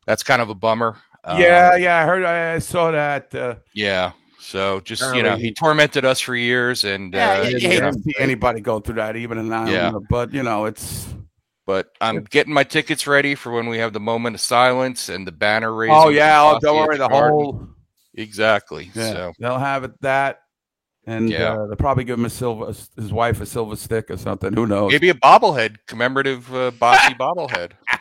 [0.06, 0.96] that's kind of a bummer.
[1.36, 1.98] yeah, Um, yeah.
[2.02, 2.24] I heard.
[2.24, 3.34] I saw that.
[3.34, 4.12] Uh, Yeah.
[4.40, 7.80] So just, you know, he tormented us for years and, yeah, uh, you you hate
[7.82, 9.92] know, to see anybody go through that, even an Yeah.
[10.08, 11.06] But you know, it's.
[11.66, 15.26] but I'm getting my tickets ready for when we have the moment of silence and
[15.26, 15.94] the banner raising.
[15.96, 16.40] Oh yeah.
[16.42, 16.96] Oh, don't worry.
[16.96, 17.30] The Garden.
[17.30, 17.68] whole.
[18.14, 18.90] Exactly.
[18.94, 20.40] Yeah, So they'll have it that,
[21.06, 21.52] and Yeah.
[21.54, 22.66] uh, they'll probably give him a silver,
[22.96, 24.52] his wife a silver stick or something.
[24.54, 24.92] Who knows?
[24.92, 27.72] maybe a bobblehead, commemorative uh, Bossy bobblehead.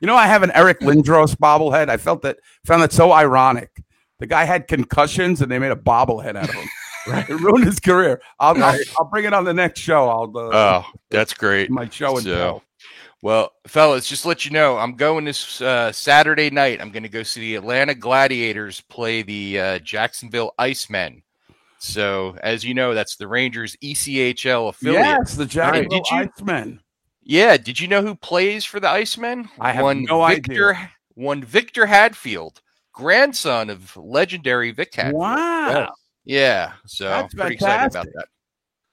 [0.00, 1.88] You know, I have an Eric Lindros bobblehead.
[1.88, 3.70] I felt that found that so ironic.
[4.22, 6.68] The guy had concussions, and they made a bobblehead out of him.
[7.08, 7.28] right.
[7.28, 8.22] It ruined his career.
[8.38, 10.08] I'll, I'll, I'll bring it on the next show.
[10.08, 10.50] I'll uh,
[10.84, 11.72] Oh, that's great.
[11.72, 12.62] my show and So, tell.
[13.20, 16.80] well, fellas, just to let you know, I'm going this uh, Saturday night.
[16.80, 21.22] I'm going to go see the Atlanta Gladiators play the uh, Jacksonville Icemen.
[21.80, 25.02] So, as you know, that's the Rangers ECHL affiliate.
[25.02, 26.78] Yes, the Jacksonville Did you- Icemen.
[27.24, 27.56] Yeah.
[27.56, 29.48] Did you know who plays for the Icemen?
[29.58, 30.90] I have one no idea.
[31.14, 32.60] One Victor Hadfield,
[32.92, 35.14] grandson of legendary Vic Hadfield.
[35.20, 35.92] Wow,
[36.24, 36.72] Yeah.
[36.86, 38.26] So, That's pretty excited about that.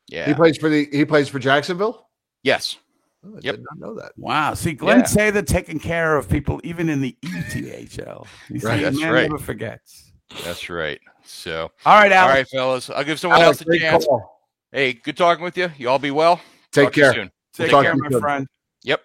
[0.07, 0.25] Yeah.
[0.25, 2.07] He plays for the he plays for Jacksonville.
[2.43, 2.77] yes.
[3.25, 3.55] Oh, I Yep.
[3.55, 4.13] did not know that.
[4.17, 4.53] wow.
[4.53, 5.05] See, Glenn Yeah.
[5.05, 8.25] Sather taking care of people even in the E ECHL.
[8.49, 9.21] You see, Right, that's man right.
[9.23, 10.13] never forgets.
[10.45, 10.99] That's right.
[11.25, 12.35] So, All right, all Alex.
[12.53, 12.89] right, fellas.
[12.89, 14.05] I'll give someone Alex, else a chance.
[14.05, 14.47] call.
[14.71, 15.69] Hey, good talking with you.
[15.77, 16.39] You all be well.
[16.71, 17.13] Take Talk care.
[17.13, 17.31] soon.
[17.53, 18.21] Take talk care, my soon.
[18.21, 18.47] friend.
[18.83, 19.01] Yep.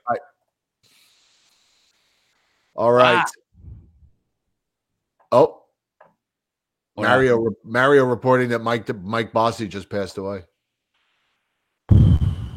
[2.77, 3.25] All right.
[3.27, 3.31] Ah.
[5.35, 5.65] Oh,
[6.94, 10.44] What Mario Mario reporting that Mike Mike Bossy just passed away.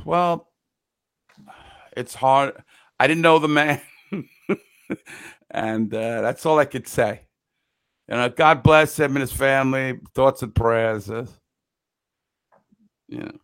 [0.06, 0.48] Well,
[1.95, 2.54] it's hard.
[2.99, 3.82] I didn't know the man,
[5.49, 7.22] and uh, that's all I could say.
[8.08, 9.99] You know, God bless him and his family.
[10.14, 11.10] Thoughts and prayers.
[11.10, 11.26] Uh,
[13.08, 13.38] you know,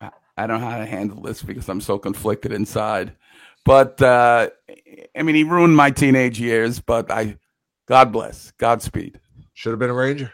[0.00, 3.16] I, I don't know how to handle this because I'm so conflicted inside.
[3.64, 4.50] But uh,
[5.16, 6.78] I mean, he ruined my teenage years.
[6.78, 7.36] But I,
[7.90, 9.18] God bless, Godspeed.
[9.52, 10.32] Should have been a Ranger.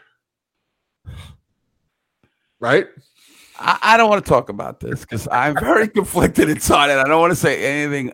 [2.59, 2.85] Right?
[3.59, 7.05] I, I don't want to talk about this because I'm very conflicted inside, and I
[7.05, 8.13] don't want to say anything.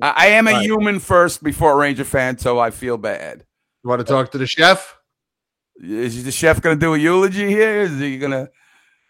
[0.00, 0.62] I, I am a Right.
[0.64, 3.44] human first before a Ranger fan, so I feel bad.
[3.84, 4.96] You want to talk to the chef?
[5.82, 7.80] Is the chef going to do a eulogy here?
[7.82, 8.50] Is he going to?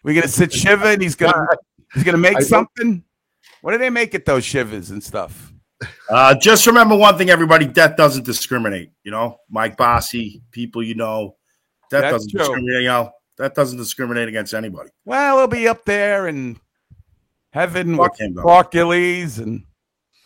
[0.02, 1.46] We're going to sit shiva and he's going to
[1.94, 3.04] he's going to make I- something.
[3.60, 5.51] What do they make at those shivas and stuff?
[6.08, 8.90] Uh, just remember one thing, everybody: death doesn't discriminate.
[9.04, 11.36] You know, Mike Bossy, people you know,
[11.90, 12.38] that That's doesn't true.
[12.40, 12.82] discriminate.
[12.82, 14.90] You know, that doesn't discriminate against anybody.
[15.04, 16.58] Well, he'll be up there in
[17.50, 18.34] heaven Fuck with him.
[18.34, 19.64] Clark Gillies and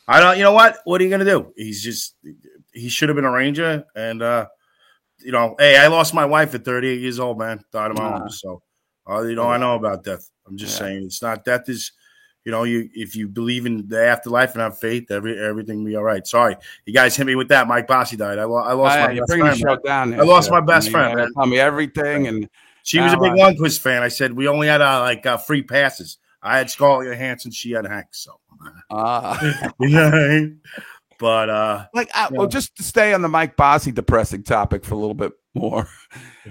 [0.09, 0.37] I don't.
[0.37, 0.79] You know what?
[0.85, 1.53] What are you gonna do?
[1.57, 2.15] He's just.
[2.73, 4.47] He should have been a ranger, and uh,
[5.21, 7.65] you know, hey, I lost my wife at 38 years old, man.
[7.73, 8.29] Died of my own.
[8.29, 8.63] So,
[9.09, 10.29] uh, you know, I know about death.
[10.47, 10.87] I'm just Yeah.
[10.87, 11.93] saying, it's not death is.
[12.47, 15.87] You know, you if you believe in the afterlife and have faith, every everything will
[15.87, 16.25] be all right.
[16.25, 17.67] Sorry, you guys hit me with that.
[17.67, 18.39] Mike Bossy died.
[18.39, 19.59] I, lo- I lost yeah, my best friend.
[19.59, 20.15] show down.
[20.15, 20.53] I lost Chef.
[20.53, 21.35] my best You friend, man.
[21.35, 22.49] Tell me everything, and
[22.85, 24.05] She was a big uh, one quiz fan.
[24.05, 26.19] I said we only had uh, like uh, free passes.
[26.41, 28.07] I had Scarlett Johansson, she had Hank.
[28.13, 28.39] So,
[28.91, 29.37] uh,
[29.81, 30.61] you know I mean?
[31.19, 32.39] But uh, like, I, Yeah.
[32.39, 35.89] well, just to stay on the Mike Bossy depressing topic for a little bit more.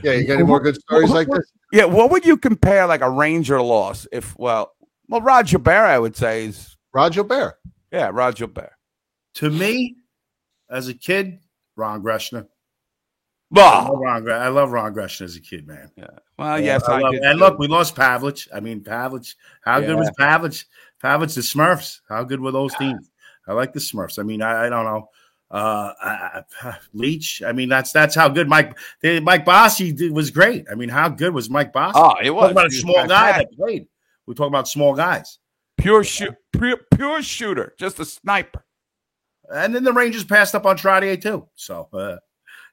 [0.04, 1.50] Yeah, you got any more good stories like this?
[1.72, 4.74] Yeah, what would you compare like a Ranger loss if well,
[5.07, 7.57] well, Roger Bear, I would say is Roger Bear.
[7.91, 8.77] yeah, Roger Bear.
[9.36, 9.95] to me,
[10.69, 11.40] as a kid,
[11.76, 12.48] Ron Greschner.
[13.56, 15.91] I love Ron, I love Ron Greschner as a kid, man.
[15.95, 16.07] Yeah.
[16.38, 18.48] Well, yes, I, love- did and look, we lost Pavelich.
[18.53, 19.36] I mean, Pavelich.
[19.64, 20.65] How good was Pavelich?
[21.02, 22.02] Pavelich, the Smurfs.
[22.10, 23.10] How good were those teams?
[23.48, 24.19] I like the Smurfs.
[24.19, 25.10] I mean, I, I don't know.
[25.52, 27.44] Uh, I, I, Leach.
[27.45, 30.65] I mean, that's that's how good Mike they, Mike Bossy was great.
[30.69, 31.94] I mean, how good was Mike Bossy?
[31.95, 32.45] Oh, it was.
[32.45, 33.88] Talk about a small guy that played.
[34.27, 35.39] We're talking about small guys.
[35.77, 38.64] Pure shoot, pure, pure shooter, just a sniper.
[39.53, 41.47] And then the Rangers passed up on Trottier too.
[41.56, 42.15] So, uh,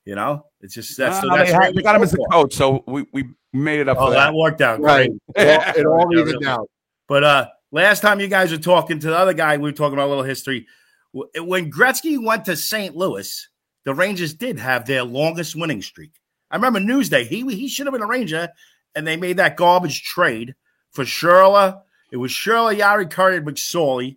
[0.04, 2.14] you know, it's just that's, so Uh, that's they, had- Rangers they got him as
[2.14, 3.98] a coach, so we, we made it up.
[4.00, 4.34] Oh, for that that.
[4.34, 5.10] worked out Right.
[5.34, 5.46] great.
[5.46, 6.70] It all, it all evened out.
[7.08, 9.94] But uh last time you guys were talking to the other guy, we were talking
[9.94, 10.66] about a little history.
[11.12, 12.96] When Gretzky went to St.
[12.96, 13.48] Louis,
[13.84, 16.12] the Rangers did have their longest winning streak.
[16.50, 17.26] I remember Newsday.
[17.26, 18.48] He he should have been a Ranger,
[18.94, 20.54] and they made that garbage trade
[20.92, 21.82] for Churla.
[22.10, 24.16] It was Churla, Jari Kurri, and McSorley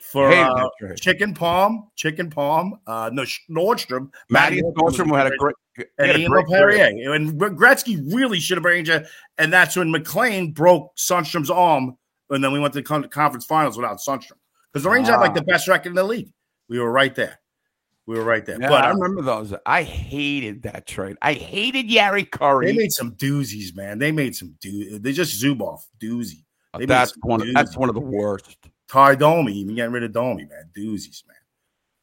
[0.00, 0.96] for Hated uh, trade.
[0.96, 5.54] Chicken Palm, Chicken Palm, uh, no, Norstrom, Matty Norstrom had a great,
[5.98, 6.78] and Emil career.
[6.78, 7.14] Perrier.
[7.14, 9.06] And Gretzky really should have been Ranger,
[9.38, 11.96] and that's when McLean broke Sundstrom's arm,
[12.28, 14.38] and then we went to the conference finals without Sundstrom
[14.72, 16.32] because the Rangers had like the best record in the league.
[16.68, 17.38] We were right there.
[18.10, 18.60] We were right there.
[18.60, 19.54] Yeah, but I uh, remember those.
[19.64, 21.16] I hated that trade.
[21.22, 22.64] I hated Jari Kurri.
[22.66, 24.00] they made some doozies, man.
[24.00, 24.98] They made some do.
[24.98, 26.42] They just Zubov doozy.
[26.76, 27.40] They that's one.
[27.40, 28.58] Of, that's one of the worst.
[28.88, 30.70] Tie Domi, even getting rid of Domi, man.
[30.76, 31.36] Doozies, man.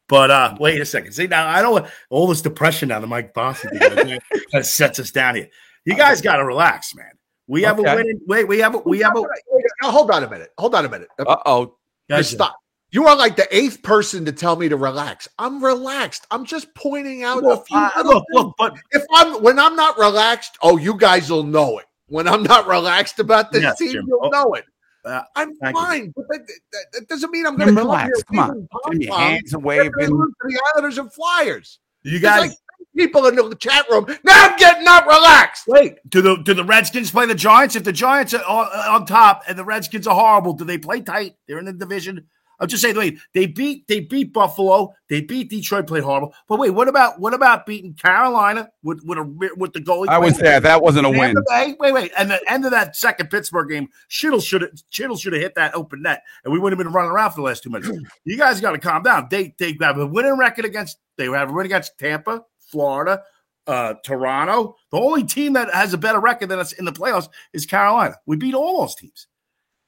[0.08, 1.12] But uh wait a second.
[1.12, 4.22] See now I don't all this depression now that Mike Bossy kind
[4.54, 5.50] of sets us down here.
[5.84, 7.12] You guys gotta relax, man.
[7.48, 7.92] We have Okay.
[7.92, 10.54] a winning wait, we have a we have a hold on a minute.
[10.58, 11.10] Hold on a minute.
[11.20, 11.76] Uh oh.
[12.10, 12.56] guys, Just stop.
[12.98, 15.28] You are like the eighth person to tell me to relax.
[15.38, 16.26] I'm relaxed.
[16.32, 17.78] I'm just pointing out a few.
[17.78, 21.78] uh, look, look, but if I'm when I'm not relaxed, oh, you guys will know
[21.78, 21.86] it.
[22.08, 24.06] When I'm not relaxed about this Yes, team, Jim.
[24.08, 24.66] you'll Oh, know it.
[25.06, 25.80] uh, I'm thank you.
[25.84, 28.24] fine, but that, that, that doesn't mean I'm going to relax.
[28.24, 28.68] Come on.
[28.88, 29.78] Turn your hands away.
[29.78, 31.78] to the Islanders and Flyers.
[32.02, 32.52] you guys like
[32.96, 34.08] people in the chat room.
[34.24, 35.66] Now I'm getting not relaxed.
[35.68, 35.98] wait.
[36.10, 37.76] Do the do the Redskins play the Giants?
[37.76, 38.66] If the Giants are on,
[39.02, 41.36] on top and the Redskins are horrible, do they play tight?
[41.48, 42.26] They're in the division.
[42.60, 46.34] I'm just saying, wait, they beat they beat Buffalo, they beat Detroit, played horrible.
[46.48, 50.08] But wait, what about what about beating Carolina with with a with the goalie?
[50.08, 50.60] I was playing- there.
[50.62, 51.36] That wasn't a win.
[51.48, 55.20] Bay, wait, wait, and the end of that second Pittsburgh game, Chytil should have Chytil
[55.20, 57.44] should have hit that open net, and we wouldn't have been running around for the
[57.44, 57.92] last two minutes.
[58.26, 59.28] you guys got to calm down.
[59.30, 63.22] They they have a winning record against they have a win against Tampa, Florida,
[63.68, 64.76] uh, Toronto.
[64.92, 68.16] The only team that has a better record than us in the playoffs is Carolina.
[68.26, 69.28] We beat all those teams.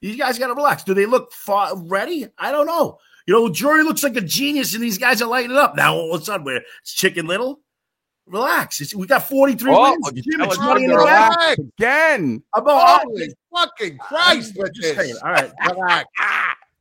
[0.02, 0.84] You guys got to relax.
[0.84, 2.28] Do they look far ready?
[2.38, 2.98] I don't know.
[3.28, 5.76] You know, Drury looks like a genius, and these guys are lighting it up.
[5.76, 7.60] Now all of a sudden, we're it's Chicken Little.
[8.26, 8.80] Relax.
[8.80, 10.22] It's- we got 43 Oh, wins.
[10.26, 11.60] Jim, it's money in the bank.
[11.78, 12.44] again.
[12.56, 15.16] About Holy fucking Christ with just saying.
[15.24, 15.52] All right.
[15.70, 16.06] Relax.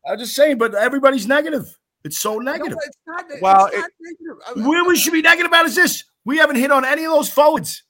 [0.06, 1.66] I'm just saying, but everybody's negative.
[2.04, 2.76] It's so No, negative.
[2.86, 4.36] it's not, it's Well, it- negative.
[4.64, 6.04] I- Where we should be negative about is this.
[6.24, 7.82] We haven't hit on any of those forwards.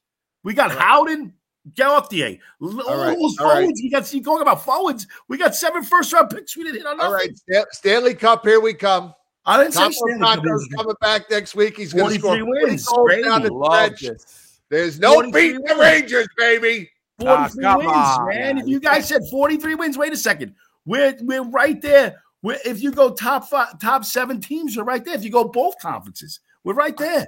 [0.45, 1.35] We got Howden,
[1.77, 2.39] Gauthier.
[2.61, 3.61] All right, those all right.
[3.61, 3.81] forwards.
[3.83, 5.07] We got you talking about forwards.
[5.29, 6.57] We got seven first round picks.
[6.57, 7.35] We didn't hit on All nothing.
[7.51, 9.15] right, Stanley Cup, here we come.
[9.45, 11.77] I didn't say Stanley Cup Taco's is- coming back next week.
[11.77, 12.87] He's going to score 40 wins.
[13.25, 14.01] down the Love stretch.
[14.01, 14.61] this.
[14.69, 15.75] There's no 43 beating the.
[15.77, 16.91] Rangers, baby.
[17.21, 18.39] 43 Ah, wins, on, man.
[18.57, 18.59] man.
[18.59, 20.55] If you guys said 43 wins, wait a second.
[20.85, 22.23] We're we're right there.
[22.43, 25.15] We're, if you go top five, top seven teams, we're right there.
[25.15, 27.27] If you go both conferences, we're right there.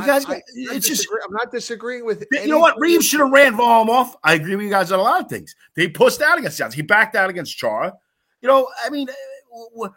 [0.00, 2.78] You guys, I, I, it's just I'm not disagreeing with you know what?
[2.78, 4.16] Reaves should have ran Volm off.
[4.24, 5.54] I agree with you guys on a lot of things.
[5.76, 6.74] They pushed out against Sounds.
[6.74, 7.94] He backed out against Chara.
[8.40, 9.88] You know, I mean, uh,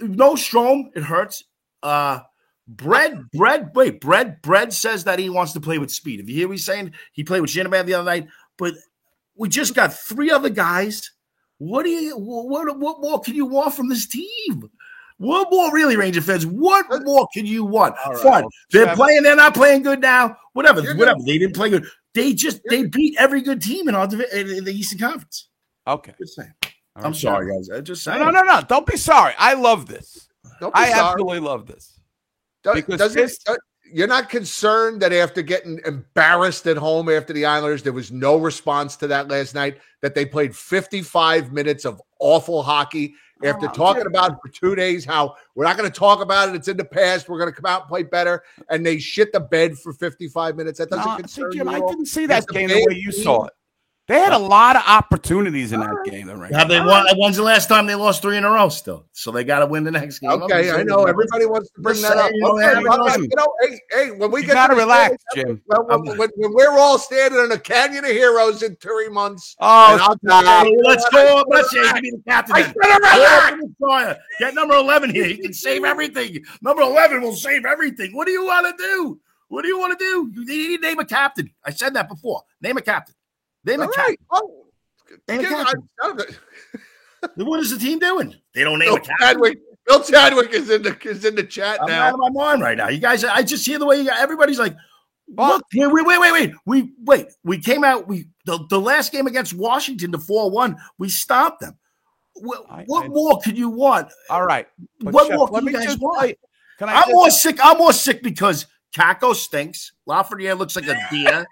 [0.00, 0.90] no Strome.
[0.94, 1.44] It hurts.
[1.82, 2.20] Uh,
[2.72, 6.20] Bread, bread, wait, bread, bread says that he wants to play with speed.
[6.20, 8.74] If you hear me saying he played with Shanahan the other night, but
[9.34, 11.10] we just got three other guys.
[11.58, 14.70] What do you what what more can you want from this team?
[15.20, 16.46] What more, really, Ranger fans?
[16.46, 17.94] What more can you want?
[18.06, 18.32] All right, Fun.
[18.42, 19.22] well, They're Trevor- playing.
[19.22, 20.34] They're not playing good now.
[20.54, 20.80] Whatever.
[20.80, 21.18] You're whatever.
[21.26, 21.84] They didn't play good.
[22.14, 25.48] They just they beat every good team in our divi- in, in the Eastern Conference.
[25.86, 26.14] Okay.
[26.18, 26.52] Just saying.
[26.62, 26.70] All
[27.04, 27.68] I'm right, sorry, guys.
[27.68, 28.24] I just No, saying.
[28.24, 28.62] no, no, no.
[28.66, 29.34] Don't be sorry.
[29.38, 30.26] I love this.
[30.58, 31.00] Don't be I sorry.
[31.12, 32.00] absolutely love this.
[32.64, 33.56] Do- because doesn't- this- uh,
[33.92, 38.36] you're not concerned that after getting embarrassed at home after the Islanders, there was no
[38.38, 39.78] response to that last night.
[40.00, 44.74] That they played 55 minutes of awful hockey after Oh, talking about it for two
[44.74, 45.04] days.
[45.04, 46.54] How we're not going to talk about it.
[46.54, 47.28] It's in the past.
[47.28, 48.42] We're going to come out and play better.
[48.68, 50.78] And they shit the bed for 55 minutes.
[50.78, 51.68] That doesn't No, see, Jim.
[51.68, 53.52] I didn't see that game the way you saw it.
[54.10, 56.26] They had a lot of opportunities in that game.
[56.26, 56.56] The Rangers.
[56.58, 57.06] Have they won?
[57.16, 58.68] When's the last time they lost three in a row?
[58.68, 60.32] Still, so they got to win the next game.
[60.32, 62.32] Okay, I know everybody wants to bring that up.
[62.34, 65.14] you know, Okay, everybody you know, hey, hey, when we You get gotta to relax,
[65.30, 65.62] Stanley Jim.
[65.66, 69.54] Well, when, when, when we're all standing in a canyon of heroes in three months,
[69.60, 71.46] Oh, and I'll tell you, let's go up.
[71.48, 72.56] Let's say give me the captain.
[72.56, 72.74] I then.
[72.82, 73.56] said it right.
[73.60, 74.16] Go up Sawyer.
[74.40, 75.26] Get number eleven here.
[75.26, 76.44] He can save everything.
[76.62, 78.16] Number eleven will save everything.
[78.16, 79.20] What do you want to do?
[79.46, 80.32] What do you want to do?
[80.34, 81.52] You need to name a captain.
[81.64, 82.42] I said that before.
[82.60, 83.14] Name a captain.
[83.64, 84.16] Name a All captain.
[84.32, 84.40] right.
[84.42, 84.66] Oh,
[85.28, 85.88] Name a Jim.
[86.00, 86.14] I-
[87.36, 88.34] What is the team doing?
[88.54, 89.16] They don't name Bill a captain.
[89.20, 89.58] Chadwick.
[89.86, 92.02] Bill Chadwick is in the is in the chat I'm now.
[92.08, 92.88] out of my mind right now.
[92.88, 94.74] You guys, I just hear the way you got everybody's like,
[95.28, 96.52] Look, here, wait, wait, wait, wait.
[96.66, 97.26] We wait.
[97.44, 98.08] We came out.
[98.08, 100.76] We the, the last game against Washington, the four one.
[100.98, 101.78] We stopped them.
[102.34, 104.08] What, I- what I- more could you want?
[104.28, 104.66] All right.
[105.00, 106.34] But What Chef, more let can me you guys just want?
[106.78, 107.58] Can I I'm just- more sick.
[107.62, 108.66] I'm more sick because
[108.96, 109.92] Kakko stinks.
[110.08, 111.46] Lafreniere looks like a deer.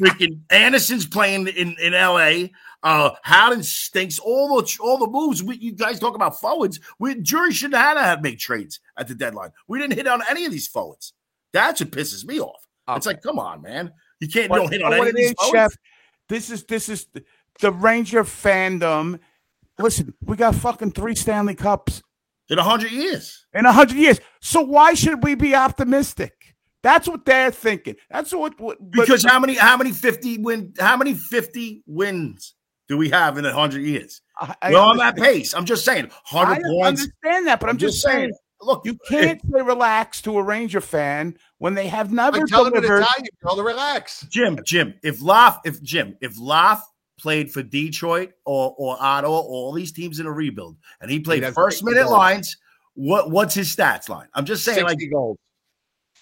[0.00, 2.52] Freaking Andersson's playing in in L.A.
[2.82, 4.18] Uh, Howden stinks.
[4.18, 5.42] All the all the moves.
[5.42, 6.80] We, you guys talk about forwards.
[6.98, 9.50] We jury shouldn't have had to make trades at the deadline.
[9.68, 11.12] We didn't hit on any of these forwards.
[11.52, 12.66] That's what pisses me off.
[12.88, 13.92] It's like, come on, man.
[14.20, 15.52] You can't But don't hit on any of these is, forwards.
[15.54, 15.72] Chef?
[16.28, 17.24] This is this is the-
[17.60, 19.20] the Ranger fandom.
[19.78, 22.02] Listen, we got fucking three Stanley Cups
[22.48, 23.46] in a hundred years.
[23.54, 24.20] In a hundred years.
[24.40, 26.39] So why should we be optimistic?
[26.82, 27.96] That's what they're thinking.
[28.10, 32.54] That's what, what but- Because how many how many 50 win how many 50 wins
[32.88, 34.22] do we have in a hundred years?
[34.38, 35.54] I- I We're on that understand- pace.
[35.54, 37.02] I'm just saying, I hundred points.
[37.02, 38.32] understand that, but I'm, just, saying,
[38.62, 42.72] look, you can't say relax to a Ranger fan when they have never Like telling
[42.74, 43.02] it delivered.
[43.02, 44.22] Italian girl to relax.
[44.30, 46.86] Jim, Jim, if Loft, if Jim, if Loft
[47.18, 51.20] played for Detroit or or Ottawa, or all these teams in a rebuild, and he
[51.20, 52.12] played He'd first minute goals.
[52.12, 52.56] lines,
[52.94, 54.28] what what's his stats line?
[54.34, 55.36] I'm just saying, 60 like, goals.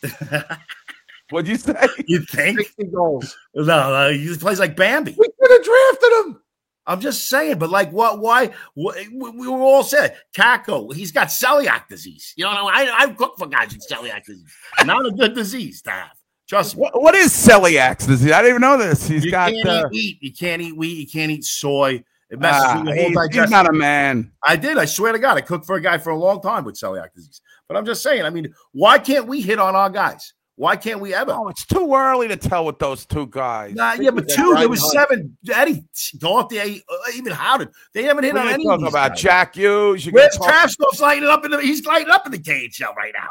[1.30, 1.74] What'd you say?
[2.06, 2.58] you think?
[2.58, 3.36] 60 goals.
[3.54, 5.14] No, no, he plays like Bambi.
[5.18, 6.42] We could have drafted him.
[6.86, 8.18] I'm just saying, but like, what?
[8.18, 8.50] Why?
[8.72, 10.94] What, we we were all said Kakko.
[10.94, 12.32] He's got celiac disease.
[12.34, 14.50] You know, I I cook for guys with celiac disease.
[14.86, 16.12] Not a good disease to have.
[16.48, 16.80] Trust me.
[16.80, 18.32] What, what is celiac disease?
[18.32, 19.06] I didn't even know this.
[19.06, 19.52] He's you got.
[19.52, 20.18] can't Uh, eat wheat.
[20.22, 20.96] You can't eat wheat.
[20.96, 22.02] You can't eat soy.
[22.30, 24.30] It messes ah, with your whole he's, he's not a man.
[24.42, 24.76] I did.
[24.76, 27.14] I swear to God, I cooked for a guy for a long time with celiac
[27.14, 27.40] disease.
[27.68, 28.22] But I'm just saying.
[28.24, 30.34] I mean, why can't we hit on our guys?
[30.56, 31.30] Why can't we ever?
[31.32, 33.74] Oh, it's too early to tell with those two guys.
[33.76, 34.55] Nah, yeah, but two.
[34.56, 34.92] There was Hunt.
[34.92, 35.38] seven.
[35.52, 35.84] Eddie,
[36.18, 37.68] Dante, uh, even Howden.
[37.94, 39.10] They haven't hit What on any of talking about?
[39.10, 39.20] guys.
[39.20, 40.05] Jack Hughes.
[40.05, 41.60] You Where's can talk- Kravtsov's lighting up in the?
[41.60, 43.28] He's lighting up in the KHL right now.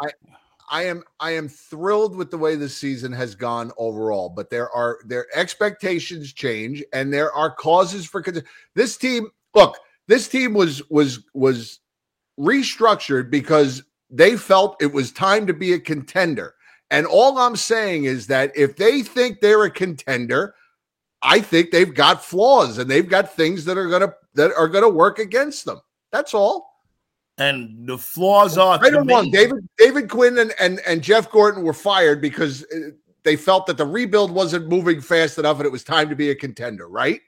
[0.70, 4.70] I am I am thrilled with the way the season has gone overall, but there
[4.72, 8.24] are their expectations change and there are causes for
[8.76, 9.30] this team.
[9.56, 9.78] Look,
[10.08, 11.80] this team was was was
[12.40, 16.54] restructured because they felt it was time to be a contender.
[16.92, 20.56] And all I'm saying is that if they think they're a contender,
[21.22, 24.90] I think they've got flaws and they've got things that are gonna that are gonna
[24.90, 25.80] work against them.
[26.12, 26.67] That's all.
[27.38, 31.64] And the flaws are Right or wrong, David David Quinn and, and and Jeff Gorton
[31.64, 32.92] were fired because uh,
[33.24, 36.32] they felt that the rebuild wasn't moving fast enough and it was time to be
[36.32, 37.22] a contender, right?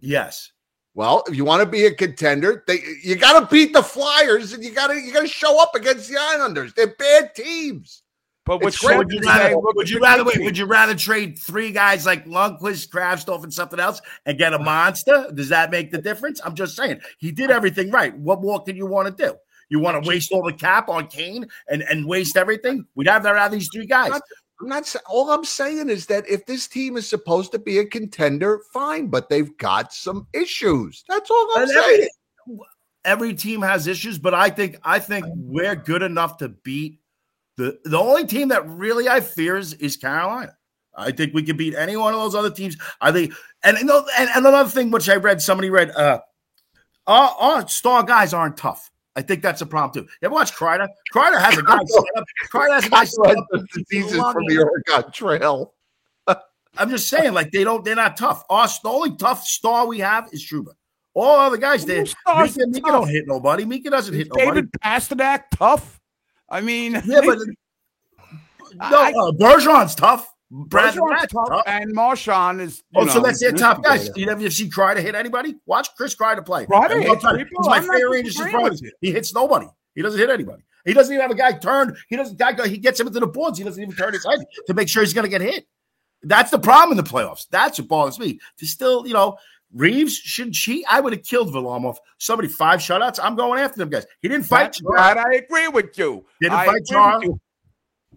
[0.00, 0.50] Yes.
[0.94, 4.52] Well, if you want to be a contender, they you got to beat the Flyers
[4.52, 6.72] and you got to you got to show up against the Islanders.
[6.72, 8.03] They're bad teams.
[8.46, 8.98] But It's with great.
[8.98, 9.48] Would you rather?
[9.48, 10.24] they Would you rather?
[10.24, 14.52] Wait, would you rather trade three guys like Lundqvist, Kravtsov, and something else and get
[14.52, 15.30] a monster?
[15.32, 16.40] Does that make the difference?
[16.44, 18.16] I'm just saying he did everything right.
[18.18, 19.34] What more can you want to do?
[19.70, 22.86] You want to waste all the cap on Kane and and waste everything?
[22.94, 24.12] We'd have to have these three guys.
[24.60, 27.78] I'm not sa- all I'm saying is that if this team is supposed to be
[27.78, 31.02] a contender, fine, but they've got some issues.
[31.08, 32.08] That's all I'm And saying.
[32.46, 32.58] every,
[33.04, 37.00] every team has issues, but I think I think we're good enough to beat
[37.56, 40.56] the the only team that really I fear is, is Carolina.
[40.96, 42.76] I think we can beat any one of those other teams.
[43.00, 43.32] I think,
[43.62, 46.20] and and, and another thing which I read, somebody read, uh,
[47.06, 48.90] our, our star guys aren't tough.
[49.16, 50.10] I think that's a problem too.
[50.20, 50.88] You ever watch Kreider?
[51.12, 51.78] Kreider has a guy.
[51.84, 53.04] set up, Kreider has a guy.
[53.04, 55.74] set up diseases from the Oregon Trail.
[56.76, 58.44] I'm just saying, like they don't, they're not tough.
[58.50, 60.72] Our the only tough star we have is Trouba.
[61.14, 63.64] All other guys, they Mika, Mika don't hit nobody.
[63.64, 64.62] Mika doesn't hit nobody.
[64.62, 66.00] David Pastrnak tough.
[66.48, 67.38] I mean, Yeah, but
[68.90, 70.30] no, I- uh, Bergeron's tough.
[70.50, 71.62] Brad Bergeron's tough, tough.
[71.66, 72.82] and Marchand is.
[72.94, 74.08] Oh, so know, that's their top guys.
[74.14, 75.56] You never see Kreider hit anybody?
[75.66, 76.66] Watch Chris Cry to play.
[76.66, 77.62] Kreider And hits one time- people.
[77.62, 78.70] He's my I'm favorite Rangers disagreeing brother.
[78.70, 78.92] with you.
[79.00, 79.66] He hits nobody.
[79.94, 80.62] He doesn't hit anybody.
[80.84, 81.96] He doesn't even have a guy turned.
[82.08, 82.38] He doesn't.
[82.38, 82.68] Guy.
[82.68, 83.58] He gets him into the boards.
[83.58, 85.66] He doesn't even turn his head to make sure he's going to get hit.
[86.22, 87.46] That's the problem in the playoffs.
[87.50, 88.38] That's what bothers me.
[88.58, 89.36] To still, you know,
[89.74, 90.84] Reaves should cheat.
[90.88, 91.96] I would have killed Varlamov.
[92.18, 93.18] Somebody five shutouts.
[93.22, 94.06] I'm going after them guys.
[94.20, 94.78] He didn't fight.
[94.84, 95.16] Right.
[95.16, 96.24] I agree with you.
[96.40, 97.18] Didn't I fight agree Char.
[97.18, 97.40] with you.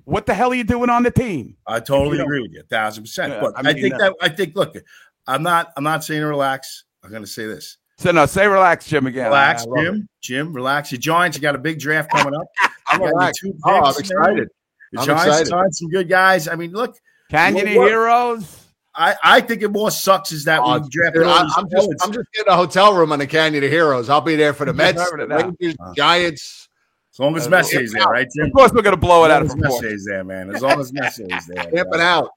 [0.04, 1.58] What the hell are you doing on the team?
[1.66, 3.34] I totally You know- agree with you, a thousand percent.
[3.34, 4.56] Yeah, but I I, mean, think uh, that I think.
[4.56, 4.78] Look,
[5.26, 5.74] I'm not.
[5.76, 6.86] I'm not saying relax.
[7.04, 7.78] I'm going to say this.
[7.98, 9.08] So no, say relax, Jim.
[9.08, 9.84] Again, Relax, I love it.
[9.86, 10.10] Jim.
[10.22, 10.92] Jim, relax.
[10.92, 12.46] Your Giants, you got a big draft coming up.
[12.88, 13.44] I'm You relaxed.
[13.66, 14.48] Oh, I'm excited.
[14.94, 15.48] The I'm Giants excited.
[15.48, 16.48] signed some good guys.
[16.48, 16.96] I mean, look,
[17.32, 18.64] Canyon What- what- Heroes.
[18.98, 21.90] I, I think it more sucks is that Oh, we drafted I, am just.
[22.02, 24.10] I'm just getting a hotel room on the Canyon of Heroes.
[24.10, 25.28] I'll be there for the You're Mets, the.
[25.28, 25.94] Rangers, Uh.
[25.94, 26.68] Giants.
[27.14, 28.28] as long as uh, Messier's there, right?
[28.40, 30.54] Of course, we're gonna blow it out As of long as there, man.
[30.54, 31.64] As long as Messier's there.
[31.74, 32.30] Camping out.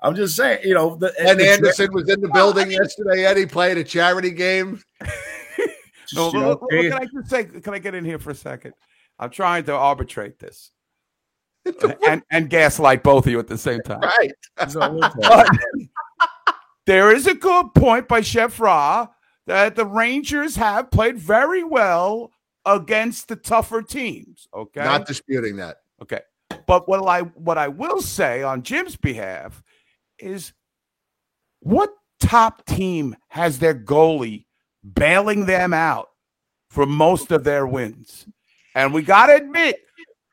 [0.00, 3.24] I'm just saying, you know, the, And dra- Andersson was in the building yesterday.
[3.26, 4.82] Eddie played a charity game.
[6.12, 7.44] No, you know, look, look, can I just say?
[7.44, 8.74] Can I get in here for a second?
[9.20, 10.72] I'm trying to arbitrate this.
[12.08, 14.00] and and gaslight both of you at the same time.
[14.00, 14.32] Right.
[14.56, 15.46] But
[16.86, 19.08] there is a good point by Chef Ra
[19.46, 22.32] that the Rangers have played very well
[22.64, 24.48] against the tougher teams.
[24.54, 24.84] Okay.
[24.84, 25.78] Not disputing that.
[26.02, 26.20] Okay.
[26.66, 29.62] But what I what I will say on Jim's behalf
[30.18, 30.52] is
[31.60, 31.90] what
[32.20, 34.46] top team has their goalie
[34.94, 36.08] bailing them out
[36.68, 38.26] for most of their wins?
[38.74, 39.80] And we got to admit,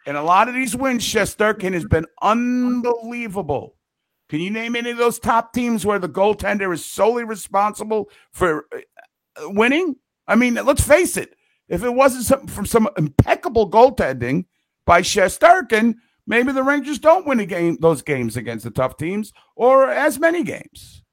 [0.05, 3.76] in a lot of these wins, Shesterkin has been unbelievable.
[4.29, 8.67] Can you name any of those top teams where the goaltender is solely responsible for
[8.73, 9.95] uh, winning?
[10.27, 11.33] I mean, let's face it.
[11.69, 14.45] If it wasn't some, from some impeccable goaltending
[14.85, 15.95] by Shesterkin,
[16.25, 20.19] maybe the Rangers don't win a game, those games against the tough teams, or as
[20.19, 21.03] many games.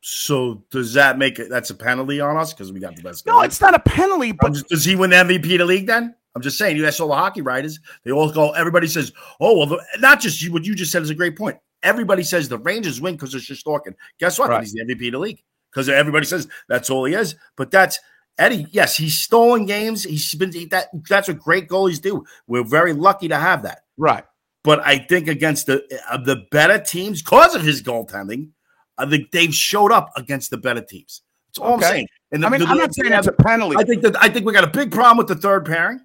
[0.00, 1.50] So does that make it?
[1.50, 3.26] That's a penalty on us because we got the best.
[3.26, 6.14] No, it's not a penalty, but does he win the MVP of the league then?
[6.34, 6.76] I'm just saying.
[6.76, 8.52] You ask all the hockey writers, they all go.
[8.52, 10.52] Everybody says, "Oh, well." The, not just you.
[10.52, 11.58] What you just said is a great point.
[11.82, 13.94] Everybody says the Rangers win because of Shesterkin.
[14.18, 14.50] Guess what?
[14.50, 14.60] Right.
[14.62, 15.42] He's the MVP of the league
[15.72, 17.36] because everybody says that's all he is.
[17.56, 17.98] But that's
[18.38, 18.66] Eddie.
[18.70, 20.02] Yes, he's stolen games.
[20.04, 20.88] He's been that.
[21.08, 22.24] That's what great goalies do.
[22.46, 23.80] We're very lucky to have that.
[23.96, 24.24] right.
[24.62, 28.50] But I think against the uh, the better teams, because of his goaltending,
[28.98, 31.22] I think they've showed up against the better teams.
[31.48, 31.86] That's all Okay.
[31.86, 32.06] I'm saying.
[32.32, 33.76] And the- I mean, the- I'm not saying it's a penalty.
[33.78, 36.00] I think that I think we got a big problem with the third pairing,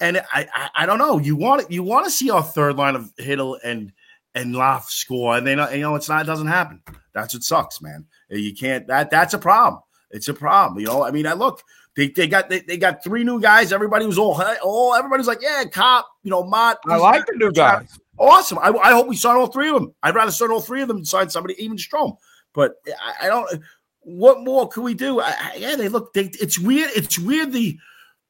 [0.00, 1.18] and I I, I don't know.
[1.18, 3.92] You want you want to see our third line of Chytil and
[4.34, 6.82] and Loft score, and they know you know it's not it doesn't happen.
[7.12, 8.06] That's what sucks, man.
[8.28, 9.82] You can't that that's a problem.
[10.10, 10.80] It's a problem.
[10.80, 11.62] You know, I mean, I look.
[11.96, 13.72] They, they got they, they got three new guys.
[13.72, 16.78] Everybody was all all everybody's like, yeah, Copp, you know, Motte.
[16.86, 17.98] I like the new guys.
[18.16, 18.58] Awesome.
[18.58, 19.92] I, I hope we sign all three of them.
[20.02, 22.16] I'd rather sign all three of them than sign somebody, even Strome.
[22.54, 23.62] But I, I don't.
[24.02, 25.20] What more can we do?
[25.20, 26.12] I, I- yeah, they look.
[26.14, 26.90] They, it's weird.
[26.94, 27.52] It's weird.
[27.52, 27.76] The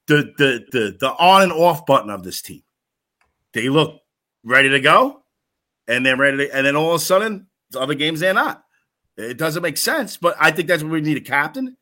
[0.07, 2.63] the the the the on and off button of this team.
[3.53, 4.01] They look
[4.43, 5.23] ready to go,
[5.91, 6.57] and they're ready to.
[6.57, 8.65] And then all of a sudden, the other games they're not.
[9.17, 10.17] It doesn't make sense.
[10.17, 11.77] But I think that's where we need a captain.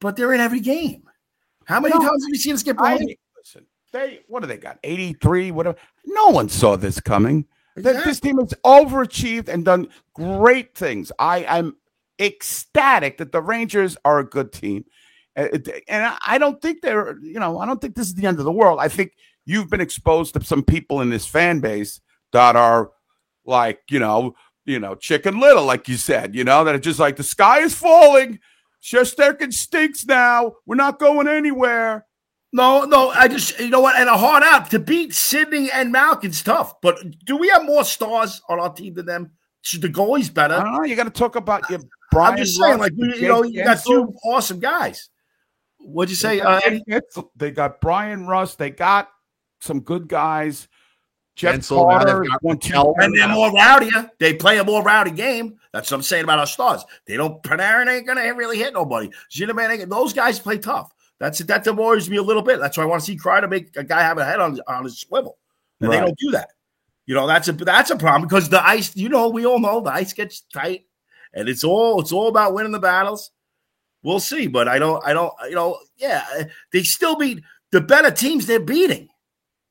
[0.00, 1.02] But they're in every game.
[1.64, 2.98] How many No, times have you seen us get blown?
[3.36, 4.78] listen, they what do they got?
[4.84, 5.76] 83, whatever.
[6.06, 7.46] No one saw this coming.
[7.76, 11.12] That This team has overachieved and done great things.
[11.18, 11.76] I am
[12.20, 14.84] ecstatic that the Rangers are a good team.
[15.36, 15.48] Uh,
[15.88, 18.44] And I don't think they're, you know, I don't think this is the end of
[18.44, 18.78] the world.
[18.80, 19.12] I think
[19.46, 22.00] you've been exposed to some people in this fan base
[22.32, 22.90] that are
[23.48, 24.34] like, you know,
[24.64, 27.60] you know, chicken little, like you said, you know, that are just like the sky
[27.60, 28.38] is falling.
[28.82, 30.52] Shesterkin stinks now.
[30.66, 32.04] We're not going anywhere.
[32.52, 35.92] No, no, I just you know what, and a hard out to beat Sidney and
[35.92, 36.80] Malkin's tough.
[36.80, 39.32] But do we have more stars on our team than them?
[39.62, 40.54] Should the goalie's better?
[40.54, 40.84] I don't know.
[40.84, 41.80] You got to talk about your
[42.10, 42.32] Brian.
[42.32, 45.10] I'm just saying, like Jake you know, you got two awesome guys.
[45.78, 46.36] What'd you say?
[46.36, 47.30] They Uh, got Guentzel.
[47.36, 48.58] They got Bryan Rust.
[48.58, 49.10] They got
[49.60, 50.68] some good guys.
[51.38, 52.38] Jeff Guentzel, now they've Carter.
[52.40, 53.94] one, two, and they're more rowdier.
[53.94, 55.56] Uh, they play a more rowdy game.
[55.72, 56.84] That's what I'm saying about our stars.
[57.06, 57.40] They don't.
[57.44, 59.08] Panarin ain't gonna really hit nobody.
[59.30, 59.88] Zinneman.
[59.88, 60.92] Those guys play tough.
[61.20, 62.58] That's that worries me a little bit.
[62.58, 64.82] That's why I want to see Kreider make a guy have a head on on
[64.82, 65.38] his swivel.
[65.80, 66.50] And they don't do that.
[67.06, 68.96] You know, that's a that's a problem because the ice.
[68.96, 70.86] You know, we all know the ice gets tight,
[71.32, 73.30] and it's all it's all about winning the battles.
[74.02, 75.06] We'll see, but I don't.
[75.06, 75.32] I don't.
[75.48, 76.24] You know, yeah,
[76.72, 78.46] they still beat the better teams.
[78.46, 79.08] They're beating.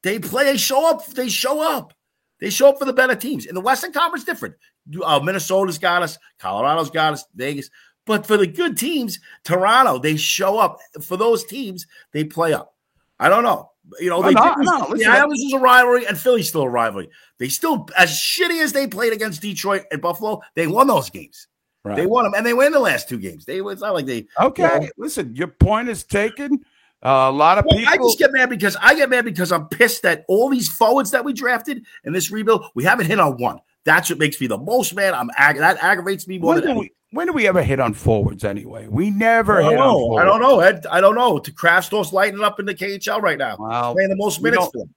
[0.03, 0.45] They play.
[0.45, 1.05] They show up.
[1.07, 1.93] They show up.
[2.39, 3.45] They show up for the better teams.
[3.45, 4.55] In the Western Conference, different.
[5.03, 6.17] Uh, Minnesota's got us.
[6.39, 7.25] Colorado's got us.
[7.35, 7.69] Vegas.
[8.05, 10.79] But for the good teams, Toronto, they show up.
[11.01, 12.73] For those teams, they play up.
[13.19, 13.71] I don't know.
[13.99, 16.63] You know, No, they no, did, no, the Islanders is a rivalry, and Philly's still
[16.63, 17.09] a rivalry.
[17.37, 21.47] They still, as shitty as they played against Detroit and Buffalo, they won those games.
[21.83, 21.95] Right.
[21.95, 23.45] They won them, and they win the last two games.
[23.45, 24.27] They it's not like they.
[24.41, 26.65] Okay, you know, listen, your point is taken.
[27.03, 27.93] Uh, a lot of well, people.
[27.93, 31.11] I just get mad because I get mad because I'm pissed that all these forwards
[31.11, 33.59] that we drafted in this rebuild, we haven't hit on one.
[33.85, 35.13] That's what makes me the most mad.
[35.13, 37.79] I'm ag- that aggravates me more when than do we when do we ever hit
[37.79, 38.87] on forwards anyway?
[38.87, 39.93] We never I don't hit on know.
[39.93, 40.21] forwards.
[40.21, 40.85] I don't know, Ed.
[40.91, 41.37] I don't know.
[41.39, 44.81] To Kravtsov's lighting up in the KHL right now, Well, playing the most minutes for
[44.83, 44.93] him.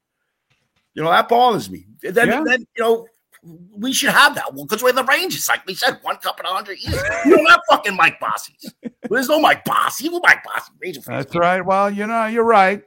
[0.94, 1.86] You know that bothers me.
[2.02, 2.42] Then, Yeah.
[2.44, 3.06] then you know
[3.42, 5.48] we should have that one because we're the Rangers.
[5.48, 7.02] Like we said, one cup in a hundred years.
[7.24, 8.72] We don't fucking Mike Bossies.
[9.08, 10.08] There's no Mike Bossy.
[10.08, 10.72] Who Mike Bossy?
[10.80, 11.24] Ranger fans.
[11.24, 11.60] That's right.
[11.64, 12.82] Well, you know, you're right.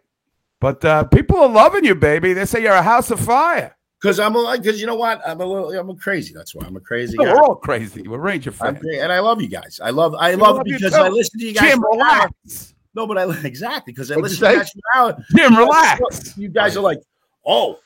[0.59, 2.33] But uh, people are loving you, baby.
[2.33, 3.75] They say you're a house of fire.
[4.01, 5.21] Because I'm a because you know what?
[5.25, 6.33] I'm a little I'm a crazy.
[6.33, 7.33] That's why I'm a crazy No, guy.
[7.33, 8.07] we're all crazy.
[8.07, 8.85] We're Ranger I'm fans.
[8.99, 9.79] and I love you guys.
[9.83, 10.93] I love I love, love because.
[10.93, 11.71] I listen to you guys.
[11.71, 12.75] Jim, relax.
[12.95, 15.23] No, but I exactly because I listen to you guys.
[15.35, 16.37] Jim, relax.
[16.37, 16.99] You guys are like,
[17.45, 17.79] oh,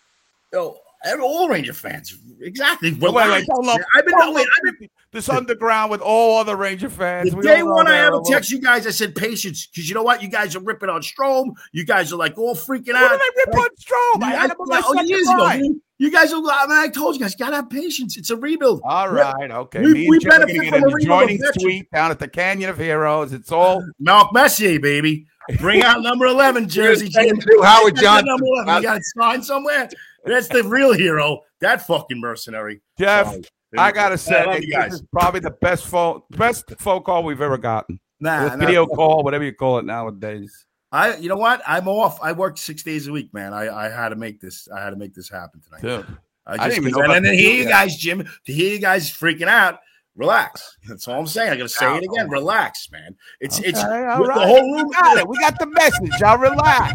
[0.53, 0.81] every-
[1.21, 2.17] all Ranger fans.
[2.41, 2.91] Exactly.
[2.91, 3.47] Wait, wait, wait, Relax.
[3.47, 7.31] don't lump- I've been, don't wait, I've been this underground with all other Ranger fans.
[7.31, 9.87] the We day all one I ever a text you guys, I said patience because
[9.89, 10.21] you know what?
[10.21, 11.51] You guys are ripping on Strome.
[11.71, 13.11] You guys are like all freaking When out.
[13.11, 14.23] did I rip on Strome?
[14.23, 15.51] I Yeah, had him on my oh, years ago.
[15.53, 18.17] You, You guys, are, I mean, I told you guys, you gotta have patience.
[18.17, 18.81] It's a rebuild.
[18.83, 19.81] All right, okay.
[19.81, 22.27] We, Me we benefit gonna get from an a rebuild adjoining suite down at the
[22.27, 23.33] Canyon of Heroes.
[23.33, 25.25] It's all Malk Messier, baby.
[25.59, 27.09] Bring out number 11 jersey.
[27.09, 27.63] Say it Jim.
[27.63, 28.25] Howard That's Johnson.
[28.27, 28.75] Number 11.
[28.75, 29.89] You got it signed somewhere.
[30.27, 31.41] That's the real hero.
[31.61, 32.81] That fucking mercenary.
[32.99, 33.27] Jeff.
[33.27, 33.43] Sorry.
[33.77, 37.23] I gotta say, I love you this is probably the best phone, best phone call
[37.23, 37.99] we've ever gotten.
[38.19, 38.57] Nah, nah.
[38.57, 40.65] video call, whatever you call it nowadays.
[40.91, 41.61] I, you know what?
[41.67, 42.17] I'm off.
[42.21, 43.53] I work six days a week, man.
[43.53, 44.69] I, I had to make this.
[44.73, 45.81] I had to make this happen tonight.
[45.81, 46.17] Dude.
[46.45, 47.69] I, I just, didn't even know and about then hear you yet.
[47.69, 49.79] guys, Jim, to hear you guys freaking out.
[50.15, 50.77] Relax.
[50.87, 51.51] That's all I'm saying.
[51.51, 52.29] I gotta say it again.
[52.29, 53.15] Relax, man.
[53.39, 54.39] It's it's Okay, all with right.
[54.39, 54.87] the whole room.
[54.87, 55.27] We got it.
[55.27, 56.21] We got the message.
[56.23, 56.93] I'll relax.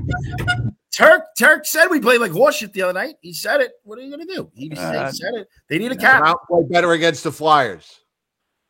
[0.93, 3.15] Turk Turk said we played like horseshit the other night.
[3.23, 3.73] He said it.
[3.85, 4.51] What are you gonna do?
[4.55, 5.49] He, Uh, said it.
[5.69, 6.23] They need a cap.
[6.27, 8.01] and play better against the Flyers.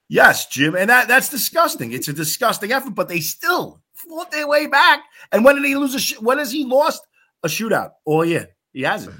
[0.08, 1.92] Yes, Jim, and that that's disgusting.
[1.92, 5.00] It's a disgusting effort, but they still fought their way back.
[5.32, 6.00] And when did he lose a?
[6.00, 7.02] Sh- when has he lost
[7.42, 7.92] a shootout?
[8.06, 9.16] Oh yeah, he hasn't.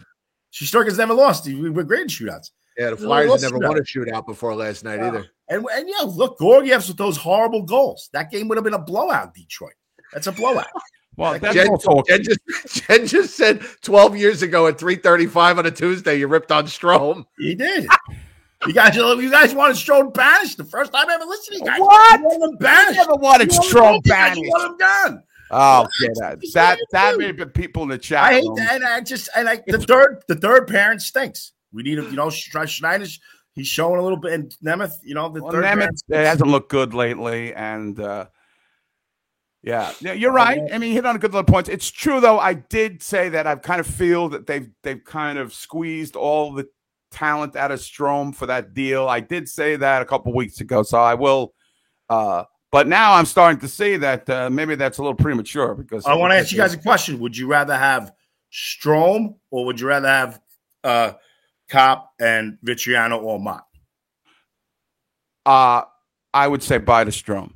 [0.53, 1.47] Shesterkin's never lost.
[1.47, 2.51] We were great in shootouts.
[2.79, 3.69] Yeah, the Flyers lost never shootout.
[3.69, 5.27] won a shootout before last night either.
[5.49, 8.11] And and yeah, look, Georgiev's with those horrible goals.
[8.13, 9.35] That game would have been a blowout.
[9.35, 9.75] Detroit.
[10.13, 10.67] That's a blowout.
[11.17, 12.09] Well, that's Jen, all talk.
[12.09, 12.41] Jen just,
[12.89, 17.27] Jen just said 12 years ago at 3:35 on a Tuesday, you ripped on Strome.
[17.39, 17.87] He did.
[18.67, 21.67] You guys, you guys wanted Strome banished the first time I ever listened to you
[21.71, 21.81] guys.
[21.81, 22.21] What?
[22.21, 22.97] You wanted him banished.
[22.97, 24.41] never wanted You wanted him banished.
[24.43, 25.23] You want him gone.
[25.51, 26.41] Oh, get that.
[26.41, 27.19] Just That saying, that too.
[27.19, 28.23] may be people in the chat.
[28.23, 28.55] I hate room.
[28.57, 28.75] that.
[28.77, 31.53] And I just and I the third the third parent stinks.
[31.73, 33.21] We need a you know Sch- Schneider's
[33.55, 36.49] he's showing a little bit and Nemeth, you know, the Well, third Nemeth parent hasn't
[36.49, 38.27] looked good lately, and uh,
[39.63, 40.61] yeah, yeah, you're right.
[40.73, 41.69] I mean, you hit on a good little points.
[41.69, 42.39] It's true though.
[42.39, 46.53] I did say that I kind of feel that they've they've kind of squeezed all
[46.53, 46.69] the
[47.13, 49.09] talent out of Strome for that deal.
[49.09, 51.55] I did say that a couple weeks ago, so I will.
[52.09, 56.07] Uh, but now I'm starting to see that uh, maybe that's a little premature because
[56.07, 57.21] I want to ask you guys a question.
[57.21, 58.13] Would you rather have
[58.53, 60.41] Strome or would you rather have
[60.83, 61.13] uh
[61.69, 63.65] Copp and Vatrano or Motte?
[65.47, 65.83] Uh,
[66.35, 67.53] I would say buy the Strome.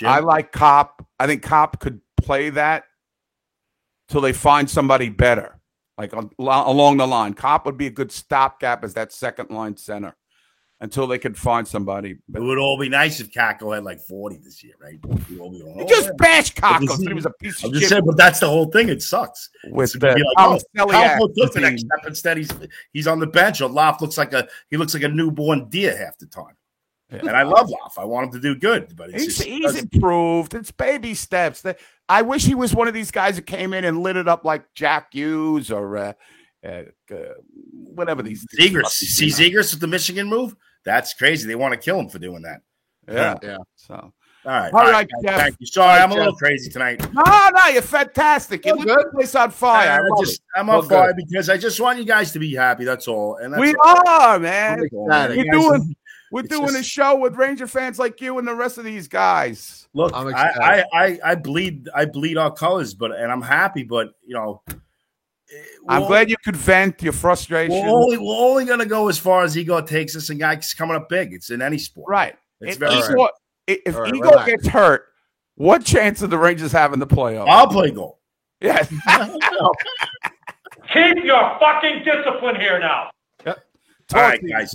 [0.00, 0.08] Jim?
[0.08, 1.06] I like Copp.
[1.18, 2.84] I think Copp could play that
[4.08, 5.60] till they find somebody better,
[5.98, 7.34] like al- along the line.
[7.34, 10.16] Copp would be a good stopgap as that second line center
[10.82, 12.12] until they could find somebody.
[12.34, 14.98] it would all be nice if Kakko had like 40 this year, right?
[15.28, 16.88] We'd all be going, you "Oh, just yeah." bash But Kakko's.
[16.88, 18.64] this is- He was a piece I'm of just shit saying, but that's the whole
[18.70, 18.88] thing.
[18.88, 19.50] It sucks.
[19.70, 20.58] with the like, oh,
[20.90, 22.06] Halford took the next step.
[22.06, 22.50] Instead, he's
[22.94, 23.60] he's on the bench.
[23.60, 26.56] Or Loft looks like a he looks like a newborn deer half the time.
[27.10, 27.98] And I love Loft.
[27.98, 30.54] I want him to do good, but it's He's, just he's improved.
[30.54, 31.62] It's baby steps.
[31.62, 31.78] That-
[32.08, 34.44] I wish he was one of these guys that came in and lit it up
[34.44, 36.12] like Jack Hughes or uh,
[36.64, 36.82] uh,
[37.12, 37.16] uh,
[37.72, 38.46] whatever these.
[38.58, 38.86] Zegras.
[38.88, 40.54] See Zegras with the Michigan move?
[40.84, 41.46] That's crazy.
[41.46, 42.60] They want to kill him for doing that.
[43.08, 43.34] Yeah.
[43.42, 43.56] Yeah.
[43.76, 43.94] So.
[43.94, 44.72] All right.
[44.72, 45.40] All right, guys, Jeff.
[45.40, 45.66] Thank you.
[45.66, 46.18] Sorry, I'm a Jeff.
[46.18, 47.00] little crazy tonight.
[47.12, 48.64] No, no, you're fantastic.
[48.64, 49.06] You lit good.
[49.06, 49.90] the place on fire.
[49.90, 50.40] I I love just, it.
[50.56, 51.26] I'm Well, on fire good.
[51.28, 52.84] because I just want you guys to be happy.
[52.84, 53.36] That's all.
[53.36, 54.08] And that's We all.
[54.08, 54.78] are, man.
[54.78, 55.36] I'm ecstatic.
[55.36, 55.96] We're doing
[56.30, 59.08] we're it's doing a show with Ranger fans like you and the rest of these
[59.08, 59.88] guys.
[59.94, 60.50] Look, I'm I.
[60.60, 64.62] I, I, I bleed, I bleed our colors, but and I'm happy, but you know,
[64.68, 64.74] eh,
[65.88, 67.74] I'm we're- glad you could vent your frustration.
[67.74, 70.72] We're only, we're only going to go as far as ego takes us, and guys
[70.74, 71.32] coming up big.
[71.32, 72.36] It's in any sport, right.
[72.60, 73.28] It's It- very Ego- simple.
[73.68, 74.50] i- if All right, ego relax.
[74.50, 75.06] gets hurt,
[75.56, 77.48] what chance do the Rangers have in the playoffs?
[77.48, 78.20] I'll play goal.
[78.60, 78.88] yes.
[80.92, 83.10] Keep your fucking discipline here now.
[83.46, 83.54] All
[84.08, 84.48] Talk right, you.
[84.50, 84.74] guys.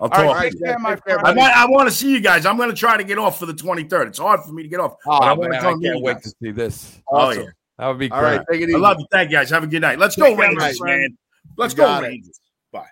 [0.00, 0.42] I'll All right, talk.
[0.52, 1.38] take care, my Take care, friend.
[1.38, 2.46] I want, I want to see you guys.
[2.46, 4.06] I'm going to try to get off for the 23rd.
[4.08, 4.94] It's hard for me to get off.
[5.06, 6.22] Oh, but I man, I to come meet can't you wait guys.
[6.22, 6.98] to see this.
[7.08, 7.42] Oh, Awesome.
[7.42, 7.48] yeah.
[7.78, 8.20] That would be great.
[8.20, 8.74] right, take it easy.
[8.74, 9.06] I love you.
[9.10, 9.50] Thank you, guys.
[9.50, 9.98] Have a good night.
[9.98, 11.18] Let's Take go, Rangers, my man.
[11.56, 12.08] Let's go, got it.
[12.08, 12.40] Rangers.
[12.72, 12.86] Bye.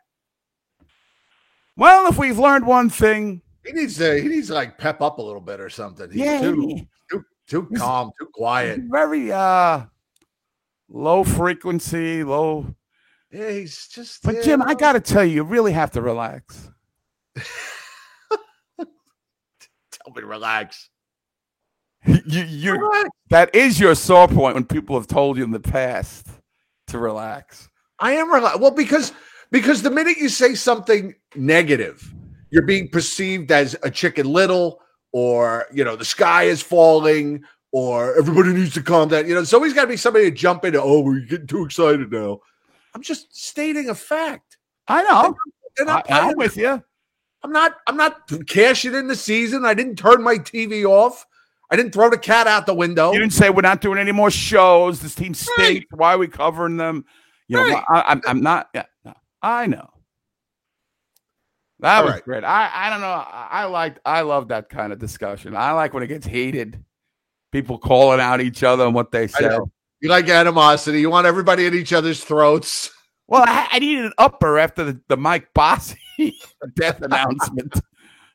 [1.76, 5.18] Well, if we've learned one thing, He needs to he needs to like pep up
[5.18, 6.10] a little bit or something.
[6.10, 8.80] He's yeah, too, he- too too calm, too quiet.
[8.90, 9.84] very uh
[10.88, 12.74] low frequency, low.
[13.30, 16.00] Yeah, he's just But yeah, Jim, I got to tell you, you really have to
[16.02, 16.70] relax.
[18.78, 18.86] tell
[20.14, 20.90] me to relax.
[22.06, 23.08] you, you, Relax.
[23.30, 26.26] that is your sore point when people have told you in the past
[26.88, 27.68] to relax.
[27.98, 28.60] I am relaxed.
[28.60, 29.12] Well, because
[29.50, 32.12] because the minute you say something negative,
[32.50, 34.80] you're being perceived as a chicken little,
[35.12, 37.42] or you know, the sky is falling,
[37.72, 39.24] or everybody needs to calm down.
[39.26, 40.80] You know, there's always got to be somebody to jump into.
[40.80, 42.40] Oh, we're getting too excited now.
[42.94, 44.56] I'm just stating a fact.
[44.86, 45.36] I know.
[45.76, 46.30] They're not I, playing.
[46.30, 46.82] am with you.
[47.42, 47.76] I'm not.
[47.86, 49.64] I'm not cashing in the season.
[49.64, 51.24] I didn't turn my TV off.
[51.70, 53.12] I didn't throw the cat out the window.
[53.12, 55.00] You didn't say we're not doing any more shows.
[55.00, 55.86] This team stinks.
[55.92, 57.04] Why are we covering them?
[57.46, 57.84] You know, Right.
[57.88, 58.68] I, I'm, I'm not.
[58.74, 59.88] Yeah, no, I know.
[61.80, 62.24] That All was right.
[62.24, 62.44] great.
[62.44, 63.06] I, I don't know.
[63.06, 63.98] I, I like.
[64.04, 65.54] I love that kind of discussion.
[65.54, 66.82] I like when it gets heated.
[67.52, 69.58] People calling out each other and what they say.
[70.00, 71.00] You like animosity.
[71.00, 72.90] You want everybody at each other's throats.
[73.28, 75.98] Well, I, I needed an upper after the, the Mike Bossy
[76.74, 77.80] death announcement.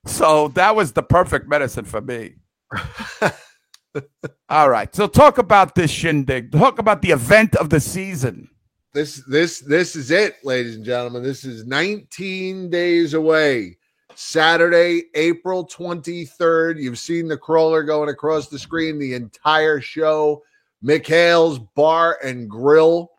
[0.05, 2.35] So that was the perfect medicine for me.
[4.49, 4.93] All right.
[4.95, 6.51] So talk about this shindig.
[6.51, 8.49] Talk about the event of the season.
[8.93, 11.23] This this this is it, ladies and gentlemen.
[11.23, 13.77] This is 19 days away.
[14.15, 16.79] Saturday, April 23rd.
[16.79, 20.43] You've seen the crawler going across the screen the entire show.
[20.83, 23.09] McHale's Bar and Grill,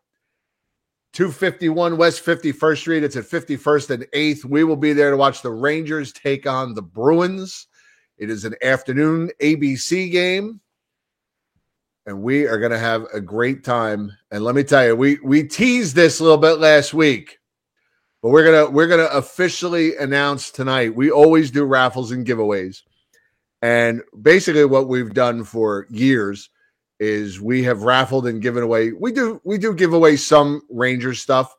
[1.14, 3.04] 251 West 51st Street.
[3.04, 4.44] It's at 51st and 8th.
[4.44, 7.68] We will be there to watch the Rangers take on the Bruins.
[8.18, 10.60] It is an afternoon ABC game.
[12.06, 14.10] And we are going to have a great time.
[14.32, 17.38] And let me tell you, we we teased this a little bit last week.
[18.20, 20.96] But we're gonna we're gonna officially announce tonight.
[20.96, 22.82] We always do raffles and giveaways,
[23.62, 26.50] and basically what we've done for years
[27.00, 28.92] is we have raffled and given away.
[28.92, 31.54] We do we do give away some Ranger stuff,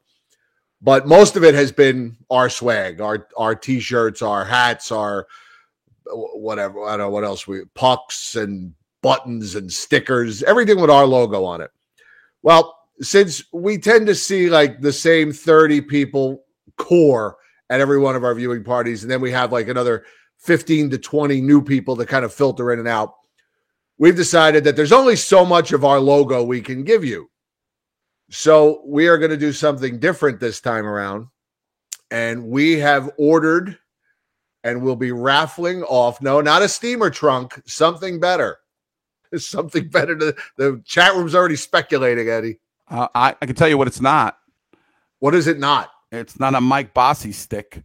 [0.81, 5.27] but most of it has been our swag, our our t-shirts, our hats, our
[6.07, 6.83] whatever.
[6.85, 11.43] I don't know what else we pucks and buttons and stickers, everything with our logo
[11.43, 11.71] on it.
[12.41, 16.45] Well, since we tend to see like the same 30 people
[16.77, 17.37] core
[17.69, 19.03] at every one of our viewing parties.
[19.03, 20.05] And then we have like another
[20.39, 23.13] 15 to 20 new people that kind of filter in and out.
[23.97, 27.29] We've decided that there's only so much of our logo we can give you.
[28.29, 31.27] So we are going to do something different this time around.
[32.11, 33.77] And we have ordered
[34.63, 38.57] and we'll be raffling off no, not a steamer trunk, something better.
[39.37, 40.15] Something better.
[40.15, 42.59] To, the chat room's already speculating, Eddie.
[42.87, 44.37] Uh, I, I can tell you what it's not.
[45.19, 45.89] What is it not?
[46.11, 47.83] It's not a Mike Bossy stick.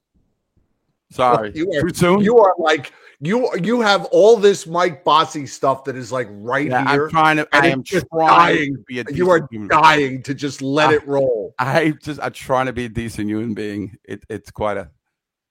[1.10, 2.20] Sorry, you are, too soon.
[2.20, 2.92] You are like
[3.22, 3.48] you.
[3.62, 7.04] You have all this Mike Bossy stuff that is like right Yeah, here.
[7.04, 7.48] I'm trying to.
[7.52, 8.74] I am just trying dying.
[8.76, 11.54] to be a You are dying to just let I- it roll.
[11.58, 13.96] I just I'm trying to be a decent human being.
[14.04, 14.90] It, it's quite a.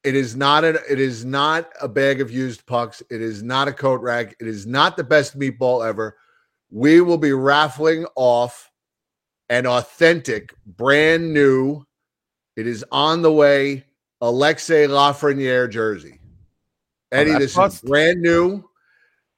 [0.04, 0.80] It is not a.
[0.92, 3.02] It is not a bag of used pucks.
[3.10, 4.36] It is not a coat rack.
[4.40, 6.18] It is not the best meatball ever.
[6.72, 8.72] We will be raffling off
[9.50, 11.84] an authentic, brand new.
[12.56, 13.86] It is on the way.
[14.22, 16.21] Alexis Lafreniere jersey.
[17.12, 18.64] Eddie, Oh, this is brand new.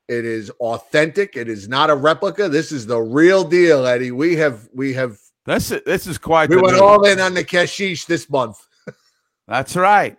[0.07, 1.35] It is authentic.
[1.37, 2.49] It is not a replica.
[2.49, 4.11] This is the real deal, Eddie.
[4.11, 6.49] We have we have This is this is quite.
[6.49, 6.83] we went deal.
[6.83, 8.57] all in on the cashish this month.
[9.47, 10.17] That's right.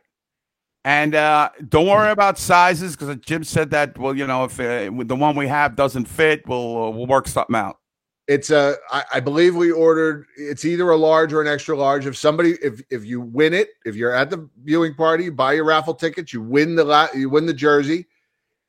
[0.86, 3.96] And uh, don't worry about sizes because Jim said that.
[3.98, 7.26] Well, you know, if uh, the one we have doesn't fit, we'll uh, we'll work
[7.28, 7.78] something out.
[8.26, 12.06] It's a I, I believe we ordered it's either a large or an extra large.
[12.06, 15.64] If somebody if if you win it, if you're at the viewing party, buy your
[15.64, 18.06] raffle tickets, you win the la- you win the jersey.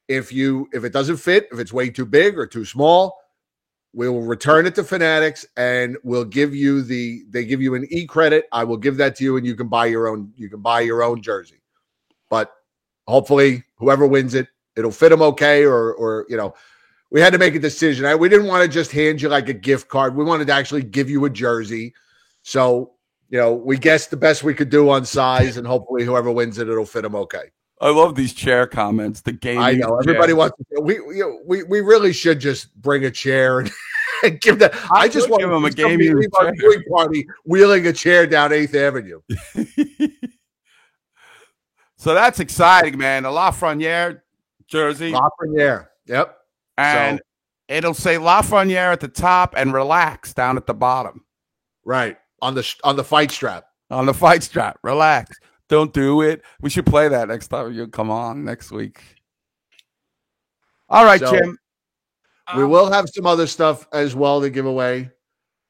[0.10, 3.18] If you if it doesn't fit, if it's way too big or too small,
[3.94, 7.88] we will return it to Fanatics and we'll give you the they give you an
[7.90, 8.46] e credit.
[8.52, 10.82] I will give that to you and you can buy your own you can buy
[10.82, 11.62] your own jersey.
[12.30, 12.52] But
[13.08, 16.56] hopefully whoever wins it, it'll fit them okay or or you know,
[17.16, 18.04] we had to make a decision.
[18.04, 20.18] I, we didn't want to just hand you like a gift card.
[20.18, 21.94] We wanted to actually give you a jersey.
[22.42, 22.92] So,
[23.30, 26.58] you know, we guessed the best we could do on size, and hopefully, whoever wins
[26.58, 27.52] it, it'll fit them okay.
[27.80, 29.22] I love these chair comments.
[29.22, 29.60] The game.
[29.60, 30.58] I know everybody wants.
[30.58, 31.00] To, we
[31.46, 33.72] we we really should just bring a chair and,
[34.26, 34.76] and give that.
[34.92, 36.84] I, I just want give to 'em a gaming chair.
[36.92, 39.22] party wheeling a chair down Eighth Avenue.
[41.96, 43.24] so that's exciting, man.
[43.24, 44.20] The Lafreniere
[44.68, 45.88] jersey, Lafreniere.
[46.08, 46.42] Yep.
[46.78, 47.24] And so-
[47.68, 51.26] it'll say Lafreniere at the top and relax down at the bottom
[51.84, 53.66] Right on the sh- on the fight strap.
[53.92, 54.78] on the fight strap.
[54.84, 55.36] Relax.
[55.70, 56.44] Don't do it.
[56.62, 59.02] We should play that next time you come on next week.
[60.90, 61.58] All right, So- Jim.
[62.56, 65.10] We will have some other stuff as well to give away,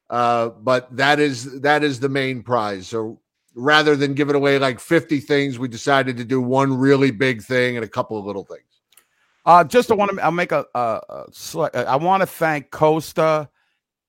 [0.09, 2.85] uh, but that is that is the main prize.
[2.87, 3.21] So
[3.53, 7.77] rather than giving away like fifty things, we decided to do one really big thing
[7.77, 8.74] and a couple of little things.
[9.45, 13.49] Uh, just I want to I'll make a, I want to thank Costa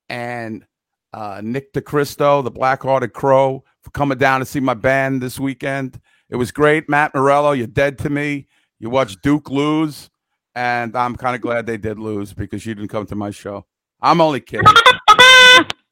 [0.09, 0.65] and
[1.13, 5.39] uh, Nick DeCristo, the Black Hearted Crow, for coming down to see my band this
[5.39, 6.01] weekend.
[6.29, 6.89] It was great.
[6.89, 8.49] Matt Morello, you're dead to me.
[8.79, 10.11] You watched Duke lose,
[10.55, 13.67] and I'm kind of glad they did lose because you didn't come to my show.
[14.01, 14.67] I'm only kidding.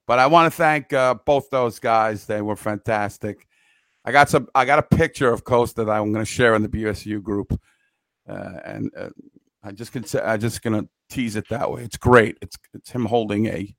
[0.07, 2.27] but I want to thank uh, both those guys.
[2.27, 3.47] They were fantastic.
[4.05, 4.49] I got some.
[4.55, 7.59] I got a picture of Costa that I'm going to share in the BSU group,
[8.29, 9.09] uh, and uh,
[9.65, 11.83] I just can say I'm just going to tease it that way.
[11.83, 12.37] It's great.
[12.43, 13.75] It's it's him holding a.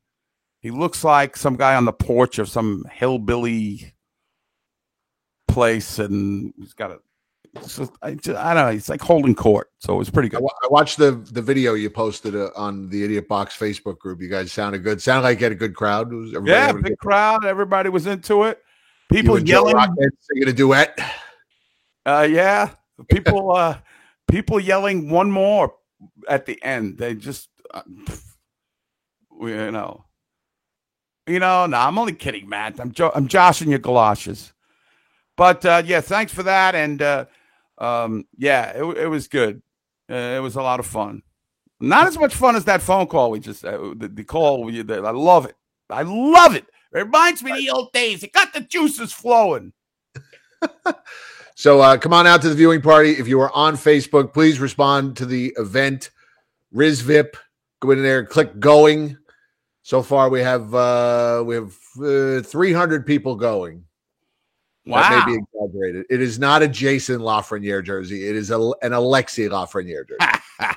[0.62, 3.94] He looks like some guy on the porch of some hillbilly
[5.48, 7.00] place, and he's got a
[7.56, 8.76] it's just- I, just- I don't know.
[8.76, 9.70] It's like holding court.
[9.80, 10.42] So it was pretty good.
[10.42, 14.22] I watched the the video you posted uh, on the Idiot Box Facebook group.
[14.22, 15.02] You guys sounded good.
[15.02, 16.12] Sounded like you had a good crowd.
[16.46, 17.46] Yeah, big crowd.
[17.46, 18.60] Everybody was into it.
[19.10, 19.76] People yelling.
[20.20, 21.00] Singing a duet.
[22.06, 22.72] Uh, yeah,
[23.10, 23.56] people.
[23.56, 23.78] uh,
[24.28, 25.74] people yelling one more
[26.28, 26.98] at the end.
[26.98, 27.82] They just, uh,
[29.42, 30.06] you know,
[31.28, 31.66] you know.
[31.66, 32.80] No, I'm only kidding, Matt.
[32.80, 34.54] I'm jo- I'm joshing your galoshes.
[35.38, 36.76] But uh, yeah, thanks for that.
[36.76, 37.26] And uh,
[37.78, 39.62] um, yeah, it, it was good.
[40.10, 41.22] Uh, it was a lot of fun.
[41.80, 44.64] Not as much fun as that phone call we just uh, the, the call.
[44.64, 45.56] We, the, I love it.
[45.90, 46.66] I love it.
[46.94, 48.24] It reminds me of the old days.
[48.24, 49.74] It got the juices flowing.
[51.56, 53.12] So uh, come on out to the viewing party.
[53.12, 56.12] If you are on Facebook, please respond to the event.
[56.74, 57.36] RizVip,
[57.80, 59.18] go in there, and click going.
[59.82, 63.86] So far, we have uh, we have uh, 300 people going.
[64.86, 66.06] Wow, That may be exaggerated.
[66.10, 68.28] It is not a Jason Lafreniere jersey.
[68.28, 70.40] It is a, an Alexis Lafreniere jersey.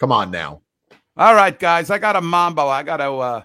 [0.00, 0.62] Come on now.
[1.16, 1.90] All right, guys.
[1.90, 2.66] I got a mambo.
[2.66, 3.12] I got to.
[3.12, 3.42] Uh,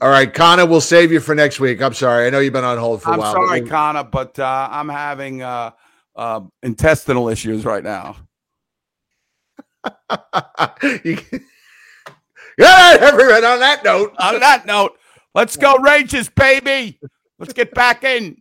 [0.00, 1.82] All right, Connor, we'll save you for next week.
[1.82, 2.26] I'm sorry.
[2.26, 3.34] I know you've been on hold for a I'm while.
[3.34, 5.72] but sorry, we'll- Connor, but uh, I'm having uh,
[6.14, 8.16] uh, intestinal issues right now.
[11.04, 11.18] You-
[12.58, 13.44] right, everyone.
[13.44, 14.96] On that note, On that note,
[15.34, 16.98] let's go Rangers, baby.
[17.38, 18.36] Let's get back in.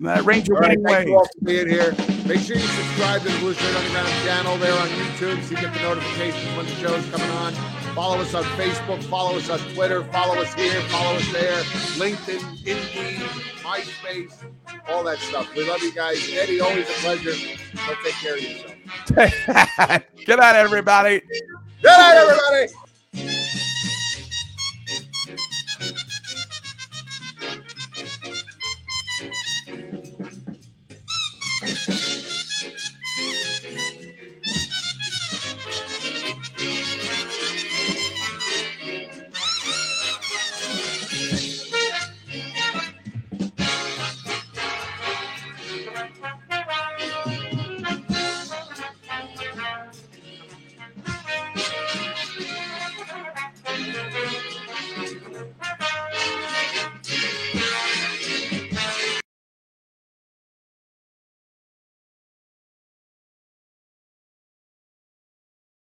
[0.00, 1.08] That Ranger right, winning thank ways.
[1.08, 1.92] you all for being here.
[2.26, 5.72] Make sure you subscribe to the Blueshirt Underground channel there on YouTube so you get
[5.72, 7.54] the notifications when the show's coming on.
[7.94, 11.62] Follow us on Facebook, follow us on Twitter, follow us here, follow us there,
[11.94, 13.20] LinkedIn, Indeed,
[13.62, 14.34] MySpace,
[14.88, 15.54] all that stuff.
[15.54, 16.28] We love you guys.
[16.32, 17.34] Eddie, always a pleasure.
[17.34, 20.02] So take care of yourself.
[20.26, 21.20] Good night, everybody.
[21.20, 22.83] Good night, everybody.